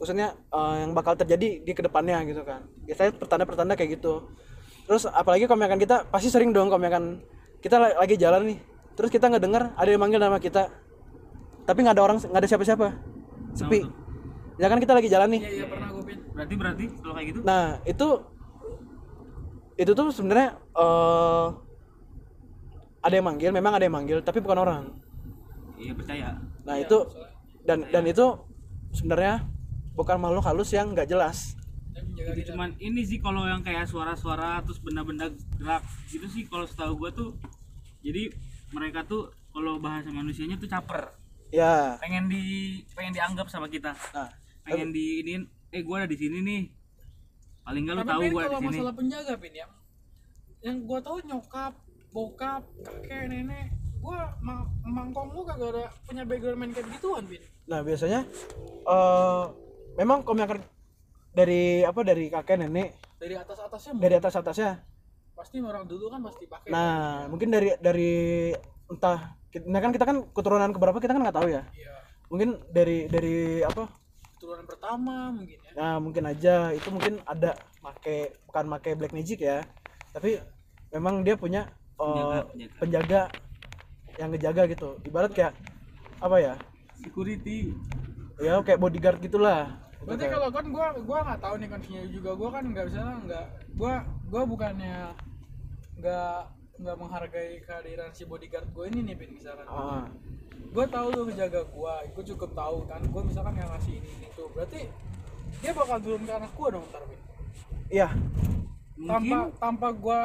maksudnya 0.00 0.32
eh, 0.32 0.74
yang 0.80 0.96
bakal 0.96 1.12
terjadi 1.12 1.60
di 1.60 1.72
ke 1.76 1.84
depannya 1.84 2.24
gitu 2.24 2.40
kan. 2.42 2.64
Biasanya 2.88 3.20
pertanda-pertanda 3.20 3.76
kayak 3.76 4.00
gitu. 4.00 4.32
Terus 4.88 5.04
apalagi 5.04 5.44
kalau 5.44 5.60
misalkan 5.60 5.78
kita 5.84 5.96
pasti 6.08 6.32
sering 6.32 6.56
dong 6.56 6.72
misalkan 6.72 7.20
kita 7.60 7.76
la- 7.76 8.00
lagi 8.00 8.16
jalan 8.16 8.56
nih. 8.56 8.58
Terus 8.96 9.12
kita 9.12 9.28
nggak 9.28 9.44
dengar 9.44 9.62
ada 9.76 9.88
yang 9.92 10.00
manggil 10.00 10.18
nama 10.18 10.40
kita 10.40 10.72
tapi 11.70 11.86
nggak 11.86 11.94
ada 11.94 12.02
orang 12.02 12.18
nggak 12.18 12.40
ada 12.42 12.50
siapa-siapa. 12.50 12.86
Sepi. 13.54 13.86
Ya 14.58 14.66
kan 14.66 14.82
kita 14.82 14.90
lagi 14.90 15.06
jalan 15.06 15.38
nih. 15.38 15.40
Iya 15.46 15.50
iya 15.54 15.66
pernah 15.70 15.88
gue 15.94 16.02
pin. 16.02 16.18
Berarti 16.34 16.54
berarti 16.58 16.84
kalau 16.98 17.14
kayak 17.14 17.26
gitu? 17.30 17.38
Nah 17.46 17.64
itu 17.86 18.08
itu 19.78 19.92
tuh 19.94 20.06
sebenarnya 20.10 20.58
eh 20.58 21.46
ada 23.00 23.14
yang 23.14 23.26
manggil, 23.30 23.54
memang 23.54 23.72
ada 23.78 23.86
yang 23.86 23.94
manggil, 23.94 24.18
tapi 24.20 24.42
bukan 24.42 24.58
orang. 24.58 24.82
iya 25.80 25.94
percaya. 25.94 26.36
Nah 26.66 26.76
itu 26.76 26.98
dan 27.64 27.86
dan 27.88 28.04
itu 28.04 28.26
sebenarnya 28.92 29.46
bukan 29.94 30.18
makhluk 30.18 30.44
halus 30.44 30.74
yang 30.74 30.90
nggak 30.90 31.06
jelas. 31.06 31.54
Jadi 31.94 32.42
cuman 32.50 32.74
ini 32.82 33.00
sih 33.06 33.22
kalau 33.22 33.46
yang 33.46 33.62
kayak 33.64 33.86
suara-suara 33.86 34.60
terus 34.66 34.82
benda-benda 34.82 35.30
gerak 35.56 35.86
gitu 36.10 36.26
sih 36.28 36.44
kalau 36.50 36.66
setahu 36.66 36.98
gua 36.98 37.14
tuh. 37.14 37.38
Jadi 38.02 38.28
mereka 38.74 39.06
tuh 39.06 39.32
kalau 39.54 39.78
bahasa 39.80 40.12
manusianya 40.12 40.60
tuh 40.60 40.68
caper 40.68 41.19
Ya. 41.50 41.98
pengen 41.98 42.30
di 42.30 42.78
pengen 42.94 43.12
dianggap 43.14 43.46
sama 43.50 43.66
kita. 43.66 43.90
Nah 44.14 44.30
pengen 44.62 44.94
di 44.94 45.22
ini 45.22 45.32
eh 45.74 45.82
gua 45.82 46.02
ada 46.02 46.08
di 46.10 46.18
sini 46.18 46.38
nih. 46.42 46.62
Paling 47.66 47.82
nggak 47.86 47.96
lu 47.96 48.02
Tapi 48.02 48.10
tahu 48.10 48.22
kalau 48.22 48.30
di 48.30 48.54
sini. 48.54 48.78
masalah 48.78 48.94
penjaga 48.94 49.34
pin 49.38 49.54
yang 49.54 49.72
yang 50.60 50.76
gue 50.84 51.00
tahu 51.00 51.16
nyokap 51.24 51.72
bokap 52.12 52.62
kakek 52.84 53.32
nenek. 53.32 53.72
Gue 54.00 54.16
ma 54.40 54.64
mangkong 54.80 55.28
lu 55.36 55.44
kagak 55.44 55.76
ada 55.76 55.84
punya 56.08 56.24
background 56.24 56.56
main 56.56 56.70
kayak 56.72 56.88
gituan 56.96 57.24
pin 57.28 57.44
nah 57.68 57.84
biasanya 57.86 58.24
eh 58.88 59.44
memang 59.94 60.24
misalkan 60.26 60.64
dari 61.30 61.86
apa 61.86 62.00
dari 62.02 62.26
kakek 62.26 62.58
nenek. 62.58 62.98
Dari 63.20 63.34
atas 63.38 63.58
atasnya 63.62 63.92
dari 64.00 64.14
atas 64.18 64.34
atasnya. 64.34 64.72
pasti 65.36 65.56
orang 65.64 65.88
dulu 65.88 66.12
kan 66.12 66.20
pasti 66.20 66.44
pakai. 66.44 66.68
Nah 66.68 67.24
mungkin 67.32 67.48
dari 67.48 67.72
dari 67.80 68.52
entah 68.92 69.39
nah 69.66 69.80
kan 69.82 69.90
kita 69.90 70.04
kan 70.06 70.16
keturunan 70.30 70.70
keberapa 70.70 70.98
kita 71.02 71.12
kan 71.16 71.22
nggak 71.26 71.36
tahu 71.36 71.48
ya. 71.50 71.62
iya 71.74 71.94
Mungkin 72.30 72.62
dari 72.70 73.10
dari 73.10 73.66
apa 73.66 73.90
keturunan 74.38 74.62
pertama 74.64 75.34
mungkin 75.34 75.58
ya 75.58 75.70
Nah, 75.70 75.94
mungkin 76.02 76.24
aja 76.26 76.74
itu 76.74 76.88
mungkin 76.90 77.22
ada 77.22 77.54
make 77.82 78.34
bukan 78.50 78.64
make 78.66 78.90
black 78.94 79.14
magic 79.14 79.38
ya. 79.42 79.62
Tapi 80.10 80.38
memang 80.90 81.22
dia 81.22 81.34
punya 81.38 81.70
eh, 81.98 82.02
Penjaga, 82.02 82.40
penjaga. 82.50 82.74
penjaga 82.78 83.22
yang 84.18 84.28
ngejaga 84.34 84.62
gitu. 84.70 84.88
Ibarat 85.06 85.30
kayak 85.30 85.54
apa 86.18 86.36
ya? 86.38 86.54
security 87.00 87.72
Ya 88.40 88.56
kayak 88.60 88.80
bodyguard 88.80 89.18
gitulah. 89.20 89.78
Itu 90.00 90.08
berarti 90.16 90.26
kalau 90.32 90.48
kan 90.48 90.64
gua 90.72 90.86
gua 91.04 91.18
nggak 91.28 91.40
tahu 91.44 91.54
nih 91.60 91.68
kondisinya 91.68 92.02
juga 92.08 92.30
gua 92.32 92.48
kan 92.56 92.64
nggak 92.72 92.84
bisa 92.88 93.02
nggak 93.28 93.46
gua 93.76 93.94
gua 94.32 94.42
bukannya 94.48 94.96
nggak 96.00 96.38
nggak 96.80 96.96
menghargai 96.96 97.60
kehadiran 97.60 98.08
si 98.10 98.24
bodyguard 98.24 98.64
gue 98.66 98.84
ini 98.88 99.00
nih 99.04 99.14
pin 99.14 99.30
misalkan 99.30 99.66
Ah, 99.66 100.08
gue 100.56 100.84
tahu 100.86 101.06
lu 101.12 101.22
ngejaga 101.28 101.60
gua 101.68 102.00
gue 102.02 102.24
cukup 102.26 102.50
tahu 102.52 102.76
kan 102.84 103.00
gue 103.02 103.22
misalkan 103.22 103.54
yang 103.54 103.68
ngasih 103.68 103.94
ini 103.96 104.08
ini 104.10 104.26
tuh 104.32 104.48
berarti 104.50 104.88
dia 105.60 105.72
bakal 105.72 105.98
turun 105.98 106.22
ke 106.22 106.32
anak 106.32 106.52
gua 106.54 106.68
dong 106.72 106.84
ntar 106.88 107.02
Pin. 107.04 107.20
iya. 107.90 108.08
tanpa 108.96 109.18
mungkin 109.18 109.38
tanpa 109.56 109.88
gua 109.92 110.20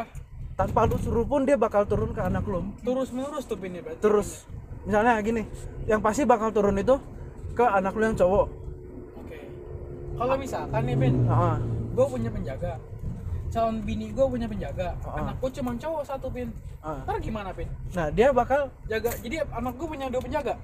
Tanpa 0.56 0.88
lu 0.88 0.95
suruh 0.95 1.28
pun 1.28 1.43
dia 1.43 1.60
bakal 1.60 1.84
turun 1.84 2.16
ke 2.16 2.22
anak 2.22 2.47
lu. 2.47 2.64
terus 2.80 3.12
menerus 3.12 3.43
tuh 3.43 3.60
pin 3.60 3.76
ya 3.76 3.84
berarti 3.84 3.99
Terus 3.99 4.47
misalnya 4.88 5.20
gini, 5.20 5.43
yang 5.84 5.99
pasti 5.99 6.24
bakal 6.24 6.47
turun 6.49 6.80
itu 6.80 6.95
ke 7.51 7.60
anak 7.62 7.91
lu 7.91 8.03
yang 8.06 8.16
cowok. 8.16 8.47
oke 9.18 9.39
kalau 10.16 10.36
misalkan 10.39 10.82
nih 10.86 10.95
pin 10.95 11.16
Ah, 11.28 11.60
gue 11.91 12.06
punya 12.08 12.32
penjaga 12.32 12.80
calon 13.56 13.80
bini 13.88 14.12
gue 14.12 14.26
punya 14.28 14.47
penjaga. 14.51 14.99
Ah. 15.08 15.24
anak 15.24 15.36
gue 15.39 15.49
cuma 15.56 15.72
cowok 15.80 16.03
satu 16.03 16.28
pin. 16.28 16.51
Ah. 16.84 16.99
ntar 17.08 17.18
gimana 17.24 17.56
pin? 17.56 17.72
Nah, 17.95 18.12
dia 18.12 18.36
bakal 18.36 18.68
jaga 18.91 19.16
jadi 19.24 19.47
anak 19.56 19.74
gue 19.80 19.88
punya 19.88 20.12
dua 20.12 20.20
penjaga? 20.20 20.56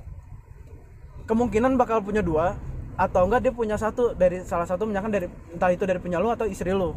kemungkinan 1.32 1.80
bakal 1.80 2.04
punya 2.04 2.20
dua 2.20 2.60
atau 3.00 3.24
enggak 3.24 3.42
dia 3.48 3.54
punya 3.56 3.80
satu 3.80 4.12
dari 4.12 4.44
salah 4.44 4.68
satu 4.68 4.84
misalkan 4.84 5.16
dari 5.16 5.32
entah 5.54 5.72
itu 5.72 5.88
dari 5.88 5.96
punya 5.96 6.20
lu 6.20 6.28
atau 6.28 6.44
istri 6.44 6.76
lu. 6.76 6.92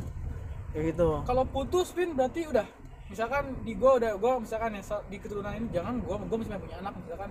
Kayak 0.74 0.90
gitu. 0.90 1.22
Kalau 1.22 1.46
putus 1.46 1.94
pin 1.94 2.18
berarti 2.18 2.50
udah 2.50 2.66
misalkan 3.06 3.54
di 3.62 3.78
gua 3.78 4.02
udah 4.02 4.18
gua 4.18 4.42
misalkan 4.42 4.74
ya 4.74 4.82
di 5.06 5.16
keturunan 5.22 5.54
ini 5.54 5.70
jangan 5.70 6.02
gua 6.02 6.18
gua 6.18 6.36
masih 6.42 6.58
punya 6.58 6.76
anak 6.82 6.92
misalkan. 6.98 7.30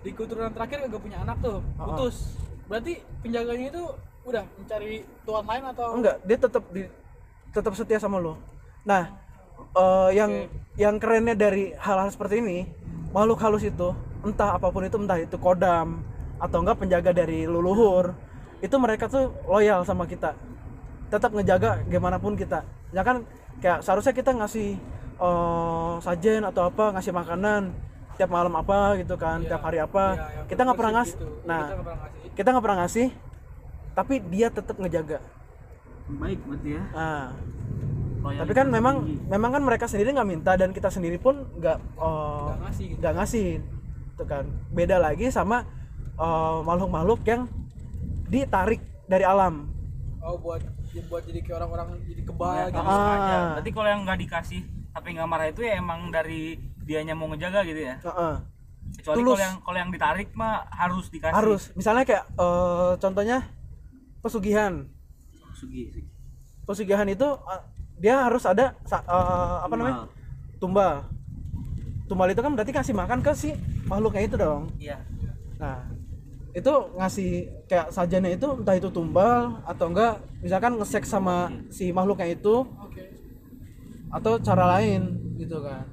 Di 0.00 0.10
keturunan 0.16 0.50
terakhir 0.50 0.78
gak 0.90 1.02
punya 1.04 1.18
anak 1.22 1.36
tuh 1.38 1.62
Ah. 1.78 1.86
putus. 1.86 2.16
Berarti 2.66 2.92
penjaganya 3.22 3.66
itu 3.70 3.82
udah 4.26 4.44
mencari 4.58 5.06
tuan 5.24 5.44
lain 5.46 5.64
atau 5.70 5.88
enggak 5.96 6.16
dia 6.28 6.36
tetap 6.36 6.64
di 6.74 6.82
tetap 7.50 7.72
setia 7.74 7.98
sama 7.98 8.18
lo. 8.22 8.38
Nah 8.86 9.10
eh, 9.76 10.10
yang 10.16 10.50
yang 10.78 10.94
kerennya 10.96 11.36
dari 11.36 11.74
hal-hal 11.76 12.08
seperti 12.10 12.40
ini 12.40 12.58
makhluk 13.10 13.42
halus 13.42 13.66
itu 13.66 13.90
entah 14.22 14.54
apa 14.54 14.70
pun 14.70 14.86
itu 14.86 14.96
entah 15.00 15.18
itu 15.18 15.36
kodam 15.40 16.04
atau 16.40 16.58
enggak 16.62 16.78
penjaga 16.80 17.10
dari 17.12 17.44
leluhur 17.44 18.14
itu 18.60 18.76
mereka 18.76 19.08
tuh 19.08 19.32
loyal 19.48 19.84
sama 19.84 20.04
kita. 20.04 20.36
Tetap 21.10 21.34
ngejaga 21.34 21.82
gimana 21.88 22.20
pun 22.20 22.38
kita. 22.38 22.62
Ya 22.94 23.02
kan 23.02 23.26
kayak 23.58 23.82
seharusnya 23.82 24.14
kita 24.14 24.30
ngasih 24.36 24.78
eh, 25.20 25.94
sajen 26.04 26.42
atau 26.46 26.70
apa 26.70 26.96
ngasih 26.96 27.12
makanan 27.12 27.72
tiap 28.20 28.28
malam 28.36 28.52
apa 28.52 29.00
gitu 29.00 29.16
kan 29.16 29.40
tiap 29.40 29.64
hari 29.64 29.80
apa 29.80 30.12
yang 30.12 30.44
kita 30.44 30.60
nggak 30.68 30.76
pernah 30.76 30.92
ngasih. 31.00 31.16
gitu. 31.16 31.26
nah 31.48 31.62
kita 32.36 32.48
nggak 32.52 32.64
pernah 32.68 32.78
ngasih 32.84 33.06
tapi 33.96 34.14
dia 34.28 34.48
tetap 34.52 34.76
ngejaga 34.76 35.24
baik 36.16 36.38
berarti 36.44 36.70
ya 36.74 36.82
Nah, 38.20 38.36
tapi 38.36 38.52
kan 38.52 38.68
memang 38.68 39.00
memang 39.32 39.48
kan 39.48 39.62
mereka 39.64 39.88
sendiri 39.88 40.12
nggak 40.12 40.28
minta 40.28 40.52
dan 40.52 40.76
kita 40.76 40.92
sendiri 40.92 41.16
pun 41.16 41.40
nggak 41.56 41.78
eh, 41.80 42.44
Nggak 42.44 42.58
ngasih 42.60 42.84
gitu. 42.92 43.00
ngasih 43.00 43.46
itu 44.12 44.24
kan 44.28 44.44
beda 44.68 45.00
lagi 45.00 45.32
sama 45.32 45.64
eh, 46.14 46.58
makhluk-makhluk 46.60 47.24
yang 47.24 47.48
ditarik 48.28 48.84
dari 49.08 49.24
alam 49.24 49.72
oh 50.20 50.36
buat 50.36 50.60
ya 50.92 51.00
buat 51.08 51.24
jadi 51.24 51.40
kayak 51.40 51.56
orang-orang 51.64 51.88
jadi 52.04 52.22
kebal 52.22 52.52
Ya, 52.52 52.64
gitu. 52.68 52.76
Ah. 52.76 53.56
Kalau 53.64 53.88
yang 53.88 54.02
nggak 54.04 54.18
dikasih 54.20 54.60
tapi 54.92 55.16
nggak 55.16 55.28
marah 55.30 55.48
itu 55.48 55.64
ya 55.64 55.80
emang 55.80 56.12
dari 56.12 56.60
dianya 56.84 57.14
mau 57.16 57.30
ngejaga 57.30 57.62
gitu 57.64 57.80
ya. 57.88 57.96
Heeh. 58.04 58.34
Kecuali 59.00 59.16
Tulus. 59.16 59.32
kalau 59.32 59.40
yang 59.40 59.56
kalau 59.64 59.78
yang 59.80 59.90
ditarik 59.94 60.28
mah 60.34 60.66
harus 60.68 61.06
dikasih. 61.08 61.32
harus 61.32 61.62
misalnya 61.72 62.04
kayak 62.04 62.24
eh, 62.36 62.92
contohnya 63.00 63.38
pesugihan 64.20 64.84
Sugi, 65.60 65.92
sugi. 65.92 66.08
pesugihan 66.64 67.04
itu 67.04 67.28
eh, 67.28 67.62
dia 68.00 68.24
harus 68.24 68.48
ada 68.48 68.72
eh, 68.88 69.56
apa 69.60 69.74
namanya 69.76 70.08
tumbal 70.56 71.04
tumbal 72.08 72.32
itu 72.32 72.40
kan 72.40 72.52
berarti 72.56 72.72
kasih 72.72 72.94
makan 72.96 73.20
ke 73.20 73.32
si 73.36 73.52
makhluknya 73.84 74.22
itu 74.24 74.36
dong 74.40 74.72
Iya. 74.80 74.98
Nah, 75.60 75.84
itu 76.56 76.72
ngasih 76.96 77.30
kayak 77.68 77.92
sajannya 77.92 78.34
itu 78.34 78.48
entah 78.56 78.74
itu 78.74 78.88
tumbal 78.88 79.60
atau 79.68 79.92
enggak 79.92 80.18
misalkan 80.40 80.80
ngesek 80.80 81.04
sama 81.04 81.52
si 81.68 81.92
makhluknya 81.92 82.32
itu 82.32 82.64
oke 82.64 83.04
atau 84.10 84.42
cara 84.42 84.64
lain 84.78 85.14
gitu 85.38 85.62
kan. 85.62 85.86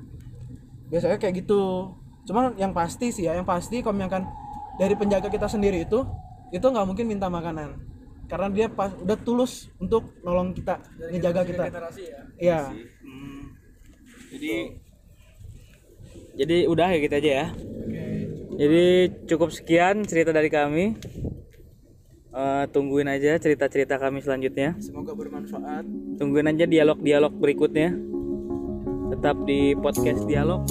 Biasanya 0.90 1.22
kayak 1.22 1.46
gitu. 1.46 1.94
Cuman 2.26 2.58
yang 2.58 2.74
pasti 2.74 3.14
sih 3.14 3.30
ya, 3.30 3.38
yang 3.38 3.46
pasti 3.46 3.80
kalau 3.86 3.94
misalkan 3.96 4.26
dari 4.82 4.98
penjaga 4.98 5.30
kita 5.30 5.46
sendiri 5.46 5.86
itu 5.86 6.02
itu 6.50 6.64
nggak 6.64 6.88
mungkin 6.88 7.06
minta 7.06 7.30
makanan. 7.30 7.78
Karena 8.28 8.48
dia 8.52 8.68
pas 8.68 8.92
udah 8.92 9.16
tulus 9.16 9.72
untuk 9.80 10.12
nolong 10.20 10.52
kita, 10.52 10.84
dari 11.00 11.16
ngejaga 11.16 11.42
kita. 11.48 11.64
generasi 11.72 12.04
ya 12.12 12.20
Iya. 12.38 12.62
Hmm. 13.04 13.44
Jadi 14.36 14.54
jadi 16.38 16.58
udah 16.70 16.88
ya 16.92 16.98
gitu 17.02 17.16
aja 17.18 17.32
ya. 17.32 17.48
oke 17.56 18.04
Jadi 18.58 18.84
cukup 19.32 19.50
sekian 19.56 20.04
cerita 20.04 20.36
dari 20.36 20.52
kami. 20.52 21.00
Eh, 22.38 22.64
tungguin 22.70 23.10
aja 23.10 23.40
cerita-cerita 23.42 23.98
kami 23.98 24.22
selanjutnya. 24.22 24.78
Semoga 24.78 25.18
bermanfaat. 25.18 25.88
Tungguin 26.22 26.46
aja 26.46 26.70
dialog-dialog 26.70 27.34
berikutnya. 27.34 27.98
Tetap 29.16 29.42
di 29.50 29.74
podcast 29.74 30.22
dialog. 30.30 30.62